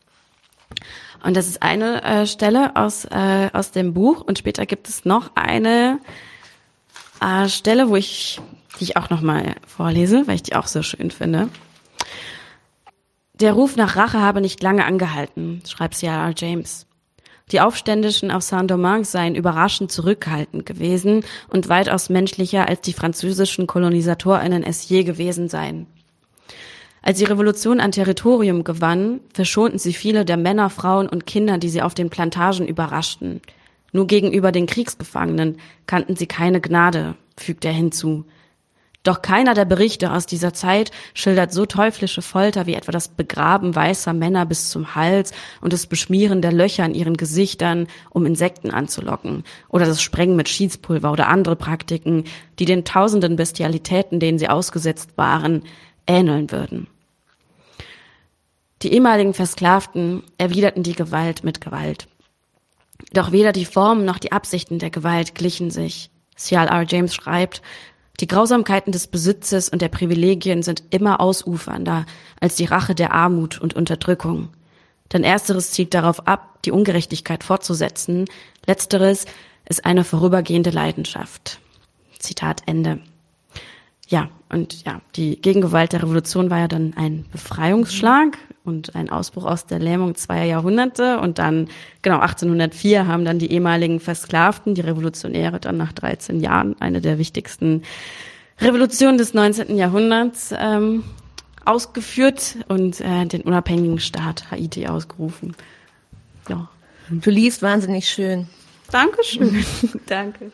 Und 1.24 1.36
das 1.36 1.48
ist 1.48 1.64
eine 1.64 2.04
äh, 2.04 2.28
Stelle 2.28 2.76
aus, 2.76 3.06
äh, 3.06 3.50
aus 3.54 3.72
dem 3.72 3.94
Buch. 3.94 4.22
Und 4.22 4.38
später 4.38 4.66
gibt 4.66 4.88
es 4.88 5.06
noch 5.06 5.32
eine 5.36 6.00
äh, 7.22 7.50
Stelle, 7.50 7.90
wo 7.90 7.96
ich, 7.96 8.40
die 8.80 8.86
ich 8.86 8.98
auch 8.98 9.10
nochmal 9.10 9.56
vorlese, 9.66 10.28
weil 10.28 10.36
ich 10.36 10.44
die 10.44 10.56
auch 10.56 10.68
so 10.68 10.84
schön 10.84 11.12
finde. 11.12 11.50
Der 13.34 13.54
Ruf 13.54 13.76
nach 13.76 13.96
Rache 13.96 14.20
habe 14.20 14.42
nicht 14.42 14.64
lange 14.64 14.86
angehalten, 14.86 15.62
schreibt 15.68 15.96
C.R. 15.96 16.34
James. 16.36 16.88
Die 17.52 17.62
Aufständischen 17.62 18.32
auf 18.32 18.44
Saint-Domingue 18.44 19.06
seien 19.06 19.36
überraschend 19.36 19.92
zurückhaltend 19.92 20.66
gewesen 20.66 21.24
und 21.48 21.70
weitaus 21.70 22.10
menschlicher, 22.10 22.68
als 22.68 22.82
die 22.82 22.94
französischen 22.94 23.68
KolonisatorInnen 23.68 24.64
es 24.64 24.90
je 24.90 25.04
gewesen 25.04 25.48
seien. 25.48 25.88
Als 27.02 27.20
die 27.20 27.26
Revolution 27.26 27.80
an 27.80 27.92
Territorium 27.92 28.64
gewann, 28.64 29.20
verschonten 29.34 29.80
sie 29.80 29.94
viele 29.94 30.26
der 30.26 30.38
Männer, 30.38 30.70
Frauen 30.70 31.08
und 31.08 31.26
Kinder, 31.26 31.58
die 31.58 31.70
sie 31.70 31.82
auf 31.82 31.94
den 31.94 32.10
Plantagen 32.10 32.68
überraschten. 32.68 33.42
Nur 33.92 34.08
gegenüber 34.08 34.52
den 34.52 34.66
Kriegsgefangenen 34.66 35.58
kannten 35.86 36.16
sie 36.16 36.28
keine 36.28 36.60
Gnade, 36.60 37.16
fügt 37.38 37.66
er 37.66 37.72
hinzu. 37.72 38.26
Doch 39.08 39.22
keiner 39.22 39.54
der 39.54 39.64
Berichte 39.64 40.12
aus 40.12 40.26
dieser 40.26 40.54
Zeit 40.54 40.92
schildert 41.14 41.54
so 41.54 41.66
teuflische 41.66 42.22
Folter 42.22 42.66
wie 42.66 42.74
etwa 42.74 42.92
das 42.92 43.08
Begraben 43.08 43.74
weißer 43.74 44.12
Männer 44.12 44.46
bis 44.46 44.70
zum 44.70 44.96
Hals 44.96 45.32
und 45.62 45.72
das 45.72 45.86
Beschmieren 45.86 46.42
der 46.42 46.52
Löcher 46.52 46.84
in 46.84 46.94
ihren 46.94 47.16
Gesichtern, 47.16 47.88
um 48.10 48.26
Insekten 48.26 48.70
anzulocken, 48.70 49.46
oder 49.70 49.86
das 49.86 50.02
Sprengen 50.02 50.36
mit 50.36 50.50
Schießpulver 50.50 51.10
oder 51.10 51.30
andere 51.30 51.56
Praktiken, 51.56 52.26
die 52.60 52.66
den 52.66 52.84
tausenden 52.84 53.38
Bestialitäten, 53.38 54.20
denen 54.20 54.40
sie 54.40 54.50
ausgesetzt 54.50 55.12
waren, 55.16 55.64
ähneln 56.08 56.52
würden. 56.52 56.88
Die 58.82 58.94
ehemaligen 58.94 59.34
Versklavten 59.34 60.24
erwiderten 60.38 60.84
die 60.84 60.94
Gewalt 60.94 61.44
mit 61.44 61.62
Gewalt. 61.62 62.08
Doch 63.14 63.32
weder 63.32 63.52
die 63.52 63.66
Formen 63.66 64.06
noch 64.06 64.20
die 64.20 64.32
Absichten 64.32 64.80
der 64.80 64.90
Gewalt 64.90 65.36
glichen 65.36 65.72
sich. 65.72 66.10
Cial 66.38 66.68
R. 66.68 66.86
James 66.88 67.16
schreibt, 67.16 67.62
die 68.20 68.28
Grausamkeiten 68.28 68.92
des 68.92 69.08
Besitzes 69.08 69.70
und 69.70 69.82
der 69.82 69.90
Privilegien 69.90 70.64
sind 70.64 70.84
immer 70.90 71.20
ausufernder 71.22 72.06
als 72.40 72.56
die 72.56 72.66
Rache 72.66 72.96
der 72.96 73.14
Armut 73.14 73.60
und 73.60 73.76
Unterdrückung. 73.76 74.50
Denn 75.14 75.24
ersteres 75.24 75.72
zielt 75.72 75.94
darauf 75.94 76.28
ab, 76.28 76.62
die 76.64 76.72
Ungerechtigkeit 76.72 77.44
fortzusetzen, 77.44 78.26
letzteres 78.66 79.26
ist 79.70 79.86
eine 79.86 80.04
vorübergehende 80.04 80.72
Leidenschaft. 80.72 81.60
Zitat 82.20 82.64
Ende. 82.66 83.00
Ja, 84.08 84.30
und 84.50 84.86
ja, 84.86 85.02
die 85.16 85.42
Gegengewalt 85.42 85.92
der 85.92 86.02
Revolution 86.04 86.50
war 86.50 86.60
ja 86.60 86.68
dann 86.70 86.94
ein 86.96 87.26
Befreiungsschlag 87.32 88.38
und 88.64 88.96
ein 88.96 89.10
Ausbruch 89.10 89.46
aus 89.46 89.66
der 89.66 89.80
Lähmung 89.80 90.16
zweier 90.16 90.46
Jahrhunderte. 90.46 91.20
Und 91.20 91.40
dann, 91.40 91.68
genau, 92.02 92.20
1804 92.20 93.08
haben 93.08 93.26
dann 93.26 93.40
die 93.40 93.52
ehemaligen 93.52 94.00
Versklavten, 94.00 94.76
die 94.76 94.82
Revolutionäre, 94.82 95.60
dann 95.60 95.76
nach 95.76 95.92
13 95.92 96.40
Jahren 96.40 96.80
eine 96.80 97.02
der 97.02 97.18
wichtigsten 97.18 97.84
Revolutionen 98.60 99.18
des 99.18 99.34
19. 99.34 99.76
Jahrhunderts 99.76 100.54
ähm, 100.58 101.04
ausgeführt 101.66 102.58
und 102.70 103.02
äh, 103.02 103.26
den 103.26 103.42
unabhängigen 103.42 104.00
Staat 104.00 104.50
Haiti 104.52 104.88
ausgerufen. 104.88 105.56
Ja. 106.48 106.70
Du 107.10 107.30
liest 107.30 107.62
wahnsinnig 107.62 108.08
schön. 108.08 108.48
Dankeschön. 108.90 109.66
Danke. 110.06 110.52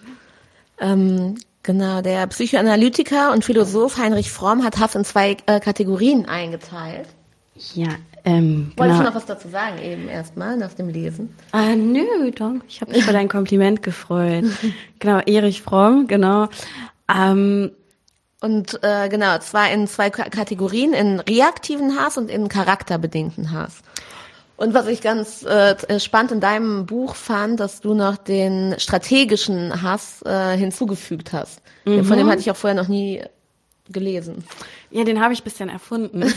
Ähm, 0.80 1.36
genau, 1.64 2.02
der 2.02 2.28
Psychoanalytiker 2.28 3.32
und 3.32 3.44
Philosoph 3.44 3.98
Heinrich 3.98 4.32
Fromm 4.32 4.64
hat 4.64 4.80
Hass 4.80 4.96
in 4.96 5.06
zwei 5.06 5.38
äh, 5.46 5.60
Kategorien 5.60 6.28
eingeteilt. 6.28 7.08
Ja, 7.74 7.90
ähm, 8.26 8.72
Wolltest 8.78 9.00
genau. 9.00 9.00
du 9.00 9.04
noch 9.04 9.16
was 9.16 9.26
dazu 9.26 9.50
sagen, 9.50 9.80
eben 9.80 10.08
erstmal 10.08 10.56
nach 10.58 10.74
dem 10.74 10.88
Lesen? 10.88 11.36
Ah, 11.52 11.76
nö, 11.76 12.32
doch. 12.32 12.54
Ich 12.70 12.80
habe 12.82 12.92
mich 12.92 13.04
über 13.04 13.12
dein 13.12 13.28
Kompliment 13.28 13.84
gefreut. 13.84 14.46
genau, 15.00 15.20
Erich 15.20 15.62
Fromm, 15.62 16.08
genau. 16.08 16.48
Ähm, 17.14 17.72
und 18.40 18.80
äh, 18.84 19.10
genau, 19.10 19.38
zwar 19.40 19.72
in 19.72 19.88
zwei 19.88 20.10
Kategorien, 20.10 20.94
in 20.94 21.20
reaktiven 21.20 21.98
Hass 21.98 22.18
und 22.18 22.30
in 22.30 22.50
charakterbedingten 22.50 23.52
Hass. 23.52 23.82
Und 24.56 24.74
was 24.74 24.88
ich 24.88 25.02
ganz 25.02 25.44
äh, 25.44 26.00
spannend 26.00 26.32
in 26.32 26.40
deinem 26.40 26.86
Buch 26.86 27.16
fand, 27.16 27.60
dass 27.60 27.82
du 27.82 27.94
noch 27.94 28.18
den 28.18 28.76
strategischen 28.78 29.82
Hass 29.82 30.22
äh, 30.24 30.56
hinzugefügt 30.56 31.34
hast. 31.34 31.62
Mhm. 31.86 32.06
Von 32.06 32.18
dem 32.18 32.30
hatte 32.30 32.40
ich 32.40 32.52
auch 32.52 32.56
vorher 32.56 32.80
noch 32.80 32.88
nie 32.88 33.24
gelesen. 33.90 34.44
Ja, 34.92 35.04
den 35.04 35.22
habe 35.22 35.34
ich 35.34 35.44
bisschen 35.44 35.70
erfunden. 35.70 36.24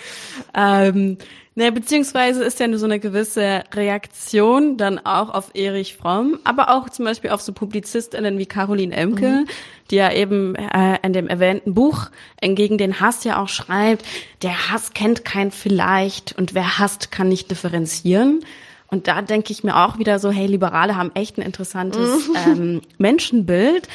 ähm, 0.54 1.18
ne, 1.54 1.72
beziehungsweise 1.72 2.44
ist 2.44 2.60
ja 2.60 2.66
nur 2.66 2.78
so 2.78 2.86
eine 2.86 3.00
gewisse 3.00 3.64
Reaktion 3.74 4.76
dann 4.76 4.98
auch 4.98 5.30
auf 5.30 5.50
Erich 5.54 5.96
Fromm, 5.96 6.38
aber 6.44 6.70
auch 6.70 6.88
zum 6.90 7.04
Beispiel 7.04 7.30
auf 7.30 7.40
so 7.40 7.52
Publizistinnen 7.52 8.38
wie 8.38 8.46
Caroline 8.46 8.94
Emke, 8.94 9.28
mhm. 9.28 9.46
die 9.90 9.96
ja 9.96 10.12
eben 10.12 10.54
äh, 10.54 10.98
in 11.02 11.12
dem 11.12 11.28
erwähnten 11.28 11.74
Buch 11.74 12.10
gegen 12.40 12.78
den 12.78 13.00
Hass 13.00 13.24
ja 13.24 13.42
auch 13.42 13.48
schreibt, 13.48 14.04
der 14.42 14.70
Hass 14.70 14.92
kennt 14.92 15.24
kein 15.24 15.50
Vielleicht 15.50 16.36
und 16.38 16.54
wer 16.54 16.78
hasst, 16.78 17.10
kann 17.10 17.28
nicht 17.28 17.50
differenzieren. 17.50 18.44
Und 18.88 19.06
da 19.06 19.22
denke 19.22 19.52
ich 19.52 19.62
mir 19.62 19.76
auch 19.76 19.98
wieder 19.98 20.18
so, 20.18 20.30
hey, 20.30 20.46
Liberale 20.46 20.96
haben 20.96 21.12
echt 21.14 21.38
ein 21.38 21.42
interessantes 21.42 22.28
mhm. 22.28 22.34
ähm, 22.46 22.80
Menschenbild 22.98 23.88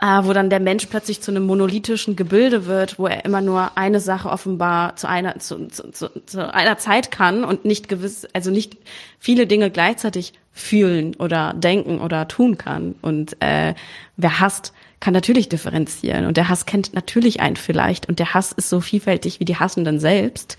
äh, 0.00 0.24
wo 0.24 0.32
dann 0.32 0.50
der 0.50 0.60
Mensch 0.60 0.86
plötzlich 0.86 1.20
zu 1.20 1.30
einem 1.30 1.44
monolithischen 1.44 2.16
Gebilde 2.16 2.66
wird, 2.66 2.98
wo 2.98 3.06
er 3.06 3.24
immer 3.24 3.40
nur 3.42 3.76
eine 3.76 4.00
Sache 4.00 4.30
offenbar 4.30 4.96
zu 4.96 5.08
einer 5.08 5.38
zu, 5.38 5.68
zu, 5.68 5.90
zu, 5.90 6.08
zu 6.24 6.52
einer 6.52 6.78
Zeit 6.78 7.10
kann 7.10 7.44
und 7.44 7.64
nicht 7.64 7.88
gewiss, 7.88 8.26
also 8.32 8.50
nicht 8.50 8.78
viele 9.18 9.46
Dinge 9.46 9.70
gleichzeitig 9.70 10.32
fühlen 10.52 11.14
oder 11.16 11.52
denken 11.54 12.00
oder 12.00 12.28
tun 12.28 12.56
kann. 12.56 12.94
Und 13.02 13.36
äh, 13.40 13.74
wer 14.16 14.40
hasst, 14.40 14.72
kann 15.00 15.14
natürlich 15.14 15.48
differenzieren 15.48 16.26
und 16.26 16.36
der 16.36 16.48
Hass 16.48 16.66
kennt 16.66 16.92
natürlich 16.92 17.40
einen 17.40 17.56
vielleicht 17.56 18.08
und 18.08 18.18
der 18.18 18.34
Hass 18.34 18.52
ist 18.52 18.68
so 18.68 18.80
vielfältig 18.80 19.40
wie 19.40 19.46
die 19.46 19.56
Hassenden 19.56 19.98
selbst. 19.98 20.56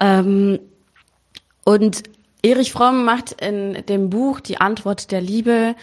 Ähm, 0.00 0.58
und 1.64 2.02
Erich 2.42 2.72
Fromm 2.72 3.04
macht 3.04 3.32
in 3.40 3.84
dem 3.86 4.10
Buch 4.10 4.40
Die 4.40 4.60
Antwort 4.60 5.10
der 5.12 5.22
Liebe 5.22 5.74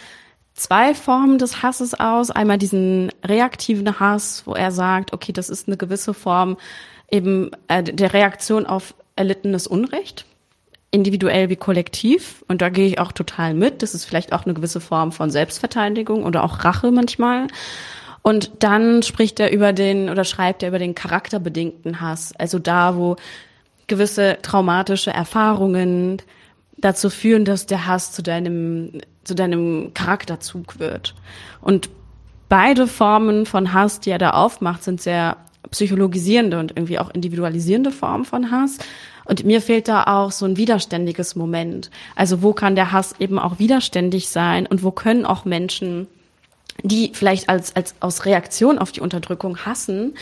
zwei 0.54 0.94
Formen 0.94 1.38
des 1.38 1.62
Hasses 1.62 1.98
aus. 1.98 2.30
Einmal 2.30 2.58
diesen 2.58 3.10
reaktiven 3.24 3.98
Hass, 3.98 4.42
wo 4.46 4.54
er 4.54 4.70
sagt, 4.70 5.12
okay, 5.12 5.32
das 5.32 5.50
ist 5.50 5.68
eine 5.68 5.76
gewisse 5.76 6.14
Form 6.14 6.56
eben 7.10 7.50
äh, 7.68 7.82
der 7.82 8.12
Reaktion 8.12 8.66
auf 8.66 8.94
erlittenes 9.16 9.66
Unrecht, 9.66 10.24
individuell 10.90 11.48
wie 11.50 11.56
kollektiv. 11.56 12.44
Und 12.48 12.62
da 12.62 12.70
gehe 12.70 12.86
ich 12.86 12.98
auch 12.98 13.12
total 13.12 13.54
mit. 13.54 13.82
Das 13.82 13.94
ist 13.94 14.04
vielleicht 14.04 14.32
auch 14.32 14.44
eine 14.44 14.54
gewisse 14.54 14.80
Form 14.80 15.12
von 15.12 15.30
Selbstverteidigung 15.30 16.24
oder 16.24 16.42
auch 16.42 16.64
Rache 16.64 16.90
manchmal. 16.90 17.46
Und 18.22 18.50
dann 18.60 19.02
spricht 19.02 19.40
er 19.40 19.52
über 19.52 19.72
den 19.72 20.08
oder 20.08 20.24
schreibt 20.24 20.62
er 20.62 20.68
über 20.68 20.78
den 20.78 20.94
charakterbedingten 20.94 22.00
Hass. 22.00 22.32
Also 22.38 22.58
da, 22.58 22.96
wo 22.96 23.16
gewisse 23.88 24.38
traumatische 24.42 25.10
Erfahrungen 25.10 26.22
dazu 26.82 27.08
führen, 27.08 27.46
dass 27.46 27.64
der 27.64 27.86
Hass 27.86 28.12
zu 28.12 28.22
deinem, 28.22 29.00
zu 29.24 29.34
deinem 29.34 29.94
Charakterzug 29.94 30.78
wird. 30.78 31.14
Und 31.62 31.88
beide 32.50 32.86
Formen 32.86 33.46
von 33.46 33.72
Hass, 33.72 34.00
die 34.00 34.10
er 34.10 34.18
da 34.18 34.30
aufmacht, 34.30 34.84
sind 34.84 35.00
sehr 35.00 35.38
psychologisierende 35.70 36.58
und 36.58 36.72
irgendwie 36.72 36.98
auch 36.98 37.08
individualisierende 37.10 37.90
Formen 37.90 38.26
von 38.26 38.50
Hass. 38.50 38.78
Und 39.24 39.44
mir 39.44 39.62
fehlt 39.62 39.88
da 39.88 40.04
auch 40.04 40.32
so 40.32 40.44
ein 40.44 40.56
widerständiges 40.56 41.36
Moment. 41.36 41.90
Also 42.16 42.42
wo 42.42 42.52
kann 42.52 42.74
der 42.74 42.92
Hass 42.92 43.14
eben 43.20 43.38
auch 43.38 43.58
widerständig 43.58 44.28
sein 44.28 44.66
und 44.66 44.82
wo 44.82 44.90
können 44.90 45.24
auch 45.24 45.44
Menschen, 45.44 46.08
die 46.82 47.12
vielleicht 47.14 47.48
als, 47.48 47.76
als 47.76 47.94
aus 48.00 48.24
Reaktion 48.24 48.78
auf 48.78 48.90
die 48.90 49.00
Unterdrückung 49.00 49.58
hassen, 49.58 50.14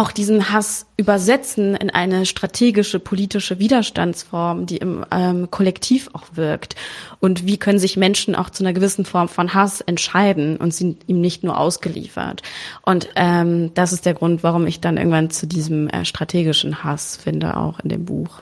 auch 0.00 0.12
diesen 0.12 0.50
Hass 0.50 0.86
übersetzen 0.96 1.76
in 1.76 1.90
eine 1.90 2.24
strategische 2.24 2.98
politische 2.98 3.58
Widerstandsform, 3.58 4.64
die 4.64 4.78
im 4.78 5.04
ähm, 5.10 5.50
Kollektiv 5.50 6.08
auch 6.14 6.24
wirkt. 6.32 6.74
Und 7.20 7.44
wie 7.44 7.58
können 7.58 7.78
sich 7.78 7.98
Menschen 7.98 8.34
auch 8.34 8.48
zu 8.48 8.64
einer 8.64 8.72
gewissen 8.72 9.04
Form 9.04 9.28
von 9.28 9.52
Hass 9.52 9.82
entscheiden 9.82 10.56
und 10.56 10.72
sind 10.72 11.02
ihm 11.06 11.20
nicht 11.20 11.44
nur 11.44 11.58
ausgeliefert. 11.58 12.42
Und 12.80 13.10
ähm, 13.14 13.72
das 13.74 13.92
ist 13.92 14.06
der 14.06 14.14
Grund, 14.14 14.42
warum 14.42 14.66
ich 14.66 14.80
dann 14.80 14.96
irgendwann 14.96 15.28
zu 15.28 15.46
diesem 15.46 15.90
äh, 15.90 16.06
strategischen 16.06 16.82
Hass 16.82 17.18
finde, 17.18 17.58
auch 17.58 17.78
in 17.80 17.90
dem 17.90 18.06
Buch. 18.06 18.40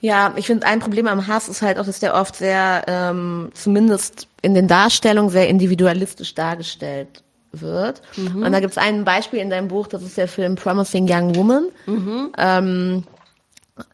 Ja, 0.00 0.34
ich 0.36 0.46
finde, 0.46 0.68
ein 0.68 0.78
Problem 0.78 1.08
am 1.08 1.26
Hass 1.26 1.48
ist 1.48 1.62
halt 1.62 1.80
auch, 1.80 1.86
dass 1.86 1.98
der 1.98 2.14
oft 2.14 2.36
sehr, 2.36 2.84
ähm, 2.86 3.50
zumindest 3.54 4.28
in 4.40 4.54
den 4.54 4.68
Darstellungen, 4.68 5.30
sehr 5.30 5.48
individualistisch 5.48 6.34
dargestellt 6.34 7.23
wird. 7.60 8.02
Mhm. 8.16 8.42
Und 8.42 8.52
da 8.52 8.60
gibt 8.60 8.72
es 8.72 8.78
ein 8.78 9.04
Beispiel 9.04 9.40
in 9.40 9.50
deinem 9.50 9.68
Buch, 9.68 9.86
das 9.86 10.02
ist 10.02 10.16
der 10.16 10.28
Film 10.28 10.56
Promising 10.56 11.06
Young 11.08 11.34
Woman. 11.36 11.68
Mhm. 11.86 12.32
Ähm, 12.36 13.04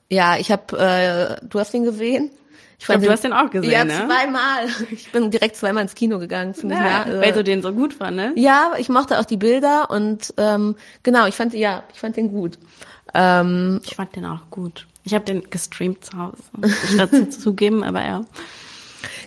ja, 0.09 0.37
ich 0.37 0.51
habe, 0.51 0.79
äh, 0.79 1.47
du 1.47 1.59
hast 1.59 1.73
ihn 1.75 1.85
gesehen? 1.85 2.31
Ich, 2.79 2.87
fand 2.87 3.05
du 3.05 3.11
hast 3.11 3.25
den 3.25 3.35
auch 3.35 3.51
gesehen, 3.51 3.71
ja, 3.71 3.85
ne? 3.85 3.93
zweimal. 3.93 4.67
Ich 4.91 5.13
bin 5.13 5.31
direkt 5.31 5.57
zweimal 5.57 5.83
ins 5.83 5.95
Kino 5.95 6.19
gegangen. 6.19 6.55
Ziemlich 6.55 6.79
ja, 6.79 7.05
nah, 7.05 7.21
weil 7.21 7.33
du 7.33 7.45
den 7.45 7.61
so 7.61 7.73
gut 7.73 7.93
fand, 7.93 8.17
ne? 8.17 8.33
Ja, 8.37 8.73
ich 8.79 8.89
mochte 8.89 9.21
auch 9.21 9.27
die 9.27 9.37
Bilder 9.37 9.91
und 9.91 10.33
ähm, 10.39 10.77
genau, 11.03 11.27
ich 11.27 11.35
fand 11.35 11.53
ja, 11.53 11.83
ich 11.93 12.01
fand 12.01 12.17
den 12.17 12.31
gut. 12.33 12.59
Ähm, 13.13 13.81
ich 13.85 13.97
fand 13.97 14.17
den 14.17 14.25
auch 14.25 14.49
gut. 14.51 14.87
Ich 15.05 15.15
habe 15.15 15.25
den 15.25 15.51
gestreamt 15.51 16.05
zu 16.07 16.17
Hause, 16.17 16.43
statt 16.95 17.11
zu 17.11 17.29
zugeben, 17.31 17.85
aber 17.85 18.03
ja. 18.03 18.25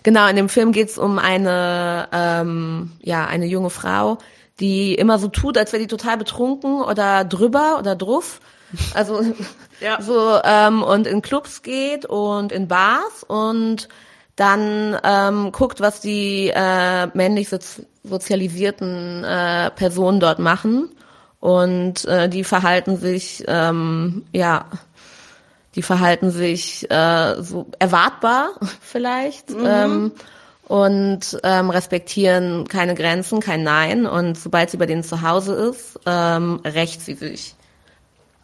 Genau, 0.04 0.28
in 0.28 0.36
dem 0.36 0.50
Film 0.50 0.72
geht's 0.72 0.98
um 0.98 1.20
eine, 1.20 2.08
ähm, 2.12 2.92
ja, 3.02 3.26
eine 3.26 3.46
junge 3.46 3.70
Frau, 3.70 4.18
die 4.60 4.96
immer 4.96 5.20
so 5.20 5.28
tut, 5.28 5.58
als 5.58 5.74
wäre 5.74 5.82
die 5.82 5.88
total 5.88 6.18
betrunken 6.18 6.82
oder 6.82 7.26
drüber 7.26 7.78
oder 7.80 7.96
druff. 7.96 8.40
Also 8.94 9.22
ja. 9.82 10.02
so 10.02 10.40
ähm, 10.44 10.84
und 10.84 11.08
in 11.08 11.22
Clubs 11.22 11.62
geht 11.62 12.06
und 12.06 12.52
in 12.52 12.68
Bars 12.68 13.24
und 13.28 13.88
dann 14.36 14.98
ähm, 15.04 15.52
guckt, 15.52 15.80
was 15.80 16.00
die 16.00 16.52
äh, 16.54 17.08
männlich 17.14 17.50
sozi 17.50 17.86
sozialisierten 18.06 19.24
äh, 19.24 19.72
Personen 19.72 20.20
dort 20.20 20.38
machen 20.38 20.90
und 21.40 22.04
äh, 22.04 22.28
die 22.28 22.44
verhalten 22.44 22.98
sich 22.98 23.46
ähm, 23.48 24.26
ja 24.34 24.66
die 25.76 25.82
verhalten 25.82 26.32
sich 26.32 26.90
äh, 26.92 27.42
so 27.42 27.68
erwartbar 27.80 28.52
vielleicht 28.82 29.50
mhm. 29.50 29.66
ähm, 29.66 30.12
und 30.68 31.40
ähm, 31.44 31.70
respektieren 31.70 32.68
keine 32.68 32.96
Grenzen, 32.96 33.40
kein 33.42 33.64
Nein. 33.64 34.06
Und 34.06 34.38
sobald 34.38 34.70
sie 34.70 34.78
bei 34.78 34.86
denen 34.86 35.04
zu 35.04 35.22
Hause 35.22 35.54
ist, 35.54 36.00
ähm, 36.06 36.62
rächt 36.64 37.02
sie 37.02 37.16
sich 37.16 37.56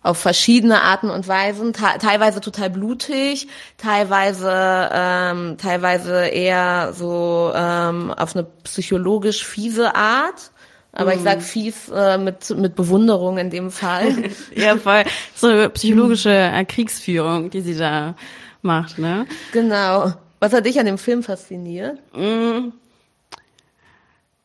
auf 0.01 0.17
verschiedene 0.17 0.81
Arten 0.81 1.09
und 1.09 1.27
Weisen, 1.27 1.73
teilweise 1.73 2.39
total 2.39 2.69
blutig, 2.69 3.47
teilweise 3.77 4.89
ähm, 4.93 5.57
teilweise 5.57 6.25
eher 6.25 6.93
so 6.93 7.51
ähm, 7.53 8.11
auf 8.11 8.35
eine 8.35 8.45
psychologisch 8.63 9.45
fiese 9.45 9.95
Art. 9.95 10.51
Aber 10.91 11.13
ich 11.13 11.21
sag 11.21 11.37
mhm. 11.37 11.41
fies 11.41 11.89
äh, 11.89 12.17
mit, 12.17 12.49
mit 12.57 12.75
Bewunderung 12.75 13.37
in 13.37 13.49
dem 13.49 13.71
Fall. 13.71 14.31
ja, 14.55 14.75
voll. 14.77 15.03
So 15.35 15.69
psychologische 15.69 16.31
äh, 16.31 16.65
Kriegsführung, 16.65 17.49
die 17.51 17.61
sie 17.61 17.77
da 17.77 18.15
macht, 18.61 18.97
ne? 18.97 19.27
Genau. 19.51 20.13
Was 20.39 20.53
hat 20.53 20.65
dich 20.65 20.79
an 20.79 20.85
dem 20.85 20.97
Film 20.97 21.21
fasziniert? 21.21 21.99
Mm. 22.15 22.69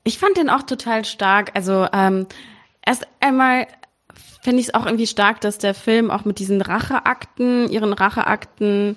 Ich 0.02 0.18
fand 0.18 0.36
den 0.36 0.50
auch 0.50 0.62
total 0.62 1.04
stark. 1.04 1.52
Also 1.54 1.86
ähm, 1.92 2.26
erst 2.84 3.06
einmal 3.20 3.66
finde 4.42 4.60
ich 4.60 4.68
es 4.68 4.74
auch 4.74 4.84
irgendwie 4.84 5.06
stark, 5.06 5.40
dass 5.40 5.56
der 5.56 5.72
Film 5.72 6.10
auch 6.10 6.26
mit 6.26 6.38
diesen 6.38 6.60
Racheakten, 6.60 7.70
ihren 7.70 7.94
Racheakten 7.94 8.96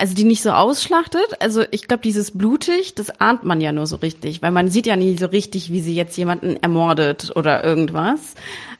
also 0.00 0.14
die 0.14 0.24
nicht 0.24 0.42
so 0.42 0.50
ausschlachtet. 0.50 1.40
Also 1.40 1.62
ich 1.70 1.86
glaube, 1.86 2.02
dieses 2.02 2.30
blutig, 2.30 2.94
das 2.94 3.20
ahnt 3.20 3.44
man 3.44 3.60
ja 3.60 3.70
nur 3.70 3.86
so 3.86 3.96
richtig, 3.96 4.42
weil 4.42 4.50
man 4.50 4.68
sieht 4.68 4.86
ja 4.86 4.96
nie 4.96 5.16
so 5.18 5.26
richtig, 5.26 5.70
wie 5.70 5.80
sie 5.80 5.94
jetzt 5.94 6.16
jemanden 6.16 6.56
ermordet 6.56 7.32
oder 7.34 7.62
irgendwas. 7.62 8.34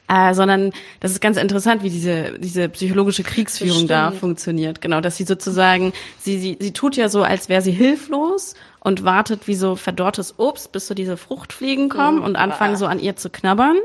Äh, 0.07 0.33
sondern 0.33 0.73
das 0.99 1.11
ist 1.11 1.21
ganz 1.21 1.37
interessant, 1.37 1.83
wie 1.83 1.89
diese, 1.89 2.37
diese 2.37 2.67
psychologische 2.69 3.23
Kriegsführung 3.23 3.87
da 3.87 4.11
funktioniert. 4.11 4.81
Genau, 4.81 4.99
dass 4.99 5.15
sie 5.15 5.23
sozusagen, 5.23 5.93
sie, 6.19 6.37
sie, 6.37 6.57
sie 6.59 6.73
tut 6.73 6.97
ja 6.97 7.07
so, 7.07 7.23
als 7.23 7.47
wäre 7.47 7.61
sie 7.61 7.71
hilflos 7.71 8.55
und 8.81 9.05
wartet 9.05 9.47
wie 9.47 9.55
so 9.55 9.75
verdorrtes 9.75 10.37
Obst, 10.37 10.71
bis 10.73 10.87
so 10.87 10.95
diese 10.95 11.15
Fruchtfliegen 11.15 11.87
kommen 11.87 12.17
mhm. 12.17 12.23
und 12.23 12.35
anfangen 12.35 12.75
so 12.75 12.87
an 12.87 12.99
ihr 12.99 13.15
zu 13.15 13.29
knabbern. 13.29 13.77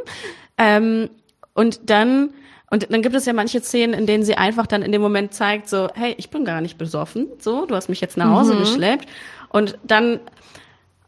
Ähm, 0.59 1.11
und 1.55 1.91
dann 1.91 2.31
und 2.71 2.91
dann 2.91 3.03
gibt 3.03 3.15
es 3.15 3.27
ja 3.27 3.33
manche 3.33 3.61
Szenen, 3.61 3.95
in 3.95 4.07
denen 4.07 4.25
sie 4.25 4.37
einfach 4.37 4.67
dann 4.67 4.83
in 4.83 4.91
dem 4.91 5.01
Moment 5.01 5.33
zeigt, 5.33 5.69
so, 5.69 5.89
hey, 5.95 6.15
ich 6.19 6.31
bin 6.31 6.45
gar 6.45 6.61
nicht 6.61 6.79
besoffen, 6.79 7.29
so, 7.39 7.65
du 7.67 7.75
hast 7.75 7.89
mich 7.89 8.01
jetzt 8.01 8.17
nach 8.17 8.31
Hause 8.31 8.55
mhm. 8.55 8.59
geschleppt. 8.61 9.09
Und 9.49 9.79
dann, 9.85 10.19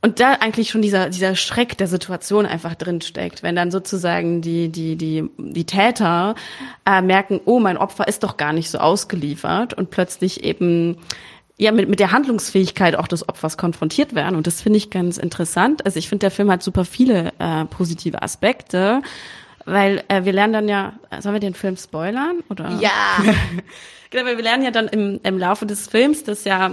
und 0.01 0.21
da 0.21 0.35
eigentlich 0.35 0.71
schon 0.71 0.83
dieser, 0.83 1.11
dieser 1.11 1.35
Schreck 1.35 1.77
der 1.77 1.89
Situation 1.89 2.47
einfach 2.47 2.77
drin 2.77 3.01
steckt, 3.01 3.43
wenn 3.43 3.57
dann 3.57 3.73
sozusagen 3.73 4.41
die, 4.41 4.69
die, 4.69 4.95
die, 4.95 5.29
die 5.37 5.65
Täter 5.65 6.37
äh, 6.87 7.03
merken, 7.03 7.41
oh, 7.45 7.59
mein 7.59 7.77
Opfer 7.77 8.07
ist 8.07 8.23
doch 8.23 8.37
gar 8.37 8.53
nicht 8.53 8.71
so 8.71 8.79
ausgeliefert 8.79 9.75
und 9.75 9.91
plötzlich 9.91 10.45
eben 10.45 10.99
ja 11.59 11.73
mit, 11.73 11.89
mit 11.89 11.99
der 11.99 12.13
Handlungsfähigkeit 12.13 12.95
auch 12.95 13.09
des 13.09 13.29
Opfers 13.29 13.57
konfrontiert 13.57 14.15
werden. 14.15 14.37
Und 14.37 14.47
das 14.47 14.63
finde 14.63 14.77
ich 14.77 14.91
ganz 14.91 15.19
interessant. 15.19 15.85
Also 15.85 15.99
ich 15.99 16.09
finde, 16.09 16.21
der 16.21 16.31
Film 16.31 16.53
hat 16.53 16.63
super 16.63 16.85
viele 16.85 17.33
äh, 17.41 17.65
positive 17.65 18.23
Aspekte. 18.23 19.03
Weil 19.69 20.03
äh, 20.09 20.25
wir 20.25 20.33
lernen 20.33 20.53
dann 20.53 20.69
ja, 20.69 20.95
sollen 21.21 21.35
wir 21.35 21.41
den 21.41 21.55
Film 21.55 21.77
spoilern? 21.77 22.43
Oder? 22.49 22.71
Ja. 22.81 22.91
genau, 24.11 24.25
weil 24.25 24.37
wir 24.37 24.45
lernen 24.45 24.65
ja 24.65 24.71
dann 24.71 24.89
im, 24.89 25.21
im 25.23 25.39
Laufe 25.39 25.67
des 25.67 25.89
Films, 25.89 26.25
dass 26.25 26.45
ja 26.45 26.73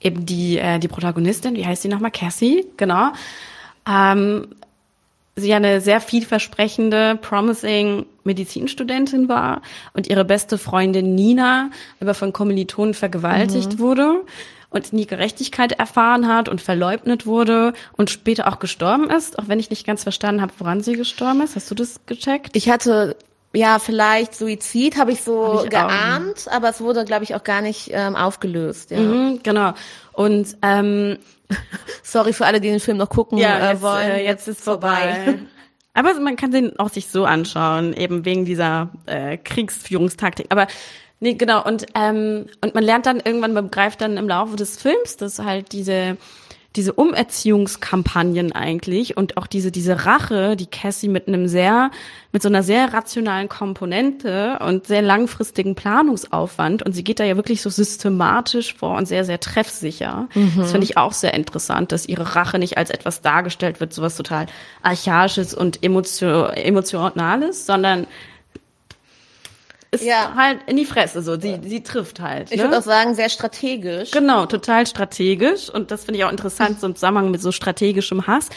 eben 0.00 0.26
die, 0.26 0.58
äh, 0.58 0.78
die 0.78 0.88
Protagonistin, 0.88 1.56
wie 1.56 1.64
heißt 1.66 1.82
sie 1.82 1.88
nochmal? 1.88 2.10
Cassie, 2.10 2.66
genau. 2.76 3.12
Ähm, 3.88 4.48
sie 5.36 5.54
eine 5.54 5.80
sehr 5.80 6.00
vielversprechende, 6.00 7.18
promising 7.20 8.04
Medizinstudentin 8.24 9.28
war 9.28 9.62
und 9.94 10.08
ihre 10.08 10.24
beste 10.24 10.58
Freundin 10.58 11.14
Nina 11.14 11.70
aber 12.00 12.14
von 12.14 12.32
Kommilitonen 12.32 12.94
vergewaltigt 12.94 13.74
mhm. 13.74 13.78
wurde 13.78 14.24
und 14.76 14.92
nie 14.92 15.06
Gerechtigkeit 15.06 15.72
erfahren 15.72 16.28
hat 16.28 16.48
und 16.48 16.60
verleugnet 16.60 17.26
wurde 17.26 17.72
und 17.96 18.10
später 18.10 18.46
auch 18.48 18.58
gestorben 18.58 19.10
ist, 19.10 19.38
auch 19.38 19.48
wenn 19.48 19.58
ich 19.58 19.70
nicht 19.70 19.86
ganz 19.86 20.02
verstanden 20.02 20.40
habe, 20.40 20.52
woran 20.58 20.82
sie 20.82 20.94
gestorben 20.94 21.40
ist. 21.42 21.56
Hast 21.56 21.70
du 21.70 21.74
das 21.74 22.00
gecheckt? 22.06 22.54
Ich 22.54 22.68
hatte 22.70 23.16
ja, 23.56 23.78
vielleicht 23.78 24.34
Suizid 24.34 24.98
habe 24.98 25.12
ich 25.12 25.22
so 25.22 25.58
hab 25.58 25.64
ich 25.64 25.70
geahnt, 25.70 26.46
auch. 26.46 26.52
aber 26.52 26.68
es 26.68 26.80
wurde, 26.82 27.06
glaube 27.06 27.24
ich, 27.24 27.34
auch 27.34 27.42
gar 27.42 27.62
nicht 27.62 27.90
ähm, 27.90 28.14
aufgelöst. 28.14 28.90
Ja. 28.90 28.98
Mhm, 29.00 29.40
genau. 29.42 29.72
Und 30.12 30.58
ähm, 30.60 31.18
sorry 32.02 32.34
für 32.34 32.44
alle, 32.44 32.60
die 32.60 32.68
den 32.68 32.80
Film 32.80 32.98
noch 32.98 33.08
gucken 33.08 33.38
ja, 33.38 33.58
äh, 33.58 33.72
jetzt, 33.72 33.82
wollen. 33.82 34.10
Äh, 34.10 34.24
jetzt 34.24 34.48
ist 34.48 34.60
vorbei. 34.60 35.38
aber 35.94 36.20
man 36.20 36.36
kann 36.36 36.50
den 36.50 36.78
auch 36.78 36.90
sich 36.90 37.08
so 37.08 37.24
anschauen, 37.24 37.94
eben 37.94 38.26
wegen 38.26 38.44
dieser 38.44 38.90
äh, 39.06 39.38
Kriegsführungstaktik. 39.38 40.46
Aber 40.50 40.66
Nee, 41.20 41.34
genau. 41.34 41.64
Und, 41.64 41.86
ähm, 41.94 42.46
und 42.60 42.74
man 42.74 42.84
lernt 42.84 43.06
dann 43.06 43.20
irgendwann, 43.24 43.54
man 43.54 43.64
begreift 43.64 44.00
dann 44.00 44.16
im 44.16 44.28
Laufe 44.28 44.56
des 44.56 44.76
Films, 44.76 45.16
dass 45.16 45.38
halt 45.38 45.72
diese, 45.72 46.18
diese 46.76 46.92
Umerziehungskampagnen 46.92 48.52
eigentlich 48.52 49.16
und 49.16 49.38
auch 49.38 49.46
diese, 49.46 49.72
diese 49.72 50.04
Rache, 50.04 50.56
die 50.56 50.66
Cassie 50.66 51.08
mit 51.08 51.26
einem 51.26 51.48
sehr, 51.48 51.90
mit 52.32 52.42
so 52.42 52.48
einer 52.48 52.62
sehr 52.62 52.92
rationalen 52.92 53.48
Komponente 53.48 54.58
und 54.60 54.86
sehr 54.86 55.00
langfristigen 55.00 55.74
Planungsaufwand 55.74 56.82
und 56.82 56.92
sie 56.92 57.02
geht 57.02 57.18
da 57.18 57.24
ja 57.24 57.36
wirklich 57.36 57.62
so 57.62 57.70
systematisch 57.70 58.74
vor 58.74 58.98
und 58.98 59.06
sehr, 59.06 59.24
sehr 59.24 59.40
treffsicher. 59.40 60.28
Mhm. 60.34 60.52
Das 60.58 60.72
finde 60.72 60.84
ich 60.84 60.98
auch 60.98 61.14
sehr 61.14 61.32
interessant, 61.32 61.92
dass 61.92 62.06
ihre 62.06 62.36
Rache 62.36 62.58
nicht 62.58 62.76
als 62.76 62.90
etwas 62.90 63.22
dargestellt 63.22 63.80
wird, 63.80 63.94
sowas 63.94 64.16
total 64.16 64.44
archaisches 64.82 65.54
und 65.54 65.82
emotionales, 65.82 67.64
sondern 67.64 68.06
ist 70.00 70.06
ja. 70.06 70.34
halt 70.36 70.60
in 70.66 70.76
die 70.76 70.84
Fresse 70.84 71.22
so. 71.22 71.38
Sie, 71.38 71.58
sie 71.62 71.82
trifft 71.82 72.20
halt. 72.20 72.50
Ich 72.50 72.58
ne? 72.58 72.64
würde 72.64 72.78
auch 72.78 72.82
sagen, 72.82 73.14
sehr 73.14 73.28
strategisch. 73.28 74.10
Genau, 74.10 74.46
total 74.46 74.86
strategisch. 74.86 75.68
Und 75.68 75.90
das 75.90 76.04
finde 76.04 76.18
ich 76.18 76.24
auch 76.24 76.30
interessant, 76.30 76.80
so 76.80 76.86
im 76.86 76.94
Zusammenhang 76.94 77.30
mit 77.30 77.40
so 77.40 77.52
strategischem 77.52 78.26
Hass. 78.26 78.48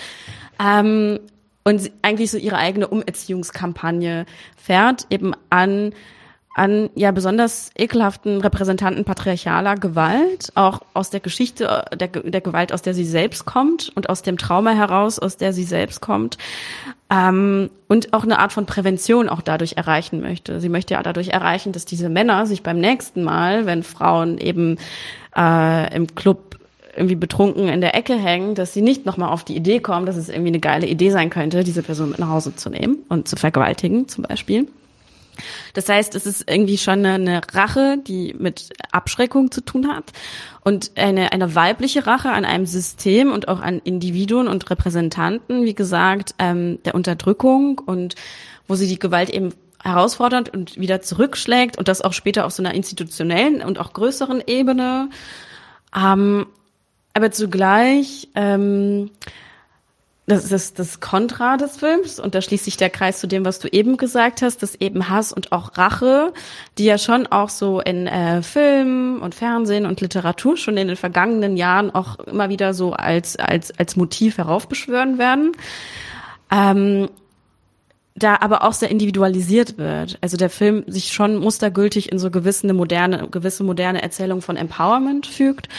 Ähm, 0.59 1.19
und 1.63 1.91
eigentlich 2.01 2.31
so 2.31 2.37
ihre 2.37 2.57
eigene 2.57 2.87
Umerziehungskampagne 2.87 4.25
fährt, 4.55 5.07
eben 5.09 5.33
an 5.49 5.93
an 6.59 6.89
ja 6.93 7.11
besonders 7.11 7.71
ekelhaften 7.77 8.41
Repräsentanten 8.41 9.05
patriarchaler 9.05 9.75
Gewalt, 9.75 10.51
auch 10.55 10.81
aus 10.93 11.09
der 11.09 11.21
Geschichte 11.21 11.85
der, 11.97 12.07
der 12.09 12.41
Gewalt, 12.41 12.73
aus 12.73 12.81
der 12.81 12.93
sie 12.93 13.05
selbst 13.05 13.45
kommt 13.45 13.93
und 13.95 14.09
aus 14.09 14.23
dem 14.23 14.37
Trauma 14.37 14.71
heraus, 14.71 15.19
aus 15.19 15.37
der 15.37 15.53
sie 15.53 15.63
selbst 15.63 16.01
kommt. 16.01 16.37
Ähm, 17.09 17.69
und 17.87 18.13
auch 18.13 18.23
eine 18.23 18.39
Art 18.39 18.51
von 18.51 18.65
Prävention 18.65 19.29
auch 19.29 19.41
dadurch 19.41 19.77
erreichen 19.77 20.19
möchte. 20.19 20.59
Sie 20.59 20.67
möchte 20.67 20.95
ja 20.95 21.01
dadurch 21.01 21.29
erreichen, 21.29 21.71
dass 21.71 21.85
diese 21.85 22.09
Männer 22.09 22.45
sich 22.45 22.61
beim 22.61 22.79
nächsten 22.79 23.23
Mal, 23.23 23.65
wenn 23.65 23.81
Frauen 23.81 24.37
eben 24.37 24.77
äh, 25.37 25.95
im 25.95 26.13
Club 26.13 26.59
irgendwie 26.93 27.15
betrunken 27.15 27.69
in 27.69 27.79
der 27.79 27.95
Ecke 27.95 28.15
hängen, 28.15 28.53
dass 28.53 28.73
sie 28.73 28.81
nicht 28.81 29.05
nochmal 29.05 29.29
auf 29.29 29.45
die 29.45 29.55
Idee 29.55 29.79
kommen, 29.79 30.05
dass 30.05 30.17
es 30.17 30.27
irgendwie 30.27 30.49
eine 30.49 30.59
geile 30.59 30.87
Idee 30.87 31.11
sein 31.11 31.29
könnte, 31.29 31.63
diese 31.63 31.83
Person 31.83 32.09
mit 32.09 32.19
nach 32.19 32.29
Hause 32.29 32.53
zu 32.57 32.69
nehmen 32.69 32.97
und 33.07 33.29
zu 33.29 33.37
vergewaltigen 33.37 34.09
zum 34.09 34.25
Beispiel. 34.25 34.67
Das 35.73 35.89
heißt, 35.89 36.15
es 36.15 36.25
ist 36.25 36.49
irgendwie 36.49 36.77
schon 36.77 37.05
eine, 37.05 37.41
Rache, 37.53 37.97
die 37.97 38.35
mit 38.37 38.69
Abschreckung 38.91 39.51
zu 39.51 39.61
tun 39.61 39.87
hat 39.87 40.11
und 40.61 40.91
eine, 40.95 41.31
eine 41.31 41.55
weibliche 41.55 42.07
Rache 42.07 42.31
an 42.31 42.45
einem 42.45 42.65
System 42.65 43.31
und 43.31 43.47
auch 43.47 43.59
an 43.59 43.79
Individuen 43.83 44.47
und 44.47 44.69
Repräsentanten, 44.69 45.65
wie 45.65 45.75
gesagt, 45.75 46.35
ähm, 46.39 46.79
der 46.83 46.95
Unterdrückung 46.95 47.79
und 47.79 48.15
wo 48.67 48.75
sie 48.75 48.87
die 48.87 48.99
Gewalt 48.99 49.29
eben 49.29 49.53
herausfordert 49.81 50.49
und 50.49 50.77
wieder 50.77 51.01
zurückschlägt 51.01 51.77
und 51.77 51.87
das 51.87 52.01
auch 52.01 52.13
später 52.13 52.45
auf 52.45 52.51
so 52.51 52.61
einer 52.61 52.73
institutionellen 52.73 53.61
und 53.61 53.79
auch 53.79 53.93
größeren 53.93 54.43
Ebene. 54.45 55.09
Ähm, 55.95 56.47
aber 57.13 57.31
zugleich 57.31 58.29
ähm, 58.35 59.11
das 60.29 60.51
ist 60.51 60.79
das 60.79 60.99
Kontra 60.99 61.57
des 61.57 61.77
Films 61.77 62.19
und 62.19 62.35
da 62.35 62.41
schließt 62.41 62.65
sich 62.65 62.77
der 62.77 62.89
Kreis 62.89 63.19
zu 63.19 63.27
dem, 63.27 63.45
was 63.45 63.59
du 63.59 63.67
eben 63.67 63.97
gesagt 63.97 64.41
hast, 64.41 64.61
dass 64.61 64.75
eben 64.75 65.09
Hass 65.09 65.33
und 65.33 65.51
auch 65.51 65.77
Rache, 65.77 66.33
die 66.77 66.85
ja 66.85 66.97
schon 66.97 67.27
auch 67.27 67.49
so 67.49 67.81
in 67.81 68.07
äh, 68.07 68.41
Film 68.41 69.21
und 69.21 69.35
Fernsehen 69.35 69.85
und 69.85 70.01
Literatur 70.01 70.55
schon 70.57 70.77
in 70.77 70.87
den 70.87 70.97
vergangenen 70.97 71.57
Jahren 71.57 71.89
auch 71.91 72.19
immer 72.19 72.49
wieder 72.49 72.73
so 72.73 72.93
als 72.93 73.37
als 73.37 73.77
als 73.77 73.95
Motiv 73.95 74.37
heraufbeschwören 74.37 75.17
werden. 75.17 75.51
Ähm, 76.51 77.09
da 78.15 78.37
aber 78.41 78.63
auch 78.63 78.73
sehr 78.73 78.91
individualisiert 78.91 79.77
wird. 79.77 80.17
Also 80.21 80.35
der 80.35 80.49
Film 80.49 80.83
sich 80.87 81.13
schon 81.13 81.37
mustergültig 81.37 82.11
in 82.11 82.19
so 82.19 82.29
gewisse 82.29 82.73
moderne, 82.73 83.29
gewisse 83.29 83.63
moderne 83.63 84.01
Erzählung 84.01 84.41
von 84.41 84.57
Empowerment 84.57 85.25
fügt 85.25 85.69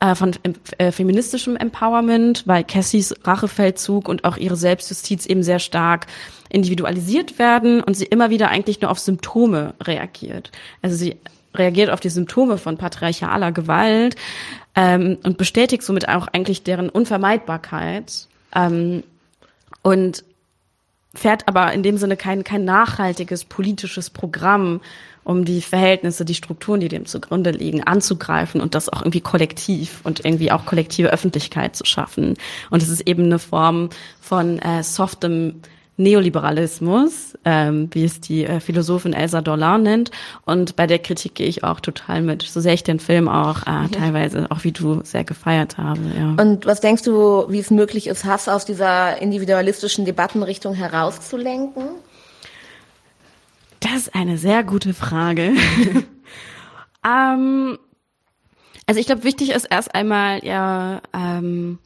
äh, 0.00 0.14
von 0.14 0.32
äh, 0.78 0.92
feministischem 0.92 1.56
Empowerment, 1.56 2.46
weil 2.46 2.64
Cassies 2.64 3.14
Rachefeldzug 3.24 4.08
und 4.08 4.24
auch 4.24 4.36
ihre 4.36 4.56
Selbstjustiz 4.56 5.26
eben 5.26 5.42
sehr 5.42 5.58
stark 5.58 6.06
individualisiert 6.48 7.38
werden 7.38 7.82
und 7.82 7.94
sie 7.94 8.06
immer 8.06 8.30
wieder 8.30 8.48
eigentlich 8.48 8.80
nur 8.80 8.90
auf 8.90 8.98
Symptome 8.98 9.74
reagiert. 9.80 10.50
Also 10.82 10.96
sie 10.96 11.16
reagiert 11.54 11.90
auf 11.90 12.00
die 12.00 12.08
Symptome 12.08 12.58
von 12.58 12.76
patriarchaler 12.76 13.52
Gewalt 13.52 14.16
ähm, 14.74 15.18
und 15.22 15.36
bestätigt 15.36 15.82
somit 15.82 16.08
auch 16.08 16.28
eigentlich 16.28 16.62
deren 16.62 16.88
Unvermeidbarkeit 16.88 18.26
ähm, 18.54 19.02
und 19.82 20.24
fährt 21.14 21.48
aber 21.48 21.72
in 21.72 21.82
dem 21.82 21.98
Sinne 21.98 22.16
kein, 22.16 22.44
kein 22.44 22.64
nachhaltiges 22.64 23.44
politisches 23.44 24.10
Programm, 24.10 24.80
um 25.24 25.44
die 25.44 25.60
Verhältnisse, 25.60 26.24
die 26.24 26.34
Strukturen, 26.34 26.80
die 26.80 26.88
dem 26.88 27.06
zugrunde 27.06 27.50
liegen, 27.50 27.82
anzugreifen 27.82 28.60
und 28.60 28.74
das 28.74 28.88
auch 28.88 29.02
irgendwie 29.02 29.20
kollektiv 29.20 30.00
und 30.04 30.24
irgendwie 30.24 30.52
auch 30.52 30.66
kollektive 30.66 31.12
Öffentlichkeit 31.12 31.76
zu 31.76 31.84
schaffen. 31.84 32.34
Und 32.70 32.82
es 32.82 32.88
ist 32.88 33.02
eben 33.02 33.24
eine 33.24 33.38
Form 33.38 33.90
von 34.20 34.58
äh, 34.58 34.82
softem 34.82 35.60
Neoliberalismus, 36.00 37.38
ähm, 37.44 37.88
wie 37.92 38.04
es 38.04 38.20
die 38.20 38.44
äh, 38.44 38.60
Philosophin 38.60 39.12
Elsa 39.12 39.42
Dolan 39.42 39.82
nennt. 39.82 40.10
Und 40.44 40.74
bei 40.74 40.86
der 40.86 40.98
Kritik 40.98 41.34
gehe 41.34 41.46
ich 41.46 41.62
auch 41.62 41.80
total 41.80 42.22
mit. 42.22 42.42
So 42.42 42.60
sehr 42.60 42.72
ich 42.72 42.82
den 42.82 42.98
Film 42.98 43.28
auch 43.28 43.62
äh, 43.66 43.88
teilweise, 43.92 44.46
auch 44.50 44.64
wie 44.64 44.72
du, 44.72 45.02
sehr 45.04 45.24
gefeiert 45.24 45.76
habe. 45.76 46.00
Ja. 46.18 46.42
Und 46.42 46.66
was 46.66 46.80
denkst 46.80 47.02
du, 47.02 47.44
wie 47.48 47.58
es 47.58 47.70
möglich 47.70 48.06
ist, 48.06 48.24
Hass 48.24 48.48
aus 48.48 48.64
dieser 48.64 49.20
individualistischen 49.20 50.04
Debattenrichtung 50.06 50.74
herauszulenken? 50.74 51.84
Das 53.80 53.92
ist 53.92 54.14
eine 54.14 54.38
sehr 54.38 54.62
gute 54.62 54.94
Frage. 54.94 55.54
ähm, 57.06 57.78
also 58.86 59.00
ich 59.00 59.06
glaube, 59.06 59.24
wichtig 59.24 59.50
ist 59.50 59.64
erst 59.64 59.94
einmal 59.94 60.44
ja 60.44 61.00
ähm, 61.12 61.78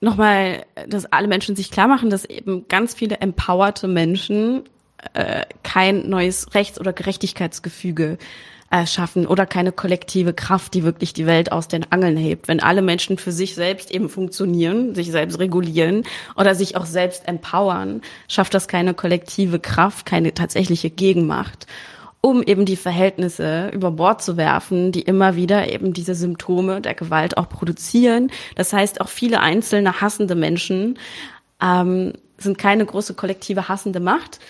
nochmal, 0.00 0.64
dass 0.88 1.06
alle 1.06 1.28
Menschen 1.28 1.56
sich 1.56 1.70
klar 1.70 1.88
machen, 1.88 2.10
dass 2.10 2.24
eben 2.24 2.66
ganz 2.68 2.94
viele 2.94 3.18
empowerte 3.18 3.88
Menschen 3.88 4.64
äh, 5.12 5.44
kein 5.62 6.08
neues 6.08 6.54
Rechts- 6.54 6.80
oder 6.80 6.92
Gerechtigkeitsgefüge 6.92 8.12
äh, 8.12 8.53
schaffen 8.86 9.26
oder 9.26 9.46
keine 9.46 9.72
kollektive 9.72 10.32
Kraft, 10.34 10.74
die 10.74 10.82
wirklich 10.82 11.12
die 11.12 11.26
Welt 11.26 11.52
aus 11.52 11.68
den 11.68 11.90
Angeln 11.92 12.16
hebt. 12.16 12.48
Wenn 12.48 12.60
alle 12.60 12.82
Menschen 12.82 13.18
für 13.18 13.32
sich 13.32 13.54
selbst 13.54 13.90
eben 13.90 14.08
funktionieren, 14.08 14.94
sich 14.94 15.10
selbst 15.10 15.38
regulieren 15.38 16.02
oder 16.36 16.54
sich 16.54 16.76
auch 16.76 16.86
selbst 16.86 17.28
empowern, 17.28 18.02
schafft 18.28 18.54
das 18.54 18.68
keine 18.68 18.94
kollektive 18.94 19.60
Kraft, 19.60 20.06
keine 20.06 20.34
tatsächliche 20.34 20.90
Gegenmacht 20.90 21.66
um 22.20 22.42
eben 22.42 22.64
die 22.64 22.76
Verhältnisse 22.76 23.68
über 23.74 23.90
Bord 23.90 24.22
zu 24.22 24.38
werfen, 24.38 24.92
die 24.92 25.02
immer 25.02 25.36
wieder 25.36 25.70
eben 25.70 25.92
diese 25.92 26.14
Symptome 26.14 26.80
der 26.80 26.94
Gewalt 26.94 27.36
auch 27.36 27.50
produzieren. 27.50 28.30
Das 28.54 28.72
heißt, 28.72 29.02
auch 29.02 29.08
viele 29.08 29.40
einzelne 29.40 30.00
hassende 30.00 30.34
Menschen 30.34 30.98
ähm, 31.60 32.14
sind 32.38 32.56
keine 32.56 32.86
große 32.86 33.12
kollektive 33.12 33.68
hassende 33.68 34.00
Macht, 34.00 34.40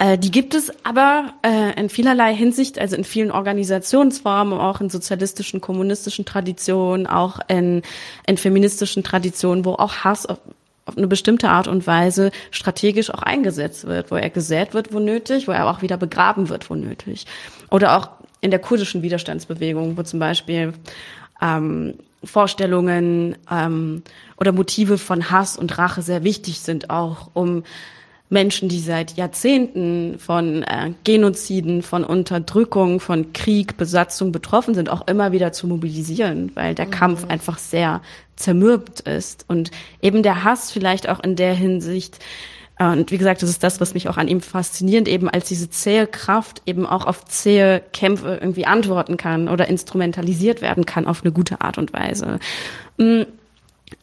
äh, 0.00 0.16
die 0.16 0.30
gibt 0.30 0.54
es 0.54 0.72
aber 0.82 1.34
äh, 1.42 1.78
in 1.78 1.90
vielerlei 1.90 2.34
Hinsicht, 2.34 2.78
also 2.78 2.96
in 2.96 3.04
vielen 3.04 3.30
Organisationsformen, 3.30 4.58
auch 4.58 4.80
in 4.80 4.88
sozialistischen, 4.88 5.60
kommunistischen 5.60 6.24
Traditionen, 6.24 7.06
auch 7.06 7.38
in, 7.48 7.82
in 8.26 8.38
feministischen 8.38 9.04
Traditionen, 9.04 9.66
wo 9.66 9.74
auch 9.74 9.96
Hass 9.96 10.24
auf, 10.24 10.38
auf 10.86 10.96
eine 10.96 11.06
bestimmte 11.06 11.50
Art 11.50 11.68
und 11.68 11.86
Weise 11.86 12.30
strategisch 12.50 13.10
auch 13.10 13.22
eingesetzt 13.22 13.86
wird, 13.86 14.10
wo 14.10 14.16
er 14.16 14.30
gesät 14.30 14.72
wird, 14.72 14.94
wo 14.94 15.00
nötig, 15.00 15.46
wo 15.46 15.52
er 15.52 15.68
auch 15.68 15.82
wieder 15.82 15.98
begraben 15.98 16.48
wird, 16.48 16.70
wo 16.70 16.74
nötig. 16.76 17.26
Oder 17.70 17.98
auch 17.98 18.08
in 18.40 18.50
der 18.50 18.60
kurdischen 18.60 19.02
Widerstandsbewegung, 19.02 19.98
wo 19.98 20.02
zum 20.02 20.18
Beispiel 20.18 20.72
ähm, 21.42 21.92
Vorstellungen 22.24 23.36
ähm, 23.50 24.02
oder 24.38 24.52
Motive 24.52 24.96
von 24.96 25.30
Hass 25.30 25.58
und 25.58 25.76
Rache 25.76 26.00
sehr 26.00 26.24
wichtig 26.24 26.60
sind, 26.60 26.88
auch 26.88 27.28
um 27.34 27.64
Menschen, 28.30 28.68
die 28.68 28.78
seit 28.78 29.16
Jahrzehnten 29.16 30.18
von 30.18 30.62
äh, 30.62 30.92
Genoziden, 31.04 31.82
von 31.82 32.04
Unterdrückung, 32.04 33.00
von 33.00 33.32
Krieg, 33.32 33.76
Besatzung 33.76 34.32
betroffen 34.32 34.74
sind, 34.74 34.88
auch 34.88 35.06
immer 35.08 35.32
wieder 35.32 35.52
zu 35.52 35.66
mobilisieren, 35.66 36.52
weil 36.54 36.74
der 36.74 36.86
mhm. 36.86 36.90
Kampf 36.92 37.26
einfach 37.28 37.58
sehr 37.58 38.00
zermürbt 38.36 39.00
ist 39.00 39.44
und 39.48 39.70
eben 40.00 40.22
der 40.22 40.44
Hass 40.44 40.70
vielleicht 40.70 41.08
auch 41.08 41.20
in 41.20 41.36
der 41.36 41.54
Hinsicht 41.54 42.20
äh, 42.78 42.86
und 42.86 43.10
wie 43.10 43.18
gesagt, 43.18 43.42
das 43.42 43.50
ist 43.50 43.62
das, 43.62 43.80
was 43.80 43.94
mich 43.94 44.08
auch 44.08 44.16
an 44.16 44.28
ihm 44.28 44.40
fasziniert, 44.40 45.06
eben 45.06 45.28
als 45.28 45.48
diese 45.48 45.68
zähe 45.68 46.06
Kraft 46.06 46.62
eben 46.66 46.86
auch 46.86 47.06
auf 47.06 47.24
zähe 47.26 47.82
Kämpfe 47.92 48.38
irgendwie 48.40 48.66
antworten 48.66 49.16
kann 49.16 49.48
oder 49.48 49.68
instrumentalisiert 49.68 50.62
werden 50.62 50.86
kann 50.86 51.06
auf 51.06 51.22
eine 51.22 51.32
gute 51.32 51.60
Art 51.60 51.78
und 51.78 51.92
Weise. 51.92 52.38
Mm, 52.96 53.22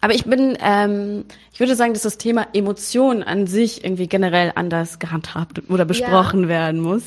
aber 0.02 0.14
ich 0.14 0.26
bin, 0.26 0.58
ähm, 0.62 1.26
ich 1.54 1.60
würde 1.60 1.76
sagen, 1.76 1.94
dass 1.94 2.04
das 2.04 2.18
Thema 2.18 2.48
Emotionen 2.54 3.24
an 3.24 3.48
sich 3.48 3.84
irgendwie 3.84 4.08
generell 4.08 4.52
anders 4.56 5.00
gehandhabt 5.00 5.62
oder 5.70 5.86
besprochen 5.86 6.44
ja. 6.44 6.50
werden 6.50 6.82
muss. 6.82 7.04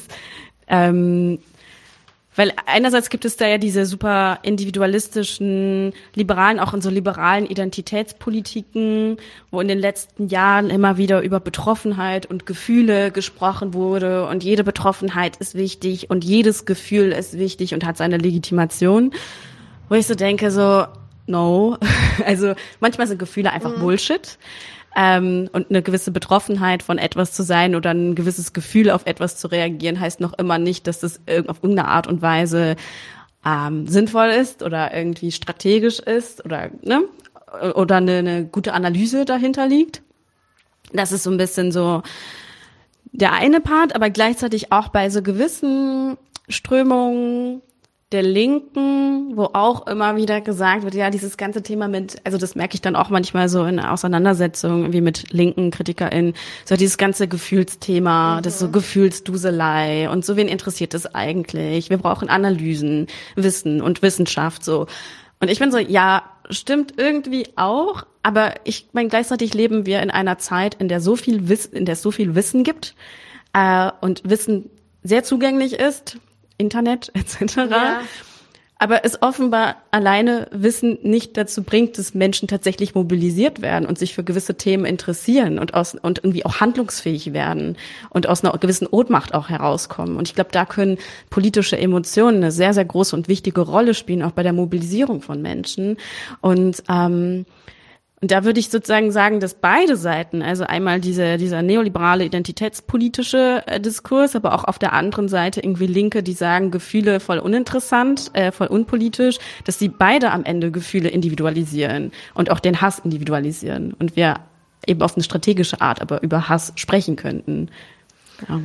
Ähm, 0.68 1.38
weil 2.36 2.52
einerseits 2.66 3.10
gibt 3.10 3.24
es 3.24 3.36
da 3.36 3.46
ja 3.46 3.58
diese 3.58 3.84
super 3.84 4.38
individualistischen, 4.42 5.92
liberalen, 6.14 6.60
auch 6.60 6.72
in 6.72 6.80
so 6.80 6.88
liberalen 6.88 7.44
Identitätspolitiken, 7.44 9.16
wo 9.50 9.60
in 9.60 9.68
den 9.68 9.78
letzten 9.78 10.28
Jahren 10.28 10.70
immer 10.70 10.96
wieder 10.96 11.22
über 11.22 11.40
Betroffenheit 11.40 12.26
und 12.26 12.46
Gefühle 12.46 13.10
gesprochen 13.10 13.74
wurde 13.74 14.26
und 14.26 14.44
jede 14.44 14.62
Betroffenheit 14.62 15.36
ist 15.38 15.54
wichtig 15.54 16.08
und 16.08 16.24
jedes 16.24 16.66
Gefühl 16.66 17.10
ist 17.12 17.36
wichtig 17.36 17.74
und 17.74 17.84
hat 17.84 17.96
seine 17.96 18.16
Legitimation. 18.16 19.12
Wo 19.88 19.96
ich 19.96 20.06
so 20.06 20.14
denke, 20.14 20.52
so, 20.52 20.86
know. 21.30 21.78
Also 22.26 22.54
manchmal 22.80 23.06
sind 23.06 23.18
Gefühle 23.18 23.50
einfach 23.50 23.76
mhm. 23.76 23.80
Bullshit. 23.80 24.38
Ähm, 24.96 25.48
und 25.52 25.70
eine 25.70 25.82
gewisse 25.82 26.10
Betroffenheit 26.10 26.82
von 26.82 26.98
etwas 26.98 27.32
zu 27.32 27.44
sein 27.44 27.76
oder 27.76 27.90
ein 27.90 28.14
gewisses 28.16 28.52
Gefühl 28.52 28.90
auf 28.90 29.06
etwas 29.06 29.36
zu 29.36 29.46
reagieren, 29.46 30.00
heißt 30.00 30.20
noch 30.20 30.36
immer 30.36 30.58
nicht, 30.58 30.86
dass 30.86 30.98
das 30.98 31.20
auf 31.46 31.62
irgendeine 31.62 31.86
Art 31.86 32.08
und 32.08 32.22
Weise 32.22 32.74
ähm, 33.46 33.86
sinnvoll 33.86 34.28
ist 34.28 34.62
oder 34.62 34.92
irgendwie 34.94 35.32
strategisch 35.32 36.00
ist 36.00 36.44
oder 36.44 36.70
ne 36.82 37.04
oder 37.74 37.96
eine, 37.96 38.18
eine 38.18 38.44
gute 38.44 38.74
Analyse 38.74 39.24
dahinter 39.24 39.66
liegt. 39.66 40.02
Das 40.92 41.12
ist 41.12 41.22
so 41.22 41.30
ein 41.30 41.36
bisschen 41.36 41.72
so 41.72 42.02
der 43.12 43.32
eine 43.32 43.60
Part, 43.60 43.94
aber 43.94 44.10
gleichzeitig 44.10 44.72
auch 44.72 44.88
bei 44.88 45.10
so 45.10 45.22
gewissen 45.22 46.16
Strömungen 46.48 47.62
der 48.12 48.22
Linken, 48.24 49.36
wo 49.36 49.44
auch 49.52 49.86
immer 49.86 50.16
wieder 50.16 50.40
gesagt 50.40 50.82
wird, 50.82 50.94
ja, 50.94 51.10
dieses 51.10 51.36
ganze 51.36 51.62
Thema 51.62 51.86
mit, 51.86 52.16
also 52.24 52.38
das 52.38 52.56
merke 52.56 52.74
ich 52.74 52.80
dann 52.80 52.96
auch 52.96 53.08
manchmal 53.08 53.48
so 53.48 53.64
in 53.64 53.78
Auseinandersetzungen 53.78 54.92
wie 54.92 55.00
mit 55.00 55.32
linken 55.32 55.70
KritikerInnen, 55.70 56.34
so 56.64 56.74
dieses 56.74 56.98
ganze 56.98 57.28
Gefühlsthema, 57.28 58.38
mhm. 58.38 58.42
das 58.42 58.58
so 58.58 58.70
Gefühlsduselei 58.70 60.10
und 60.10 60.24
so, 60.24 60.36
wen 60.36 60.48
interessiert 60.48 60.92
das 60.92 61.14
eigentlich? 61.14 61.88
Wir 61.88 61.98
brauchen 61.98 62.28
Analysen, 62.28 63.06
Wissen 63.36 63.80
und 63.80 64.02
Wissenschaft, 64.02 64.64
so. 64.64 64.86
Und 65.38 65.48
ich 65.48 65.60
bin 65.60 65.70
so, 65.70 65.78
ja, 65.78 66.24
stimmt 66.50 66.94
irgendwie 66.96 67.46
auch, 67.54 68.04
aber 68.24 68.54
ich 68.64 68.88
meine, 68.92 69.08
gleichzeitig 69.08 69.54
leben 69.54 69.86
wir 69.86 70.02
in 70.02 70.10
einer 70.10 70.38
Zeit, 70.38 70.74
in 70.74 70.88
der 70.88 71.00
so 71.00 71.14
viel 71.14 71.48
Wissen, 71.48 71.74
in 71.74 71.84
der 71.84 71.92
es 71.92 72.02
so 72.02 72.10
viel 72.10 72.34
Wissen 72.34 72.64
gibt, 72.64 72.96
äh, 73.52 73.90
und 74.00 74.28
Wissen 74.28 74.68
sehr 75.02 75.22
zugänglich 75.22 75.74
ist, 75.74 76.18
Internet 76.60 77.10
etc. 77.14 77.56
Ja. 77.56 78.02
Aber 78.82 79.04
es 79.04 79.20
offenbar 79.20 79.76
alleine 79.90 80.48
Wissen 80.52 80.98
nicht 81.02 81.36
dazu 81.36 81.62
bringt, 81.62 81.98
dass 81.98 82.14
Menschen 82.14 82.48
tatsächlich 82.48 82.94
mobilisiert 82.94 83.60
werden 83.60 83.84
und 83.84 83.98
sich 83.98 84.14
für 84.14 84.24
gewisse 84.24 84.54
Themen 84.54 84.86
interessieren 84.86 85.58
und 85.58 85.74
aus 85.74 85.94
und 85.94 86.20
irgendwie 86.24 86.46
auch 86.46 86.60
handlungsfähig 86.60 87.34
werden 87.34 87.76
und 88.08 88.26
aus 88.26 88.42
einer 88.42 88.56
gewissen 88.56 88.86
Ohnmacht 88.86 89.34
auch 89.34 89.50
herauskommen. 89.50 90.16
Und 90.16 90.28
ich 90.28 90.34
glaube, 90.34 90.48
da 90.50 90.64
können 90.64 90.96
politische 91.28 91.76
Emotionen 91.76 92.38
eine 92.38 92.52
sehr, 92.52 92.72
sehr 92.72 92.86
große 92.86 93.14
und 93.14 93.28
wichtige 93.28 93.60
Rolle 93.60 93.92
spielen, 93.92 94.22
auch 94.22 94.32
bei 94.32 94.42
der 94.42 94.54
Mobilisierung 94.54 95.20
von 95.20 95.42
Menschen. 95.42 95.98
Und 96.40 96.82
ähm, 96.88 97.44
und 98.22 98.30
da 98.30 98.44
würde 98.44 98.60
ich 98.60 98.68
sozusagen 98.68 99.12
sagen, 99.12 99.40
dass 99.40 99.54
beide 99.54 99.96
Seiten, 99.96 100.42
also 100.42 100.64
einmal 100.64 101.00
diese, 101.00 101.38
dieser 101.38 101.62
neoliberale 101.62 102.24
identitätspolitische 102.24 103.62
äh, 103.66 103.80
Diskurs, 103.80 104.36
aber 104.36 104.54
auch 104.54 104.64
auf 104.64 104.78
der 104.78 104.92
anderen 104.92 105.28
Seite 105.28 105.60
irgendwie 105.60 105.86
Linke, 105.86 106.22
die 106.22 106.34
sagen, 106.34 106.70
Gefühle 106.70 107.20
voll 107.20 107.38
uninteressant, 107.38 108.30
äh, 108.34 108.52
voll 108.52 108.66
unpolitisch, 108.66 109.38
dass 109.64 109.78
die 109.78 109.88
beide 109.88 110.32
am 110.32 110.44
Ende 110.44 110.70
Gefühle 110.70 111.08
individualisieren 111.08 112.12
und 112.34 112.50
auch 112.50 112.60
den 112.60 112.82
Hass 112.82 112.98
individualisieren. 112.98 113.94
Und 113.94 114.16
wir 114.16 114.40
eben 114.86 115.00
auf 115.00 115.14
eine 115.16 115.24
strategische 115.24 115.80
Art 115.80 116.02
aber 116.02 116.22
über 116.22 116.50
Hass 116.50 116.72
sprechen 116.76 117.16
könnten. 117.16 117.70
Ja. 118.46 118.60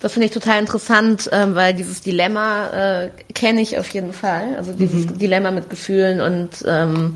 Das 0.00 0.12
finde 0.12 0.26
ich 0.26 0.32
total 0.32 0.60
interessant, 0.60 1.30
ähm, 1.32 1.54
weil 1.54 1.72
dieses 1.72 2.02
Dilemma 2.02 2.68
äh, 2.68 3.10
kenne 3.34 3.62
ich 3.62 3.78
auf 3.78 3.88
jeden 3.88 4.12
Fall. 4.12 4.54
Also 4.56 4.72
dieses 4.72 5.06
mhm. 5.06 5.18
Dilemma 5.18 5.50
mit 5.50 5.70
Gefühlen 5.70 6.20
und 6.20 6.62
ähm, 6.66 7.14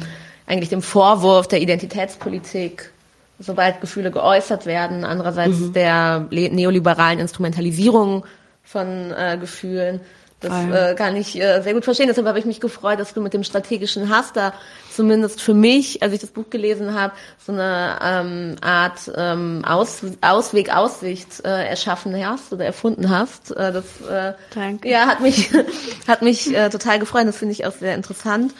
eigentlich 0.53 0.68
dem 0.68 0.82
Vorwurf 0.82 1.48
der 1.48 1.62
Identitätspolitik, 1.62 2.92
sobald 3.38 3.80
Gefühle 3.80 4.11
geäußert 4.11 4.66
werden, 4.66 5.05
andererseits 5.05 5.59
mhm. 5.59 5.72
der 5.72 6.26
neoliberalen 6.30 7.18
Instrumentalisierung 7.18 8.24
von 8.62 9.12
äh, 9.12 9.38
Gefühlen. 9.40 10.00
Das 10.40 10.64
äh, 10.64 10.94
kann 10.96 11.14
ich 11.14 11.40
äh, 11.40 11.62
sehr 11.62 11.72
gut 11.72 11.84
verstehen. 11.84 12.09
Deshalb 12.09 12.26
habe 12.26 12.38
ich 12.38 12.44
mich 12.44 12.61
gefreut, 12.61 12.98
dass 12.98 13.14
du 13.14 13.20
mit 13.20 13.32
dem 13.32 13.44
strategischen 13.44 14.09
Hass 14.09 14.32
da 14.32 14.53
zumindest 14.90 15.40
für 15.40 15.55
mich, 15.55 16.03
als 16.03 16.12
ich 16.12 16.20
das 16.20 16.30
Buch 16.30 16.50
gelesen 16.50 16.94
habe, 16.94 17.14
so 17.38 17.53
eine 17.53 17.98
ähm, 18.03 18.57
Art 18.61 19.11
ähm, 19.16 19.64
Aus, 19.64 20.03
Ausweg, 20.20 20.74
Aussicht 20.74 21.44
äh, 21.44 21.68
erschaffen 21.68 22.14
hast 22.26 22.53
oder 22.53 22.64
erfunden 22.64 23.09
hast. 23.09 23.53
Äh, 23.53 23.72
das 23.72 23.84
äh, 24.00 24.32
Danke. 24.53 24.90
ja 24.90 25.07
hat 25.07 25.20
mich 25.20 25.50
hat 26.09 26.22
mich 26.22 26.53
äh, 26.55 26.68
total 26.70 26.98
gefreut. 26.98 27.26
Das 27.26 27.36
finde 27.36 27.53
ich 27.53 27.64
auch 27.64 27.72
sehr 27.72 27.94
interessant. 27.94 28.53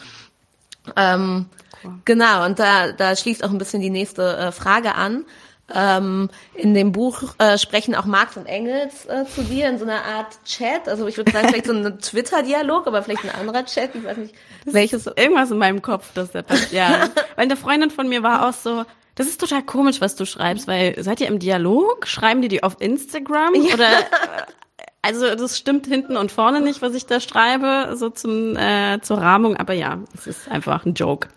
Ähm, 0.95 1.47
Genau, 2.05 2.45
und 2.45 2.59
da, 2.59 2.91
da 2.91 3.15
schließt 3.15 3.43
auch 3.43 3.49
ein 3.49 3.57
bisschen 3.57 3.81
die 3.81 3.89
nächste 3.89 4.37
äh, 4.37 4.51
Frage 4.51 4.95
an. 4.95 5.25
Ähm, 5.73 6.29
in 6.55 6.73
dem 6.73 6.91
Buch 6.91 7.35
äh, 7.37 7.57
sprechen 7.57 7.95
auch 7.95 8.05
Marx 8.05 8.35
und 8.35 8.45
Engels 8.45 9.05
äh, 9.05 9.25
zu 9.25 9.43
dir 9.43 9.69
in 9.69 9.79
so 9.79 9.85
einer 9.85 10.03
Art 10.03 10.43
Chat. 10.45 10.89
Also 10.89 11.07
ich 11.07 11.15
würde 11.17 11.31
sagen, 11.31 11.47
vielleicht 11.47 11.67
so 11.67 11.73
ein 11.73 11.99
Twitter-Dialog, 12.01 12.85
aber 12.85 13.01
vielleicht 13.01 13.23
ein 13.23 13.31
anderer 13.31 13.65
Chat. 13.65 13.95
Ich 13.95 14.03
weiß 14.03 14.17
nicht, 14.17 14.35
welches. 14.65 15.07
Irgendwas 15.07 15.51
in 15.51 15.57
meinem 15.57 15.81
Kopf, 15.81 16.13
dass 16.13 16.31
der 16.31 16.41
passiert. 16.41 16.71
Ja. 16.73 17.09
weil 17.35 17.45
eine 17.45 17.55
Freundin 17.55 17.91
von 17.91 18.09
mir 18.09 18.23
war 18.23 18.47
auch 18.47 18.53
so, 18.53 18.83
das 19.15 19.27
ist 19.27 19.39
total 19.39 19.63
komisch, 19.63 20.01
was 20.01 20.15
du 20.15 20.25
schreibst, 20.25 20.67
weil 20.67 21.01
seid 21.01 21.21
ihr 21.21 21.27
im 21.27 21.39
Dialog? 21.39 22.07
Schreiben 22.07 22.41
die 22.41 22.49
die 22.49 22.63
auf 22.63 22.81
Instagram? 22.81 23.55
Ja. 23.55 23.73
Oder 23.73 23.89
also 25.03 25.35
das 25.35 25.57
stimmt 25.57 25.85
hinten 25.85 26.17
und 26.17 26.31
vorne 26.31 26.61
nicht, 26.61 26.81
was 26.81 26.95
ich 26.95 27.05
da 27.05 27.19
schreibe, 27.19 27.95
so 27.95 28.09
zum 28.09 28.55
äh, 28.55 28.99
zur 29.01 29.17
Rahmung, 29.19 29.57
aber 29.57 29.73
ja, 29.73 29.99
es 30.15 30.25
ist 30.25 30.49
einfach 30.49 30.85
ein 30.85 30.95
Joke. 30.95 31.27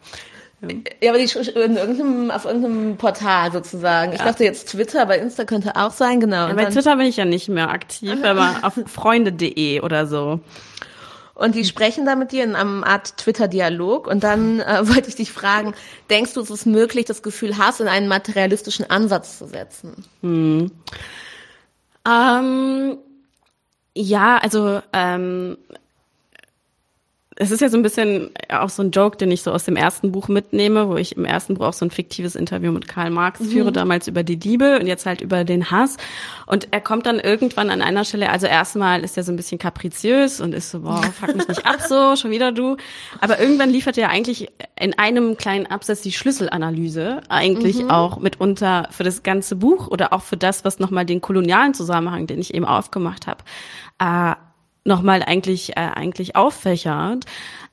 Ja, 1.03 1.11
aber 1.11 1.19
die 1.19 1.25
in 1.25 1.77
irgendeinem, 1.77 2.31
auf 2.31 2.47
irgendeinem 2.47 2.97
Portal 2.97 3.53
sozusagen. 3.53 4.13
Ich 4.13 4.21
ja. 4.21 4.25
dachte 4.25 4.45
jetzt 4.45 4.71
Twitter, 4.71 5.03
aber 5.03 5.19
Insta 5.19 5.45
könnte 5.45 5.77
auch 5.77 5.91
sein, 5.91 6.21
genau. 6.21 6.49
Ja, 6.49 6.55
bei 6.55 6.65
Twitter 6.67 6.97
bin 6.97 7.07
ich 7.07 7.19
ja 7.19 7.25
nicht 7.25 7.49
mehr 7.49 7.71
aktiv, 7.71 8.15
aber 8.23 8.61
auf 8.63 8.79
freunde.de 8.87 9.81
oder 9.81 10.07
so. 10.07 10.41
Und 11.35 11.55
die 11.55 11.67
sprechen 11.67 12.07
da 12.07 12.17
mit 12.17 12.33
dir 12.33 12.45
in 12.45 12.57
einem 12.57 12.83
Art 12.83 13.19
Twitter-Dialog. 13.19 14.07
Und 14.07 14.25
dann 14.25 14.61
äh, 14.61 14.89
wollte 14.89 15.11
ich 15.11 15.17
dich 15.17 15.31
fragen, 15.31 15.75
denkst 16.09 16.33
du, 16.33 16.41
es 16.41 16.51
ist 16.51 16.65
möglich, 16.65 17.05
das 17.05 17.23
Gefühl 17.23 17.59
Hass 17.59 17.81
in 17.81 17.89
einen 17.89 18.09
materialistischen 18.09 18.89
Ansatz 18.89 19.39
zu 19.39 19.47
setzen? 19.47 20.07
Hm. 20.23 20.71
Ähm, 22.09 22.99
ja, 23.97 24.39
also 24.39 24.83
ähm, 24.93 25.57
es 27.39 27.51
ist 27.51 27.61
ja 27.61 27.69
so 27.69 27.77
ein 27.77 27.83
bisschen 27.83 28.31
auch 28.49 28.71
so 28.71 28.83
ein 28.83 28.91
Joke, 28.91 29.19
den 29.19 29.31
ich 29.31 29.43
so 29.43 29.53
aus 29.53 29.65
dem 29.65 29.77
ersten 29.77 30.11
Buch 30.11 30.29
mitnehme, 30.29 30.89
wo 30.89 30.97
ich 30.97 31.17
im 31.17 31.27
ersten 31.27 31.55
Buch 31.55 31.67
auch 31.67 31.73
so 31.75 31.85
ein 31.85 31.91
fiktives 31.91 32.35
Interview 32.35 32.73
mit 32.73 32.89
Karl 32.89 33.11
Marx 33.11 33.41
mhm. 33.41 33.51
führe, 33.51 33.73
damals 33.73 34.09
über 34.09 34.23
die 34.23 34.37
Liebe 34.37 34.79
und 34.81 34.87
jetzt 34.87 35.05
halt 35.05 35.21
über 35.21 35.45
den 35.45 35.71
Hass. 35.71 35.99
Und 36.47 36.69
er 36.71 36.81
kommt 36.81 37.05
dann 37.05 37.21
irgendwann 37.21 37.69
an 37.69 37.83
einer 37.83 38.07
Stelle, 38.07 38.31
also 38.31 38.47
erstmal 38.47 39.05
ist 39.05 39.19
er 39.19 39.23
so 39.23 39.33
ein 39.33 39.37
bisschen 39.37 39.59
kapriziös 39.59 40.41
und 40.41 40.55
ist 40.55 40.71
so, 40.71 40.81
boah, 40.81 41.03
fuck 41.03 41.37
mich 41.37 41.47
nicht 41.47 41.67
ab 41.67 41.81
so, 41.87 42.17
schon 42.17 42.31
wieder 42.31 42.53
du. 42.53 42.79
Aber 43.21 43.39
irgendwann 43.39 43.69
liefert 43.69 43.99
er 43.99 44.09
eigentlich 44.09 44.49
in 44.81 44.99
einem 44.99 45.37
kleinen 45.37 45.67
Absatz 45.67 46.01
die 46.01 46.13
Schlüsselanalyse, 46.13 47.21
eigentlich 47.29 47.83
mhm. 47.83 47.91
auch 47.91 48.19
mitunter 48.19 48.89
für 48.91 49.05
das 49.05 49.23
ganze 49.23 49.57
Buch 49.57 49.89
oder 49.89 50.15
auch 50.15 50.23
für 50.23 50.39
das, 50.39 50.65
was 50.65 50.79
nochmal 50.79 51.05
den 51.05 51.21
kolonialen 51.21 51.75
Zusammenhang, 51.75 52.27
den 52.27 52.41
ich 52.41 52.55
eben 52.55 52.65
aufgemacht 52.65 53.27
habe, 53.27 53.45
äh, 53.99 54.35
nochmal 54.85 55.23
eigentlich, 55.23 55.77
äh, 55.77 55.81
eigentlich 55.81 56.37
auffächert. 56.37 57.25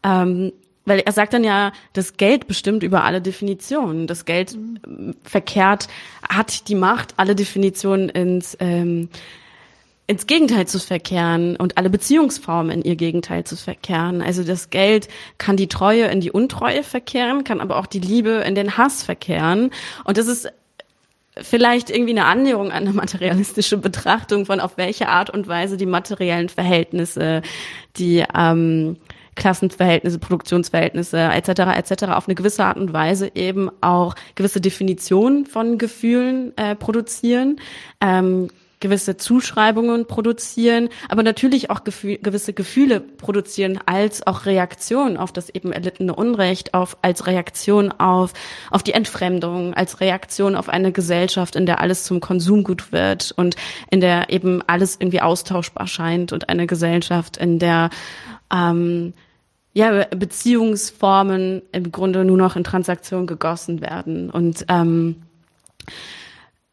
Ähm, 0.04 0.52
weil 0.86 1.00
er 1.00 1.12
sagt 1.14 1.34
dann 1.34 1.44
ja, 1.44 1.72
das 1.94 2.18
Geld 2.18 2.48
bestimmt 2.48 2.84
über 2.84 3.04
alle 3.04 3.22
Definitionen. 3.22 4.08
Das 4.08 4.26
Geld 4.26 4.56
mhm. 4.56 5.16
verkehrt, 5.24 5.88
hat 6.28 6.68
die 6.68 6.76
Macht, 6.76 7.14
alle 7.18 7.36
Definitionen 7.36 8.10
ins, 8.10 8.58
ähm, 8.60 9.10
ins 10.08 10.28
Gegenteil 10.28 10.68
zu 10.68 10.80
verkehren 10.80 11.56
und 11.56 11.78
alle 11.78 11.90
Beziehungsformen 11.90 12.72
in 12.72 12.82
ihr 12.82 12.98
Gegenteil 12.98 13.46
zu 13.46 13.56
verkehren. 13.56 14.22
Also 14.22 14.44
das 14.44 14.70
Geld 14.70 15.08
kann 15.38 15.56
die 15.56 15.70
Treue 15.70 16.06
in 16.06 16.20
die 16.20 16.32
Untreue 16.32 16.84
verkehren, 16.84 17.46
kann 17.46 17.62
aber 17.62 17.78
auch 17.78 17.86
die 17.86 18.00
Liebe 18.00 18.44
in 18.46 18.56
den 18.56 18.78
Hass 18.78 19.04
verkehren. 19.04 19.70
Und 20.04 20.18
das 20.18 20.28
ist 20.28 20.52
vielleicht 21.42 21.90
irgendwie 21.90 22.12
eine 22.12 22.26
Annäherung 22.26 22.72
an 22.72 22.84
eine 22.84 22.94
materialistische 22.94 23.78
Betrachtung 23.78 24.46
von 24.46 24.60
auf 24.60 24.78
welche 24.78 25.10
Art 25.10 25.30
und 25.30 25.48
Weise 25.48 25.78
die 25.78 25.86
materiellen 25.86 26.50
Verhältnisse, 26.50 27.42
die 27.98 28.24
ähm, 28.36 28.98
Klassenverhältnisse, 29.36 30.20
Produktionsverhältnisse 30.20 31.18
etc. 31.18 31.50
etc. 31.76 32.04
auf 32.10 32.28
eine 32.28 32.36
gewisse 32.36 32.64
Art 32.64 32.78
und 32.78 32.94
Weise 32.94 33.32
eben 33.34 33.70
auch 33.82 34.16
gewisse 34.36 34.62
Definitionen 34.62 35.46
von 35.46 35.78
Gefühlen 35.78 36.56
äh, 36.58 36.76
produzieren, 36.76 37.60
ähm, 38.00 38.50
gewisse 38.84 39.16
Zuschreibungen 39.16 40.06
produzieren, 40.08 40.90
aber 41.08 41.24
natürlich 41.24 41.70
auch 41.70 41.86
Gefühl, 41.86 42.18
gewisse 42.18 42.52
Gefühle 42.52 43.00
produzieren 43.00 43.80
als 43.86 44.28
auch 44.28 44.46
Reaktion 44.46 45.16
auf 45.16 45.32
das 45.32 45.50
eben 45.50 45.72
erlittene 45.72 46.14
Unrecht, 46.14 46.74
auf, 46.74 46.98
als 47.02 47.26
Reaktion 47.26 47.94
auf, 47.94 48.34
auf 48.72 48.84
die 48.84 48.92
Entfremdung, 48.92 49.74
als 49.74 50.02
Reaktion 50.02 50.58
auf 50.58 50.68
eine 50.68 50.92
Gesellschaft, 50.92 51.56
in 51.56 51.66
der 51.66 51.80
alles 51.80 52.04
zum 52.04 52.20
Konsumgut 52.20 52.92
wird 52.92 53.32
und 53.38 53.56
in 53.90 54.02
der 54.02 54.30
eben 54.30 54.62
alles 54.68 54.98
irgendwie 55.00 55.22
austauschbar 55.22 55.88
scheint 55.88 56.34
und 56.34 56.50
eine 56.50 56.68
Gesellschaft, 56.68 57.38
in 57.38 57.60
der 57.60 57.90
ähm, 58.54 59.14
ja, 59.72 60.04
Beziehungsformen 60.14 61.62
im 61.72 61.92
Grunde 61.94 62.26
nur 62.26 62.38
noch 62.38 62.58
in 62.58 62.66
Transaktionen 62.66 63.28
gegossen 63.28 63.80
werden. 63.80 64.30
Und 64.30 64.66
ähm, 64.68 65.24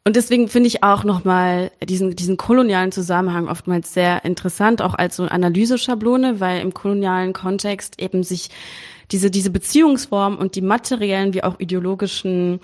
und 0.03 0.15
deswegen 0.15 0.47
finde 0.47 0.67
ich 0.67 0.83
auch 0.83 1.03
nochmal 1.03 1.71
diesen, 1.83 2.15
diesen 2.15 2.35
kolonialen 2.35 2.91
Zusammenhang 2.91 3.47
oftmals 3.47 3.93
sehr 3.93 4.25
interessant, 4.25 4.81
auch 4.81 4.95
als 4.95 5.15
so 5.15 5.23
eine 5.23 5.31
Analyseschablone, 5.31 6.39
weil 6.39 6.61
im 6.61 6.73
kolonialen 6.73 7.33
Kontext 7.33 8.01
eben 8.01 8.23
sich 8.23 8.49
diese, 9.11 9.29
diese 9.29 9.51
Beziehungsform 9.51 10.37
und 10.37 10.55
die 10.55 10.61
materiellen 10.61 11.33
wie 11.35 11.43
auch 11.43 11.59
ideologischen 11.59 12.61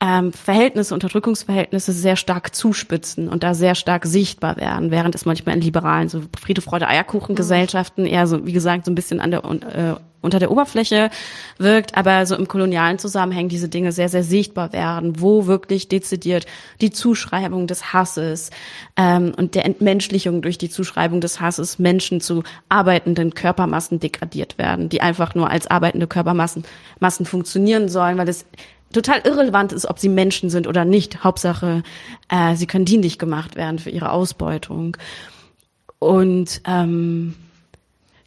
ähm, 0.00 0.32
Verhältnisse, 0.32 0.94
Unterdrückungsverhältnisse 0.94 1.92
sehr 1.92 2.16
stark 2.16 2.54
zuspitzen 2.54 3.28
und 3.28 3.42
da 3.42 3.54
sehr 3.54 3.74
stark 3.74 4.06
sichtbar 4.06 4.56
werden, 4.56 4.90
während 4.92 5.14
es 5.14 5.24
manchmal 5.24 5.56
in 5.56 5.60
liberalen, 5.60 6.08
so 6.08 6.22
Friede, 6.38 6.60
Freude, 6.60 6.86
Eierkuchen-Gesellschaften 6.86 8.06
eher 8.06 8.26
so, 8.28 8.46
wie 8.46 8.52
gesagt, 8.52 8.84
so 8.84 8.92
ein 8.92 8.94
bisschen 8.94 9.20
an 9.20 9.32
der, 9.32 9.44
äh, 9.44 9.94
unter 10.20 10.38
der 10.38 10.50
Oberfläche 10.50 11.10
wirkt, 11.58 11.96
aber 11.96 12.26
so 12.26 12.36
im 12.36 12.48
kolonialen 12.48 12.98
Zusammenhang 12.98 13.48
diese 13.48 13.68
Dinge 13.68 13.92
sehr, 13.92 14.08
sehr 14.08 14.24
sichtbar 14.24 14.72
werden, 14.72 15.20
wo 15.20 15.46
wirklich 15.46 15.88
dezidiert 15.88 16.46
die 16.80 16.90
Zuschreibung 16.90 17.66
des 17.66 17.92
Hasses 17.92 18.50
ähm, 18.96 19.32
und 19.36 19.54
der 19.54 19.64
Entmenschlichung 19.64 20.42
durch 20.42 20.58
die 20.58 20.70
Zuschreibung 20.70 21.20
des 21.20 21.40
Hasses 21.40 21.78
Menschen 21.78 22.20
zu 22.20 22.42
arbeitenden 22.68 23.34
Körpermassen 23.34 24.00
degradiert 24.00 24.58
werden, 24.58 24.88
die 24.88 25.00
einfach 25.00 25.34
nur 25.34 25.50
als 25.50 25.68
arbeitende 25.68 26.06
Körpermassen 26.06 26.64
Massen 27.00 27.26
funktionieren 27.26 27.88
sollen, 27.88 28.18
weil 28.18 28.28
es 28.28 28.44
total 28.92 29.20
irrelevant 29.24 29.72
ist, 29.72 29.86
ob 29.86 29.98
sie 29.98 30.08
Menschen 30.08 30.50
sind 30.50 30.66
oder 30.66 30.84
nicht. 30.84 31.24
Hauptsache, 31.24 31.82
äh, 32.28 32.54
sie 32.54 32.66
können 32.66 32.84
dienlich 32.84 33.18
gemacht 33.18 33.56
werden 33.56 33.78
für 33.78 33.90
ihre 33.90 34.12
Ausbeutung. 34.12 34.96
Und 35.98 36.60
ähm, 36.66 37.34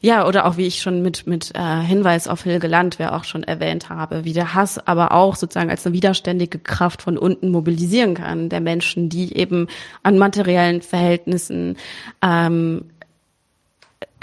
ja, 0.03 0.27
oder 0.27 0.47
auch 0.47 0.57
wie 0.57 0.65
ich 0.65 0.81
schon 0.81 1.03
mit, 1.03 1.27
mit 1.27 1.51
äh, 1.53 1.81
Hinweis 1.81 2.27
auf 2.27 2.43
Hilge 2.43 2.67
Landwehr 2.67 3.15
auch 3.15 3.23
schon 3.23 3.43
erwähnt 3.43 3.89
habe, 3.89 4.25
wie 4.25 4.33
der 4.33 4.55
Hass 4.55 4.79
aber 4.87 5.11
auch 5.11 5.35
sozusagen 5.35 5.69
als 5.69 5.85
eine 5.85 5.93
widerständige 5.93 6.57
Kraft 6.57 7.03
von 7.03 7.19
unten 7.19 7.51
mobilisieren 7.51 8.15
kann, 8.15 8.49
der 8.49 8.61
Menschen, 8.61 9.09
die 9.09 9.37
eben 9.37 9.67
an 10.01 10.17
materiellen 10.17 10.81
Verhältnissen 10.81 11.77
ähm, 12.23 12.85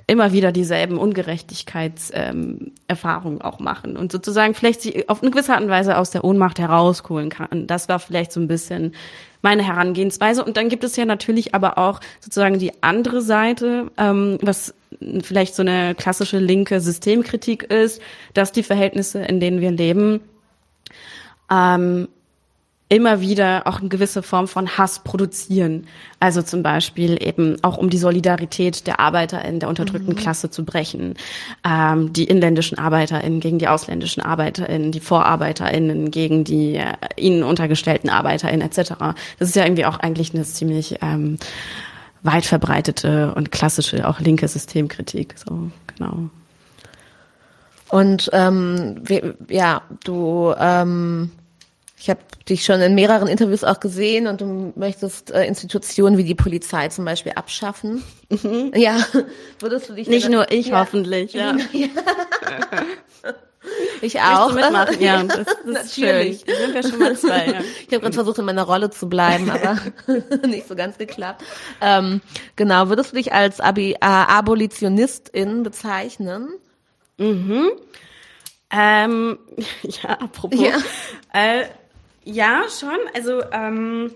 immer 0.09 0.33
wieder 0.33 0.51
dieselben 0.53 0.99
Ungerechtigkeitserfahrungen 0.99 3.39
ähm, 3.39 3.45
auch 3.45 3.61
machen 3.61 3.97
und 3.97 4.11
sozusagen 4.11 4.55
vielleicht 4.55 4.81
sich 4.81 5.09
auf 5.09 5.23
eine 5.23 5.31
gewisse 5.31 5.53
Art 5.53 5.63
und 5.63 5.69
Weise 5.69 5.97
aus 5.99 6.11
der 6.11 6.25
Ohnmacht 6.25 6.59
herausholen 6.59 7.29
kann. 7.29 7.67
Das 7.67 7.91
war 7.91 7.99
vielleicht 8.01 8.33
so 8.33 8.41
ein 8.41 8.49
bisschen 8.49 8.95
meine 9.43 9.63
Herangehensweise. 9.63 10.43
Und 10.43 10.57
dann 10.57 10.71
gibt 10.71 10.83
es 10.83 10.97
ja 10.97 11.05
natürlich 11.05 11.55
aber 11.55 11.77
auch 11.77 12.01
sozusagen 12.21 12.59
die 12.59 12.73
andere 12.83 13.21
Seite, 13.21 13.91
ähm, 13.99 14.39
was 14.41 14.75
vielleicht 15.23 15.55
so 15.55 15.63
eine 15.63 15.95
klassische 15.95 16.39
linke 16.39 16.81
Systemkritik 16.81 17.65
ist, 17.65 18.01
dass 18.33 18.51
die 18.51 18.63
Verhältnisse, 18.63 19.21
in 19.21 19.41
denen 19.41 19.61
wir 19.61 19.71
leben, 19.71 20.21
ähm, 21.51 22.09
immer 22.89 23.21
wieder 23.21 23.67
auch 23.67 23.81
eine 23.81 23.89
gewisse 23.89 24.23
Form 24.23 24.49
von 24.49 24.79
Hass 24.79 25.01
produzieren. 25.01 25.87
Also 26.21 26.41
zum 26.41 26.63
Beispiel 26.63 27.23
eben 27.23 27.63
auch 27.63 27.77
um 27.77 27.91
die 27.91 27.99
Solidarität 27.99 28.87
der 28.87 28.99
Arbeiter 28.99 29.45
in 29.45 29.61
der 29.61 29.69
unterdrückten 29.69 30.15
mhm. 30.15 30.19
Klasse 30.19 30.51
zu 30.51 30.65
brechen, 30.65 31.15
ähm, 31.67 32.13
die 32.15 32.25
inländischen 32.25 32.79
ArbeiterInnen 32.79 33.41
gegen 33.41 33.59
die 33.59 33.69
ausländischen 33.69 34.23
ArbeiterInnen, 34.23 34.91
die 34.91 35.01
VorarbeiterInnen 35.01 36.11
gegen 36.11 36.45
die 36.45 36.77
äh, 36.77 36.95
ihnen 37.17 37.43
untergestellten 37.43 38.09
ArbeiterInnen 38.09 38.67
etc. 38.67 38.95
Das 39.39 39.49
ist 39.49 39.57
ja 39.57 39.65
irgendwie 39.65 39.85
auch 39.85 39.99
eigentlich 39.99 40.33
eine 40.33 40.45
ziemlich 40.45 40.97
ähm, 41.03 41.39
weit 42.23 42.47
verbreitete 42.47 43.35
und 43.35 43.53
klassische 43.53 44.09
auch 44.09 44.19
linke 44.19 44.49
Systemkritik. 44.49 45.35
So 45.37 45.71
genau. 45.95 46.31
Und 47.91 48.31
ähm, 48.33 49.03
ja, 49.49 49.83
du 50.05 50.55
ähm 50.59 51.31
ich 52.01 52.09
habe 52.09 52.21
dich 52.49 52.65
schon 52.65 52.81
in 52.81 52.95
mehreren 52.95 53.29
Interviews 53.29 53.65
auch 53.65 53.81
gesehen 53.81 54.29
und 54.29 54.41
du 54.41 54.73
möchtest 54.77 55.31
äh, 55.33 55.45
Institutionen 55.45 56.17
wie 56.17 56.25
die 56.25 56.35
Polizei 56.35 56.89
zum 56.89 57.05
Beispiel 57.05 57.33
abschaffen. 57.33 58.05
Mhm. 58.31 58.73
Ja, 58.75 59.05
würdest 59.59 59.89
du 59.89 59.95
dich 59.95 60.09
nicht 60.09 60.29
nur 60.29 60.51
ich 60.53 60.69
ja. 60.69 60.81
hoffentlich, 60.81 61.33
ja. 61.33 61.57
ja. 61.73 61.89
Ich 64.01 64.19
auch. 64.21 64.55
mitmachen? 64.55 64.99
Ja, 64.99 65.23
das, 65.25 65.45
das 65.67 65.87
ist 65.87 65.95
schön. 65.97 66.39
Da 66.47 66.55
sind 66.55 66.75
wir 66.75 66.83
schon 66.83 66.99
mal 67.01 67.17
zwei. 67.17 67.47
Ja. 67.47 67.61
Ich 67.87 67.93
habe 67.93 68.01
gerade 68.01 68.15
versucht, 68.15 68.39
in 68.39 68.47
meiner 68.47 68.63
Rolle 68.63 68.89
zu 68.89 69.09
bleiben, 69.09 69.51
aber 69.51 69.79
nicht 70.47 70.69
so 70.69 70.75
ganz 70.75 70.97
geklappt. 70.97 71.45
Ähm, 71.83 72.23
genau, 72.57 72.89
würdest 72.89 73.13
du 73.13 73.17
dich 73.17 73.33
als 73.33 73.61
Abi, 73.61 73.93
äh, 73.93 73.97
Abolitionistin 74.01 75.65
bezeichnen? 75.65 76.49
Mhm. 77.19 77.73
Ähm, 78.71 79.39
ja, 79.83 80.11
apropos. 80.11 80.61
Ja. 80.61 80.79
Äh, 81.33 81.65
ja, 82.29 82.65
schon. 82.69 82.99
Also 83.15 83.43
ähm, 83.53 84.11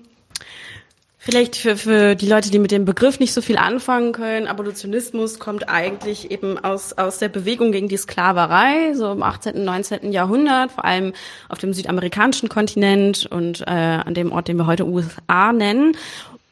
vielleicht 1.19 1.57
für, 1.57 1.77
für 1.77 2.15
die 2.15 2.29
Leute, 2.29 2.51
die 2.51 2.59
mit 2.59 2.71
dem 2.71 2.85
Begriff 2.85 3.19
nicht 3.21 3.33
so 3.33 3.41
viel 3.41 3.57
anfangen 3.57 4.13
können, 4.13 4.47
Abolitionismus 4.47 5.39
kommt 5.39 5.69
eigentlich 5.69 6.31
eben 6.31 6.59
aus, 6.59 6.93
aus 6.93 7.19
der 7.19 7.31
Bewegung 7.31 7.73
gegen 7.73 7.89
die 7.89 7.97
Sklaverei, 7.97 8.93
so 8.95 9.11
im 9.13 9.23
18., 9.23 9.65
19. 9.65 10.13
Jahrhundert, 10.13 10.73
vor 10.73 10.85
allem 10.85 11.15
auf 11.49 11.59
dem 11.59 11.73
südamerikanischen 11.73 12.51
Kontinent 12.51 13.27
und 13.27 13.63
äh, 13.63 13.65
an 13.71 14.13
dem 14.13 14.31
Ort, 14.31 14.49
den 14.49 14.59
wir 14.59 14.67
heute 14.67 14.87
USA 14.87 15.53
nennen. 15.53 15.97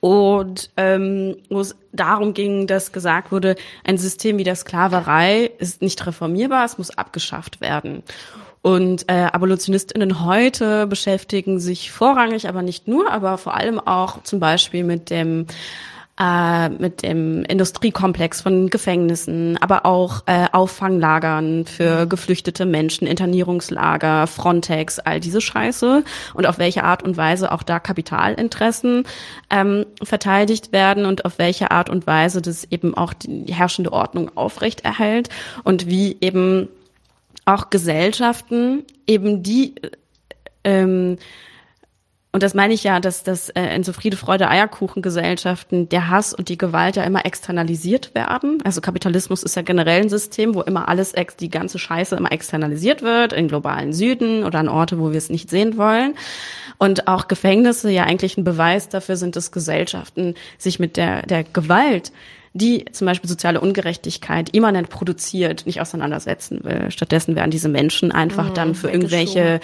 Und 0.00 0.70
ähm, 0.78 1.36
wo 1.50 1.60
es 1.60 1.76
darum 1.92 2.32
ging, 2.32 2.66
dass 2.66 2.92
gesagt 2.92 3.32
wurde, 3.32 3.54
ein 3.84 3.98
System 3.98 4.38
wie 4.38 4.44
der 4.44 4.56
Sklaverei 4.56 5.50
ist 5.58 5.82
nicht 5.82 6.06
reformierbar, 6.06 6.64
es 6.64 6.78
muss 6.78 6.96
abgeschafft 6.96 7.60
werden. 7.60 8.02
Und 8.62 9.08
äh, 9.08 9.28
Abolitionistinnen 9.32 10.24
heute 10.24 10.86
beschäftigen 10.86 11.60
sich 11.60 11.90
vorrangig, 11.90 12.48
aber 12.48 12.62
nicht 12.62 12.88
nur, 12.88 13.10
aber 13.10 13.38
vor 13.38 13.54
allem 13.54 13.80
auch 13.80 14.22
zum 14.22 14.38
Beispiel 14.38 14.84
mit 14.84 15.08
dem 15.08 15.46
äh, 16.20 16.68
mit 16.68 17.02
dem 17.02 17.44
Industriekomplex 17.44 18.42
von 18.42 18.68
Gefängnissen, 18.68 19.56
aber 19.56 19.86
auch 19.86 20.22
äh, 20.26 20.48
Auffanglagern 20.52 21.64
für 21.64 22.06
geflüchtete 22.06 22.66
Menschen, 22.66 23.06
Internierungslager, 23.06 24.26
Frontex, 24.26 24.98
all 24.98 25.18
diese 25.18 25.40
Scheiße 25.40 26.04
und 26.34 26.46
auf 26.46 26.58
welche 26.58 26.84
Art 26.84 27.02
und 27.02 27.16
Weise 27.16 27.50
auch 27.52 27.62
da 27.62 27.80
Kapitalinteressen 27.80 29.04
ähm, 29.48 29.86
verteidigt 30.02 30.72
werden 30.72 31.06
und 31.06 31.24
auf 31.24 31.38
welche 31.38 31.70
Art 31.70 31.88
und 31.88 32.06
Weise 32.06 32.42
das 32.42 32.64
eben 32.64 32.94
auch 32.94 33.14
die 33.14 33.54
herrschende 33.54 33.90
Ordnung 33.90 34.36
aufrechterhält 34.36 35.30
und 35.64 35.86
wie 35.86 36.18
eben 36.20 36.68
auch 37.44 37.70
Gesellschaften 37.70 38.84
eben 39.06 39.42
die 39.42 39.74
ähm, 40.64 41.18
und 42.32 42.44
das 42.44 42.54
meine 42.54 42.74
ich 42.74 42.84
ja, 42.84 43.00
dass 43.00 43.24
das 43.24 43.48
äh, 43.50 43.74
in 43.74 43.82
so 43.82 43.92
Friede, 43.92 44.16
Freude, 44.16 44.48
Eierkuchen-Gesellschaften 44.48 45.88
der 45.88 46.10
Hass 46.10 46.32
und 46.32 46.48
die 46.48 46.58
Gewalt 46.58 46.94
ja 46.94 47.02
immer 47.02 47.26
externalisiert 47.26 48.14
werden. 48.14 48.62
Also 48.62 48.80
Kapitalismus 48.80 49.42
ist 49.42 49.56
ja 49.56 49.62
generell 49.62 50.02
ein 50.02 50.08
System, 50.08 50.54
wo 50.54 50.62
immer 50.62 50.88
alles, 50.88 51.12
ex 51.12 51.34
die 51.36 51.48
ganze 51.48 51.80
Scheiße 51.80 52.14
immer 52.14 52.30
externalisiert 52.30 53.02
wird, 53.02 53.32
in 53.32 53.48
globalen 53.48 53.92
Süden 53.92 54.44
oder 54.44 54.60
an 54.60 54.68
Orte, 54.68 55.00
wo 55.00 55.10
wir 55.10 55.18
es 55.18 55.28
nicht 55.28 55.50
sehen 55.50 55.76
wollen. 55.76 56.14
Und 56.78 57.08
auch 57.08 57.26
Gefängnisse 57.26 57.90
ja 57.90 58.04
eigentlich 58.04 58.38
ein 58.38 58.44
Beweis 58.44 58.88
dafür 58.88 59.16
sind, 59.16 59.34
dass 59.34 59.50
Gesellschaften 59.50 60.34
sich 60.56 60.78
mit 60.78 60.96
der, 60.96 61.22
der 61.22 61.42
Gewalt 61.42 62.12
die 62.52 62.84
zum 62.92 63.06
Beispiel 63.06 63.30
soziale 63.30 63.60
Ungerechtigkeit 63.60 64.50
immanent 64.50 64.88
produziert, 64.88 65.66
nicht 65.66 65.80
auseinandersetzen 65.80 66.64
will. 66.64 66.90
Stattdessen 66.90 67.36
werden 67.36 67.50
diese 67.50 67.68
Menschen 67.68 68.12
einfach 68.12 68.50
mhm, 68.50 68.54
dann 68.54 68.74
für 68.74 68.90
irgendwelche 68.90 69.60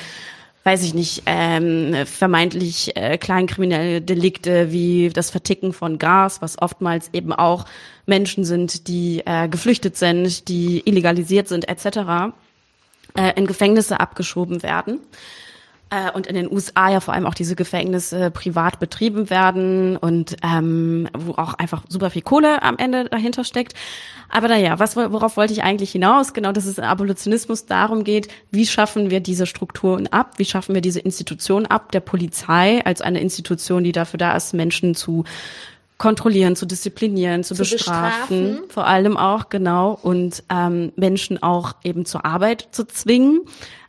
weiß 0.67 0.83
ich 0.83 0.95
nicht, 0.95 1.23
ähm, 1.27 1.95
vermeintlich 2.07 2.97
äh, 2.97 3.19
kleinkriminelle 3.19 4.03
Delikte 4.03 4.73
wie 4.73 5.11
das 5.11 5.31
Verticken 5.31 5.73
von 5.73 5.97
Gas, 5.97 6.43
was 6.43 6.61
oftmals 6.61 7.09
eben 7.13 7.33
auch 7.33 7.67
Menschen 8.05 8.45
sind, 8.45 8.89
die 8.89 9.23
äh, 9.25 9.49
geflüchtet 9.49 9.97
sind, 9.97 10.49
die 10.49 10.81
illegalisiert 10.85 11.47
sind 11.47 11.69
etc., 11.69 12.35
äh, 13.17 13.33
in 13.37 13.47
Gefängnisse 13.47 14.01
abgeschoben 14.01 14.65
werden 14.65 14.99
und 16.15 16.27
in 16.27 16.35
den 16.35 16.51
USA 16.51 16.91
ja 16.91 17.01
vor 17.01 17.15
allem 17.15 17.27
auch 17.27 17.35
diese 17.35 17.55
Gefängnisse 17.55 18.31
privat 18.33 18.81
betrieben 18.81 19.31
werden 19.31 19.97
und 19.97 20.37
ähm, 20.43 21.09
wo 21.17 21.33
auch 21.33 21.55
einfach 21.55 21.85
super 21.89 22.11
viel 22.11 22.23
Kohle 22.23 22.63
am 22.63 22.77
Ende 22.77 23.05
dahinter 23.05 23.45
steckt. 23.45 23.75
Aber 24.29 24.49
naja, 24.49 24.81
was, 24.81 24.97
worauf 24.97 25.37
wollte 25.37 25.53
ich 25.53 25.63
eigentlich 25.63 25.93
hinaus? 25.93 26.35
Genau, 26.35 26.51
dass 26.51 26.67
es 26.67 26.79
im 26.79 26.85
Abolitionismus 26.85 27.67
darum 27.67 28.03
geht, 28.03 28.29
wie 28.51 28.67
schaffen 28.67 29.11
wir 29.11 29.21
diese 29.21 29.47
Strukturen 29.47 30.09
ab, 30.09 30.35
wie 30.39 30.45
schaffen 30.45 30.75
wir 30.75 30.83
diese 30.83 30.99
Institution 30.99 31.67
ab, 31.67 31.93
der 31.93 32.01
Polizei 32.01 32.85
als 32.85 33.01
eine 33.01 33.21
Institution, 33.21 33.85
die 33.85 33.93
dafür 33.93 34.19
da 34.19 34.37
ist, 34.37 34.55
Menschen 34.55 34.97
zu 34.97 35.25
kontrollieren, 35.99 36.57
zu 36.57 36.67
disziplinieren, 36.67 37.45
zu, 37.45 37.55
zu 37.55 37.63
bestrafen, 37.63 38.53
bestrafen, 38.53 38.71
vor 38.71 38.87
allem 38.87 39.17
auch, 39.17 39.49
genau, 39.49 39.99
und 40.03 40.43
ähm, 40.51 40.93
Menschen 40.97 41.43
auch 41.43 41.75
eben 41.85 42.05
zur 42.05 42.27
Arbeit 42.27 42.69
zu 42.73 42.87
zwingen. 42.87 43.41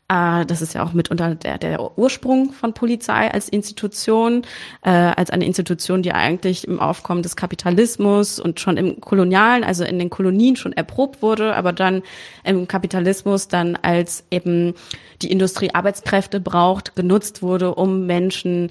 Äh, 0.09 0.45
das 0.45 0.61
ist 0.61 0.73
ja 0.73 0.83
auch 0.83 0.93
mitunter 0.93 1.35
der, 1.35 1.57
der 1.57 1.97
Ursprung 1.97 2.53
von 2.53 2.73
Polizei 2.73 3.29
als 3.31 3.49
Institution, 3.49 4.43
äh, 4.83 4.89
als 4.89 5.29
eine 5.29 5.45
Institution, 5.45 6.01
die 6.01 6.13
eigentlich 6.13 6.65
im 6.67 6.79
Aufkommen 6.79 7.23
des 7.23 7.35
Kapitalismus 7.35 8.39
und 8.39 8.59
schon 8.59 8.77
im 8.77 9.01
Kolonialen, 9.01 9.63
also 9.63 9.83
in 9.83 9.99
den 9.99 10.09
Kolonien 10.09 10.55
schon 10.55 10.73
erprobt 10.73 11.21
wurde, 11.21 11.55
aber 11.55 11.73
dann 11.73 12.03
im 12.43 12.67
Kapitalismus 12.67 13.49
dann 13.49 13.75
als 13.75 14.23
eben 14.31 14.75
die 15.21 15.31
Industrie 15.31 15.73
Arbeitskräfte 15.73 16.39
braucht, 16.39 16.95
genutzt 16.95 17.41
wurde, 17.41 17.75
um 17.75 18.05
Menschen 18.05 18.69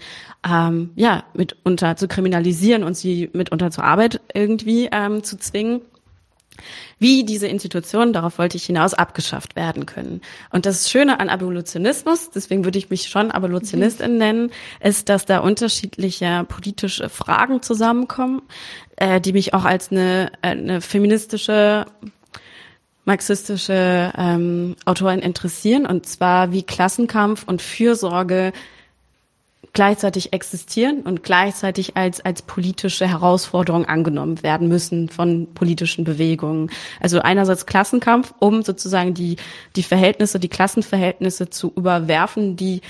ähm, 0.48 0.90
ja 0.96 1.24
mitunter 1.34 1.96
zu 1.96 2.08
kriminalisieren 2.08 2.82
und 2.82 2.96
sie 2.96 3.28
mitunter 3.32 3.70
zur 3.70 3.84
Arbeit 3.84 4.20
irgendwie 4.32 4.88
ähm, 4.90 5.22
zu 5.22 5.36
zwingen. 5.36 5.82
Wie 6.98 7.24
diese 7.24 7.46
Institutionen, 7.46 8.12
darauf 8.12 8.38
wollte 8.38 8.56
ich 8.56 8.64
hinaus, 8.64 8.94
abgeschafft 8.94 9.56
werden 9.56 9.86
können. 9.86 10.20
Und 10.50 10.66
das 10.66 10.90
Schöne 10.90 11.20
an 11.20 11.28
Abolitionismus, 11.28 12.30
deswegen 12.30 12.64
würde 12.64 12.78
ich 12.78 12.90
mich 12.90 13.08
schon 13.08 13.30
Abolitionistin 13.30 14.12
mhm. 14.12 14.18
nennen, 14.18 14.50
ist, 14.80 15.08
dass 15.08 15.26
da 15.26 15.38
unterschiedliche 15.38 16.44
politische 16.48 17.08
Fragen 17.08 17.62
zusammenkommen, 17.62 18.42
äh, 18.96 19.20
die 19.20 19.32
mich 19.32 19.54
auch 19.54 19.64
als 19.64 19.90
eine, 19.90 20.32
eine 20.42 20.80
feministische 20.80 21.86
marxistische 23.04 24.12
ähm, 24.18 24.74
Autoren 24.84 25.20
interessieren, 25.20 25.86
und 25.86 26.06
zwar 26.06 26.52
wie 26.52 26.64
Klassenkampf 26.64 27.44
und 27.46 27.62
Fürsorge 27.62 28.52
gleichzeitig 29.72 30.32
existieren 30.32 31.02
und 31.02 31.22
gleichzeitig 31.22 31.96
als, 31.96 32.24
als 32.24 32.42
politische 32.42 33.06
Herausforderung 33.06 33.84
angenommen 33.84 34.42
werden 34.42 34.68
müssen 34.68 35.08
von 35.08 35.52
politischen 35.54 36.04
Bewegungen. 36.04 36.70
Also 37.00 37.20
einerseits 37.20 37.66
Klassenkampf, 37.66 38.34
um 38.38 38.62
sozusagen 38.62 39.14
die, 39.14 39.36
die 39.76 39.82
Verhältnisse, 39.82 40.40
die 40.40 40.48
Klassenverhältnisse 40.48 41.50
zu 41.50 41.72
überwerfen, 41.76 42.56
die, 42.56 42.80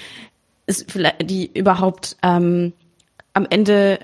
ist 0.66 0.86
die 1.22 1.50
überhaupt 1.52 2.16
ähm, 2.22 2.72
am 3.32 3.46
Ende 3.50 3.98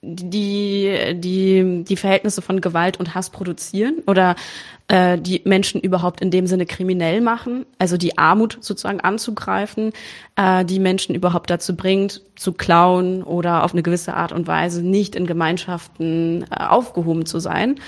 die, 0.00 1.14
die, 1.14 1.84
die 1.84 1.96
Verhältnisse 1.96 2.40
von 2.40 2.60
Gewalt 2.60 2.98
und 2.98 3.14
Hass 3.14 3.30
produzieren 3.30 4.02
oder 4.06 4.36
äh, 4.86 5.18
die 5.18 5.42
Menschen 5.44 5.80
überhaupt 5.80 6.20
in 6.20 6.30
dem 6.30 6.46
Sinne 6.46 6.66
kriminell 6.66 7.20
machen, 7.20 7.66
also 7.78 7.96
die 7.96 8.16
Armut 8.16 8.58
sozusagen 8.60 9.00
anzugreifen, 9.00 9.92
äh, 10.36 10.64
die 10.64 10.78
Menschen 10.78 11.14
überhaupt 11.14 11.50
dazu 11.50 11.74
bringt, 11.74 12.22
zu 12.36 12.52
klauen 12.52 13.22
oder 13.24 13.64
auf 13.64 13.72
eine 13.72 13.82
gewisse 13.82 14.14
Art 14.14 14.32
und 14.32 14.46
Weise 14.46 14.82
nicht 14.82 15.16
in 15.16 15.26
Gemeinschaften 15.26 16.44
äh, 16.50 16.64
aufgehoben 16.64 17.26
zu 17.26 17.40
sein. 17.40 17.80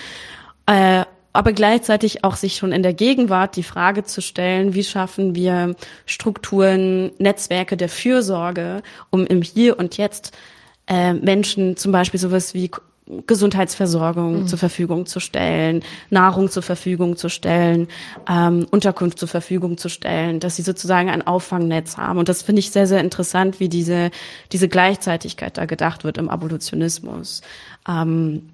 Äh, 0.66 1.04
aber 1.32 1.52
gleichzeitig 1.52 2.24
auch 2.24 2.34
sich 2.34 2.56
schon 2.56 2.72
in 2.72 2.82
der 2.82 2.92
Gegenwart 2.92 3.54
die 3.54 3.62
Frage 3.62 4.02
zu 4.02 4.20
stellen, 4.20 4.74
wie 4.74 4.82
schaffen 4.82 5.36
wir 5.36 5.76
Strukturen, 6.04 7.12
Netzwerke 7.18 7.76
der 7.76 7.88
Fürsorge, 7.88 8.82
um 9.10 9.26
im 9.26 9.42
Hier 9.42 9.78
und 9.78 9.96
Jetzt 9.96 10.36
äh, 10.90 11.14
Menschen 11.14 11.76
zum 11.76 11.92
Beispiel 11.92 12.20
sowas 12.20 12.52
wie 12.52 12.70
Gesundheitsversorgung 13.26 14.40
mhm. 14.40 14.46
zur 14.46 14.58
Verfügung 14.58 15.06
zu 15.06 15.20
stellen, 15.20 15.82
Nahrung 16.10 16.50
zur 16.50 16.62
Verfügung 16.62 17.16
zu 17.16 17.28
stellen, 17.28 17.88
ähm, 18.28 18.66
Unterkunft 18.70 19.18
zur 19.18 19.28
Verfügung 19.28 19.78
zu 19.78 19.88
stellen, 19.88 20.40
dass 20.40 20.56
sie 20.56 20.62
sozusagen 20.62 21.10
ein 21.10 21.26
Auffangnetz 21.26 21.96
haben. 21.96 22.18
Und 22.18 22.28
das 22.28 22.42
finde 22.42 22.60
ich 22.60 22.70
sehr, 22.70 22.86
sehr 22.86 23.00
interessant, 23.00 23.58
wie 23.58 23.68
diese, 23.68 24.10
diese 24.52 24.68
Gleichzeitigkeit 24.68 25.56
da 25.58 25.64
gedacht 25.64 26.04
wird 26.04 26.18
im 26.18 26.28
Abolitionismus. 26.28 27.42
Ähm, 27.88 28.50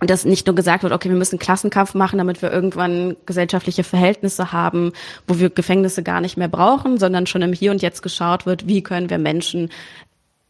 und 0.00 0.08
dass 0.08 0.24
nicht 0.24 0.46
nur 0.46 0.54
gesagt 0.54 0.82
wird, 0.84 0.92
okay, 0.92 1.08
wir 1.08 1.16
müssen 1.16 1.38
Klassenkampf 1.38 1.94
machen, 1.94 2.18
damit 2.18 2.42
wir 2.42 2.52
irgendwann 2.52 3.16
gesellschaftliche 3.26 3.82
Verhältnisse 3.82 4.52
haben, 4.52 4.92
wo 5.26 5.38
wir 5.38 5.50
Gefängnisse 5.50 6.02
gar 6.02 6.20
nicht 6.20 6.36
mehr 6.36 6.48
brauchen, 6.48 6.98
sondern 6.98 7.26
schon 7.26 7.42
im 7.42 7.52
Hier 7.52 7.72
und 7.72 7.82
Jetzt 7.82 8.02
geschaut 8.02 8.46
wird, 8.46 8.68
wie 8.68 8.82
können 8.82 9.10
wir 9.10 9.18
Menschen 9.18 9.70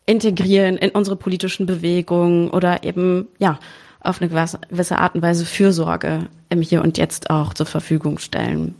integrieren 0.06 0.76
in 0.76 0.90
unsere 0.90 1.16
politischen 1.16 1.66
Bewegungen 1.66 2.50
oder 2.50 2.84
eben, 2.84 3.28
ja, 3.38 3.58
auf 4.00 4.20
eine 4.20 4.28
gewisse 4.28 4.98
Art 4.98 5.14
und 5.14 5.22
Weise 5.22 5.46
Fürsorge 5.46 6.26
im 6.50 6.60
Hier 6.60 6.82
und 6.82 6.98
Jetzt 6.98 7.30
auch 7.30 7.54
zur 7.54 7.66
Verfügung 7.66 8.18
stellen. 8.18 8.74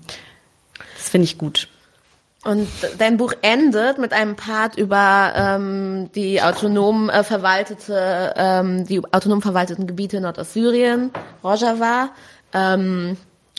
Das 0.96 1.08
finde 1.08 1.24
ich 1.24 1.38
gut. 1.38 1.68
Und 2.44 2.68
dein 2.98 3.16
Buch 3.16 3.32
endet 3.40 3.96
mit 3.96 4.12
einem 4.12 4.36
Part 4.36 4.76
über 4.76 5.32
ähm, 5.34 6.10
die 6.14 6.42
autonom 6.42 7.08
äh, 7.08 7.24
verwaltete, 7.24 8.34
ähm, 8.36 8.86
die 8.86 9.00
autonom 9.14 9.40
verwalteten 9.40 9.86
Gebiete 9.86 10.20
Nordossyrien, 10.20 11.10
Rojava. 11.42 12.10
Ähm, 12.52 13.16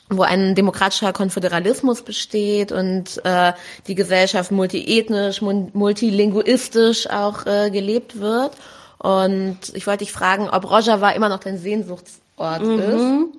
wo 0.09 0.21
ein 0.21 0.53
demokratischer 0.53 1.13
Konföderalismus 1.13 2.03
besteht 2.03 2.71
und 2.71 3.25
äh, 3.25 3.53
die 3.87 3.95
Gesellschaft 3.95 4.51
multiethnisch, 4.51 5.41
multilinguistisch 5.41 7.09
auch 7.09 7.45
äh, 7.45 7.71
gelebt 7.71 8.19
wird. 8.19 8.51
Und 8.99 9.57
ich 9.73 9.87
wollte 9.87 10.05
dich 10.05 10.11
fragen, 10.11 10.49
ob 10.49 10.69
Rojava 10.69 11.11
immer 11.11 11.29
noch 11.29 11.39
dein 11.39 11.57
Sehnsuchtsort 11.57 12.61
mhm. 12.61 12.79
ist. 12.79 13.37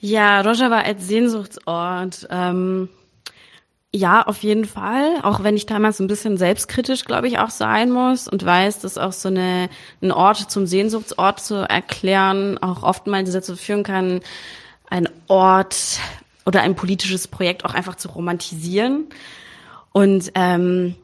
Ja, 0.00 0.40
Rojava 0.40 0.80
als 0.80 1.06
Sehnsuchtsort. 1.06 2.26
Ähm, 2.30 2.88
ja, 3.94 4.22
auf 4.22 4.42
jeden 4.42 4.64
Fall. 4.64 5.20
Auch 5.22 5.42
wenn 5.42 5.56
ich 5.56 5.66
damals 5.66 6.00
ein 6.00 6.06
bisschen 6.06 6.36
selbstkritisch, 6.36 7.04
glaube 7.04 7.28
ich, 7.28 7.38
auch 7.38 7.50
sein 7.50 7.90
muss 7.90 8.28
und 8.28 8.44
weiß, 8.44 8.80
dass 8.80 8.98
auch 8.98 9.12
so 9.12 9.28
eine, 9.28 9.68
ein 10.02 10.12
Ort 10.12 10.50
zum 10.50 10.66
Sehnsuchtsort 10.66 11.40
zu 11.40 11.56
erklären 11.56 12.58
auch 12.58 12.82
oftmals 12.82 13.32
dazu 13.32 13.56
führen 13.56 13.84
kann, 13.84 14.20
ein 14.88 15.08
Ort 15.28 15.98
oder 16.44 16.62
ein 16.62 16.76
politisches 16.76 17.28
Projekt 17.28 17.64
auch 17.64 17.74
einfach 17.74 17.96
zu 17.96 18.08
romantisieren. 18.08 19.06
Und 19.92 20.32
ähm, 20.34 20.94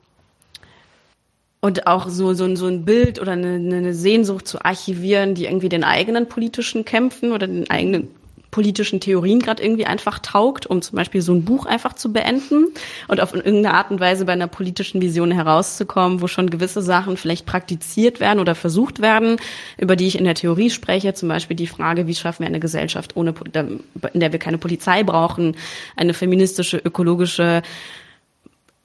und 1.61 1.87
auch 1.87 2.09
so 2.09 2.35
so, 2.35 2.55
so 2.57 2.66
ein 2.66 2.85
Bild 2.85 3.20
oder 3.20 3.33
eine, 3.33 3.55
eine 3.55 3.95
Sehnsucht 3.95 4.49
zu 4.49 4.64
archivieren, 4.64 5.35
die 5.35 5.45
irgendwie 5.45 5.68
den 5.68 5.85
eigenen 5.85 6.28
politischen 6.28 6.85
Kämpfen 6.85 7.33
oder 7.33 7.47
den 7.47 7.70
eigenen 7.70 8.09
politischen 8.53 9.01
Theorien 9.01 9.41
gerade 9.41 9.63
irgendwie 9.63 9.87
einfach 9.87 10.19
taugt, 10.19 10.67
um 10.67 10.83
zum 10.83 10.95
Beispiel 10.97 11.23
so 11.23 11.33
ein 11.33 11.45
Buch 11.45 11.65
einfach 11.65 11.95
zu 11.95 12.13
beenden 12.13 12.67
und 13.09 13.21
auf 13.21 13.35
irgendeine 13.35 13.73
Art 13.73 13.91
und 13.91 13.99
Weise 13.99 14.27
bei 14.27 14.35
einer 14.35 14.47
politischen 14.47 15.01
Vision 15.01 15.33
herauszukommen, 15.33 16.21
wo 16.21 16.29
schon 16.29 16.51
gewisse 16.51 16.83
Sachen 16.83 17.17
vielleicht 17.17 17.47
praktiziert 17.47 18.21
werden 18.21 18.39
oder 18.39 18.55
versucht 18.55 19.01
werden, 19.01 19.39
über 19.79 19.97
die 19.97 20.07
ich 20.07 20.19
in 20.19 20.25
der 20.25 20.35
Theorie 20.35 20.69
spreche, 20.69 21.15
zum 21.15 21.31
Beispiel 21.31 21.57
die 21.57 21.67
Frage, 21.67 22.07
wie 22.07 22.15
schaffen 22.15 22.41
wir 22.41 22.47
eine 22.47 22.61
Gesellschaft, 22.61 23.17
ohne, 23.17 23.33
in 24.13 24.21
der 24.21 24.33
wir 24.33 24.39
keine 24.39 24.59
Polizei 24.59 25.03
brauchen, 25.03 25.57
eine 25.97 26.13
feministische, 26.13 26.77
ökologische, 26.77 27.63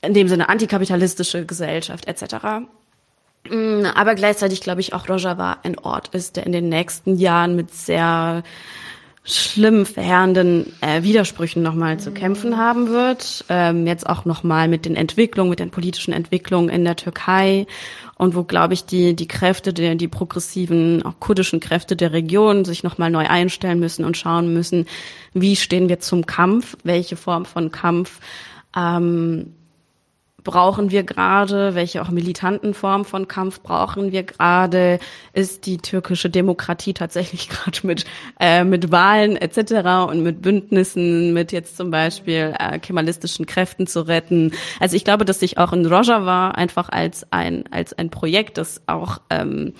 in 0.01 0.13
dem 0.13 0.29
Sinne 0.29 0.47
antikapitalistische 0.47 1.45
Gesellschaft 1.45 2.07
etc. 2.07 2.35
Mm, 3.49 3.83
aber 3.93 4.15
gleichzeitig 4.15 4.61
glaube 4.61 4.79
ich 4.79 4.93
auch 4.93 5.09
Rojava 5.09 5.57
ein 5.63 5.77
Ort 5.77 6.15
ist, 6.15 6.37
der 6.37 6.45
in 6.45 6.53
den 6.53 6.69
nächsten 6.69 7.17
Jahren 7.17 7.57
mit 7.57 7.73
sehr 7.73 8.43
schlimm 9.27 9.85
verheerenden 9.85 10.73
äh, 10.79 11.03
Widersprüchen 11.03 11.61
nochmal 11.61 11.99
zu 11.99 12.11
kämpfen 12.11 12.57
haben 12.57 12.87
wird. 12.87 13.43
Ähm, 13.49 13.85
jetzt 13.85 14.07
auch 14.07 14.23
nochmal 14.23 14.67
mit 14.69 14.85
den 14.85 14.95
Entwicklungen, 14.95 15.49
mit 15.49 15.59
den 15.59 15.69
politischen 15.69 16.13
Entwicklungen 16.13 16.69
in 16.69 16.85
der 16.85 16.95
Türkei 16.95 17.67
und 18.15 18.35
wo, 18.35 18.43
glaube 18.43 18.73
ich, 18.73 18.85
die, 18.85 19.15
die 19.15 19.27
Kräfte, 19.27 19.73
der, 19.73 19.95
die 19.95 20.07
progressiven, 20.07 21.03
auch 21.03 21.19
kurdischen 21.19 21.59
Kräfte 21.59 21.95
der 21.95 22.13
Region 22.13 22.63
sich 22.63 22.83
nochmal 22.83 23.11
neu 23.11 23.27
einstellen 23.27 23.79
müssen 23.79 24.05
und 24.05 24.17
schauen 24.17 24.53
müssen, 24.53 24.85
wie 25.33 25.57
stehen 25.57 25.89
wir 25.89 25.99
zum 25.99 26.25
Kampf, 26.25 26.77
welche 26.83 27.17
Form 27.17 27.45
von 27.45 27.71
Kampf 27.71 28.19
ähm, 28.75 29.53
brauchen 30.47 30.91
wir 30.91 31.03
gerade, 31.03 31.75
welche 31.75 32.01
auch 32.01 32.09
militanten 32.09 32.73
Formen 32.73 33.03
von 33.03 33.27
Kampf 33.27 33.59
brauchen 33.59 34.13
wir 34.13 34.23
gerade, 34.23 34.97
ist 35.33 35.65
die 35.65 35.77
türkische 35.77 36.29
Demokratie 36.29 36.93
tatsächlich 36.93 37.49
gerade 37.49 37.85
mit, 37.85 38.05
äh, 38.39 38.63
mit 38.63 38.89
Wahlen 38.89 39.35
etc. 39.35 40.09
und 40.09 40.23
mit 40.23 40.41
Bündnissen, 40.41 41.33
mit 41.33 41.51
jetzt 41.51 41.75
zum 41.75 41.91
Beispiel 41.91 42.55
äh, 42.57 42.79
kemalistischen 42.79 43.45
Kräften 43.45 43.87
zu 43.87 44.07
retten. 44.07 44.53
Also 44.79 44.95
ich 44.95 45.03
glaube, 45.03 45.25
dass 45.25 45.41
sich 45.41 45.57
auch 45.57 45.73
in 45.73 45.85
Rojava 45.85 46.51
einfach 46.51 46.87
als 46.87 47.29
ein, 47.29 47.65
als 47.69 47.91
ein 47.91 48.09
Projekt, 48.09 48.57
das 48.57 48.81
auch 48.87 49.19
ähm, 49.29 49.73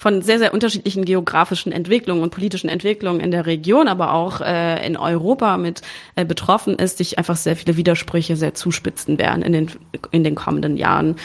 von 0.00 0.22
sehr, 0.22 0.38
sehr 0.38 0.54
unterschiedlichen 0.54 1.04
geografischen 1.04 1.72
Entwicklungen 1.72 2.22
und 2.22 2.30
politischen 2.30 2.70
Entwicklungen 2.70 3.20
in 3.20 3.30
der 3.30 3.44
Region, 3.44 3.86
aber 3.86 4.14
auch 4.14 4.40
äh, 4.40 4.86
in 4.86 4.96
Europa 4.96 5.58
mit 5.58 5.82
äh, 6.16 6.24
betroffen 6.24 6.76
ist, 6.76 6.96
sich 6.96 7.18
einfach 7.18 7.36
sehr 7.36 7.54
viele 7.54 7.76
Widersprüche 7.76 8.34
sehr 8.34 8.54
zuspitzen 8.54 9.18
werden 9.18 9.42
in 9.42 9.52
den, 9.52 9.70
in 10.10 10.24
den 10.24 10.36
kommenden 10.36 10.78
Jahren. 10.78 11.16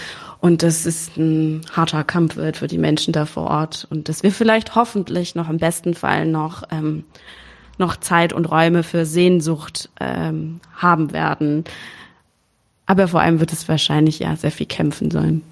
Und 0.41 0.61
das 0.61 0.85
ist 0.85 1.15
ein 1.15 1.61
harter 1.71 2.03
Kampf 2.03 2.35
wird 2.35 2.57
für 2.57 2.67
die 2.67 2.77
Menschen 2.77 3.13
da 3.13 3.25
vor 3.25 3.45
Ort. 3.45 3.87
Und 3.89 4.09
dass 4.09 4.23
wir 4.23 4.31
vielleicht 4.33 4.75
hoffentlich 4.75 5.35
noch 5.35 5.49
im 5.49 5.57
besten 5.57 5.93
Fall 5.93 6.25
noch, 6.25 6.63
ähm, 6.69 7.05
noch 7.77 7.95
Zeit 7.95 8.33
und 8.33 8.43
Räume 8.43 8.83
für 8.83 9.05
Sehnsucht 9.05 9.89
ähm, 10.01 10.59
haben 10.75 11.13
werden. 11.13 11.63
Aber 12.87 13.07
vor 13.07 13.21
allem 13.21 13.39
wird 13.39 13.53
es 13.53 13.69
wahrscheinlich 13.69 14.19
ja 14.19 14.35
sehr 14.35 14.51
viel 14.51 14.67
kämpfen 14.67 15.11
sein. 15.11 15.43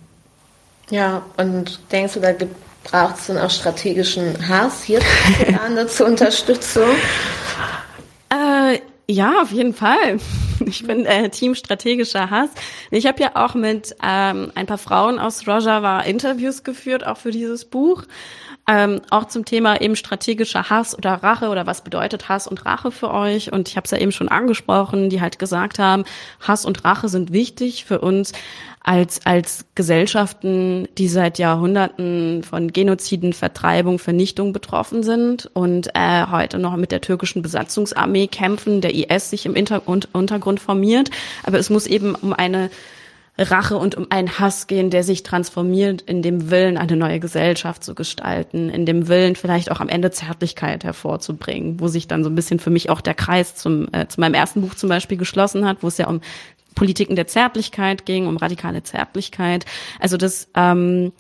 Ja, 0.90 1.22
und 1.38 1.80
denkst 1.90 2.16
du, 2.16 2.20
da 2.20 2.34
gibt 2.34 2.54
braucht 2.84 3.18
es 3.18 3.28
dann 3.28 3.38
auch 3.38 3.50
strategischen 3.50 4.48
Hass 4.48 4.84
hierzulande 4.84 5.88
zur 5.88 6.08
Unterstützung? 6.14 6.90
Äh, 8.30 8.80
ja, 9.08 9.42
auf 9.42 9.52
jeden 9.52 9.74
Fall. 9.74 10.20
Ich 10.66 10.86
bin 10.88 11.06
äh, 11.06 11.30
Team 11.30 11.56
strategischer 11.56 12.30
Hass. 12.30 12.50
Ich 12.90 13.06
habe 13.06 13.22
ja 13.22 13.32
auch 13.34 13.54
mit 13.54 13.94
ähm, 14.02 14.52
ein 14.56 14.66
paar 14.66 14.78
Frauen 14.78 15.20
aus 15.20 15.46
Rojava 15.46 16.02
Interviews 16.02 16.64
geführt, 16.64 17.06
auch 17.06 17.18
für 17.18 17.32
dieses 17.32 17.66
Buch. 17.66 18.04
Ähm, 18.66 19.02
auch 19.10 19.26
zum 19.26 19.44
Thema 19.44 19.82
eben 19.82 19.98
strategischer 19.98 20.70
Hass 20.70 20.98
oder 20.98 21.16
Rache 21.16 21.50
oder 21.50 21.68
was 21.68 21.84
bedeutet 21.84 22.30
Hass 22.30 22.48
und 22.48 22.66
Rache 22.66 22.92
für 22.92 23.12
euch. 23.12 23.52
Und 23.52 23.68
ich 23.68 23.76
habe 23.76 23.84
es 23.84 23.92
ja 23.92 23.98
eben 23.98 24.14
schon 24.14 24.30
angesprochen, 24.30 25.10
die 25.10 25.20
halt 25.20 25.38
gesagt 25.38 25.80
haben, 25.80 26.06
Hass 26.40 26.64
und 26.64 26.86
Rache 26.86 27.10
sind 27.10 27.34
wichtig 27.34 27.84
für 27.84 28.00
uns 28.00 28.32
als, 28.84 29.26
als 29.26 29.66
Gesellschaften, 29.76 30.90
die 30.98 31.08
seit 31.08 31.40
Jahrhunderten 31.40 32.44
von 32.44 32.74
Genoziden, 32.74 33.32
Vertreibung, 33.32 33.98
Vernichtung 33.98 34.52
betroffen 34.52 35.04
sind 35.04 35.50
und 35.54 35.88
äh, 35.96 36.28
heute 36.30 36.60
noch 36.60 36.76
mit 36.76 36.92
der 36.92 37.00
türkischen 37.00 37.42
Besatzungsarmee 37.42 38.28
kämpfen, 38.28 38.82
der 38.82 38.94
IS 38.94 39.30
sich 39.30 39.46
im 39.46 39.56
Inter 39.56 39.84
Untergrund 39.88 40.60
formiert. 40.60 41.12
Aber 41.44 41.60
es 41.60 41.70
muss 41.70 41.88
eben 41.88 42.14
um 42.14 42.34
eine 42.34 42.70
Rache 43.38 43.78
und 43.78 43.96
um 43.96 44.06
einen 44.12 44.38
Hass 44.38 44.68
gehen, 44.68 44.92
der 44.92 45.04
sich 45.04 45.24
transformiert 45.24 46.04
in 46.04 46.22
dem 46.22 46.52
Willen, 46.52 46.78
eine 46.78 46.96
neue 46.96 47.20
Gesellschaft 47.20 47.84
zu 47.84 47.96
gestalten, 47.96 48.70
in 48.70 48.86
dem 48.86 49.08
Willen, 49.08 49.36
vielleicht 49.36 49.72
auch 49.72 49.80
am 49.80 49.90
Ende 49.90 50.12
Zärtlichkeit 50.12 50.84
hervorzubringen, 50.84 51.80
wo 51.80 51.88
sich 51.88 52.08
dann 52.08 52.24
so 52.24 52.30
ein 52.30 52.36
bisschen 52.36 52.60
für 52.60 52.70
mich 52.70 52.92
auch 52.92 53.02
der 53.02 53.16
Kreis 53.16 53.56
zum, 53.56 53.88
äh, 53.92 54.08
zu 54.08 54.20
meinem 54.20 54.36
ersten 54.36 54.62
Buch 54.62 54.76
zum 54.76 54.90
Beispiel 54.90 55.18
geschlossen 55.18 55.66
hat, 55.66 55.78
wo 55.82 55.88
es 55.88 55.98
ja 55.98 56.08
um 56.08 56.22
Politiken 56.76 57.16
der 57.16 57.28
Zärtlichkeit 57.28 58.06
ging, 58.06 58.28
um 58.28 58.38
radikale 58.38 58.84
Zärtlichkeit. 58.84 59.66
Also 60.00 60.18
das 60.18 60.50
ähm, 60.56 61.12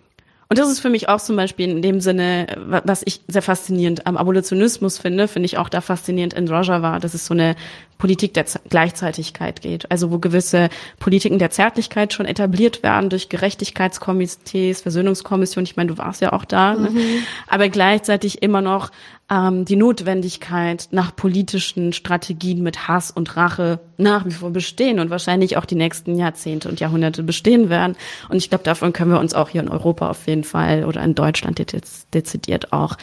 und 0.53 0.59
das 0.59 0.69
ist 0.69 0.81
für 0.81 0.91
mich 0.91 1.09
auch 1.09 1.19
zum 1.19 1.35
Beispiel 1.35 1.67
in 1.67 1.81
dem 1.81 1.99
Sinne, 1.99 2.45
was 2.85 3.01
ich 3.05 3.21
sehr 3.27 3.41
faszinierend 3.41 4.05
am 4.05 4.17
Abolitionismus 4.17 4.99
finde, 4.99 5.27
finde 5.27 5.47
ich 5.47 5.57
auch 5.57 5.67
da 5.67 5.81
faszinierend 5.81 6.35
in 6.35 6.47
Rojava, 6.47 6.99
dass 6.99 7.15
es 7.15 7.25
so 7.25 7.33
eine 7.33 7.55
Politik 8.03 8.33
der 8.33 8.43
Gleichzeitigkeit 8.67 9.61
geht. 9.61 9.89
Also 9.89 10.11
wo 10.11 10.19
gewisse 10.19 10.67
Politiken 10.99 11.39
der 11.39 11.51
Zärtlichkeit 11.51 12.11
schon 12.11 12.25
etabliert 12.25 12.83
werden 12.83 13.09
durch 13.09 13.29
Gerechtigkeitskomitees, 13.29 14.81
Versöhnungskommission. 14.81 15.63
Ich 15.63 15.77
meine, 15.77 15.93
du 15.93 15.97
warst 15.97 16.19
ja 16.19 16.33
auch 16.33 16.43
da. 16.43 16.73
Ne? 16.73 16.89
Mhm. 16.89 16.95
Ne? 16.97 17.03
Aber 17.47 17.69
gleichzeitig 17.69 18.43
immer 18.43 18.59
noch 18.59 18.91
ähm, 19.31 19.63
die 19.63 19.77
Notwendigkeit 19.77 20.89
nach 20.91 21.15
politischen 21.15 21.93
Strategien 21.93 22.61
mit 22.61 22.89
Hass 22.89 23.09
und 23.09 23.37
Rache 23.37 23.79
nach 23.95 24.25
wie 24.25 24.31
vor 24.31 24.49
bestehen 24.49 24.99
und 24.99 25.09
wahrscheinlich 25.09 25.55
auch 25.55 25.63
die 25.63 25.75
nächsten 25.75 26.17
Jahrzehnte 26.17 26.67
und 26.67 26.81
Jahrhunderte 26.81 27.23
bestehen 27.23 27.69
werden. 27.69 27.95
Und 28.27 28.35
ich 28.35 28.49
glaube, 28.49 28.65
davon 28.65 28.91
können 28.91 29.11
wir 29.11 29.19
uns 29.21 29.33
auch 29.33 29.47
hier 29.47 29.61
in 29.61 29.69
Europa 29.69 30.09
auf 30.09 30.27
jeden 30.27 30.43
Fall 30.43 30.83
oder 30.83 31.01
in 31.01 31.15
Deutschland 31.15 31.57
jetzt 31.59 32.13
dezidiert 32.13 32.73
auch 32.73 32.97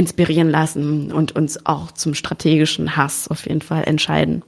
inspirieren 0.00 0.50
lassen 0.50 1.12
und 1.12 1.36
uns 1.36 1.66
auch 1.66 1.92
zum 1.92 2.14
strategischen 2.14 2.96
Hass 2.96 3.28
auf 3.28 3.46
jeden 3.46 3.60
Fall 3.60 3.84
entscheiden. 3.84 4.42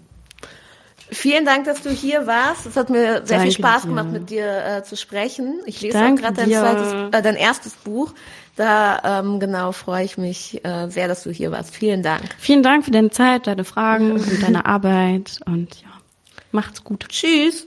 Vielen 1.10 1.44
Dank, 1.44 1.66
dass 1.66 1.82
du 1.82 1.90
hier 1.90 2.26
warst. 2.26 2.64
Es 2.64 2.74
hat 2.74 2.88
mir 2.88 3.26
sehr 3.26 3.36
Danke 3.36 3.42
viel 3.42 3.52
Spaß 3.52 3.82
dir. 3.82 3.88
gemacht, 3.88 4.10
mit 4.10 4.30
dir 4.30 4.64
äh, 4.64 4.82
zu 4.82 4.96
sprechen. 4.96 5.60
Ich 5.66 5.82
lese 5.82 5.98
Danke 5.98 6.26
auch 6.26 6.32
gerade 6.32 6.50
dein, 6.50 7.12
äh, 7.12 7.22
dein 7.22 7.36
erstes 7.36 7.74
Buch. 7.74 8.14
Da 8.56 9.20
ähm, 9.20 9.38
genau 9.38 9.72
freue 9.72 10.04
ich 10.06 10.16
mich 10.16 10.64
äh, 10.64 10.88
sehr, 10.88 11.08
dass 11.08 11.22
du 11.22 11.30
hier 11.30 11.50
warst. 11.50 11.76
Vielen 11.76 12.02
Dank. 12.02 12.34
Vielen 12.38 12.62
Dank 12.62 12.86
für 12.86 12.90
deine 12.90 13.10
Zeit, 13.10 13.46
deine 13.46 13.64
Fragen 13.64 14.12
und 14.12 14.42
deine 14.42 14.64
Arbeit 14.64 15.40
und 15.44 15.82
ja, 15.82 15.90
macht's 16.50 16.82
gut. 16.82 17.06
Tschüss. 17.10 17.66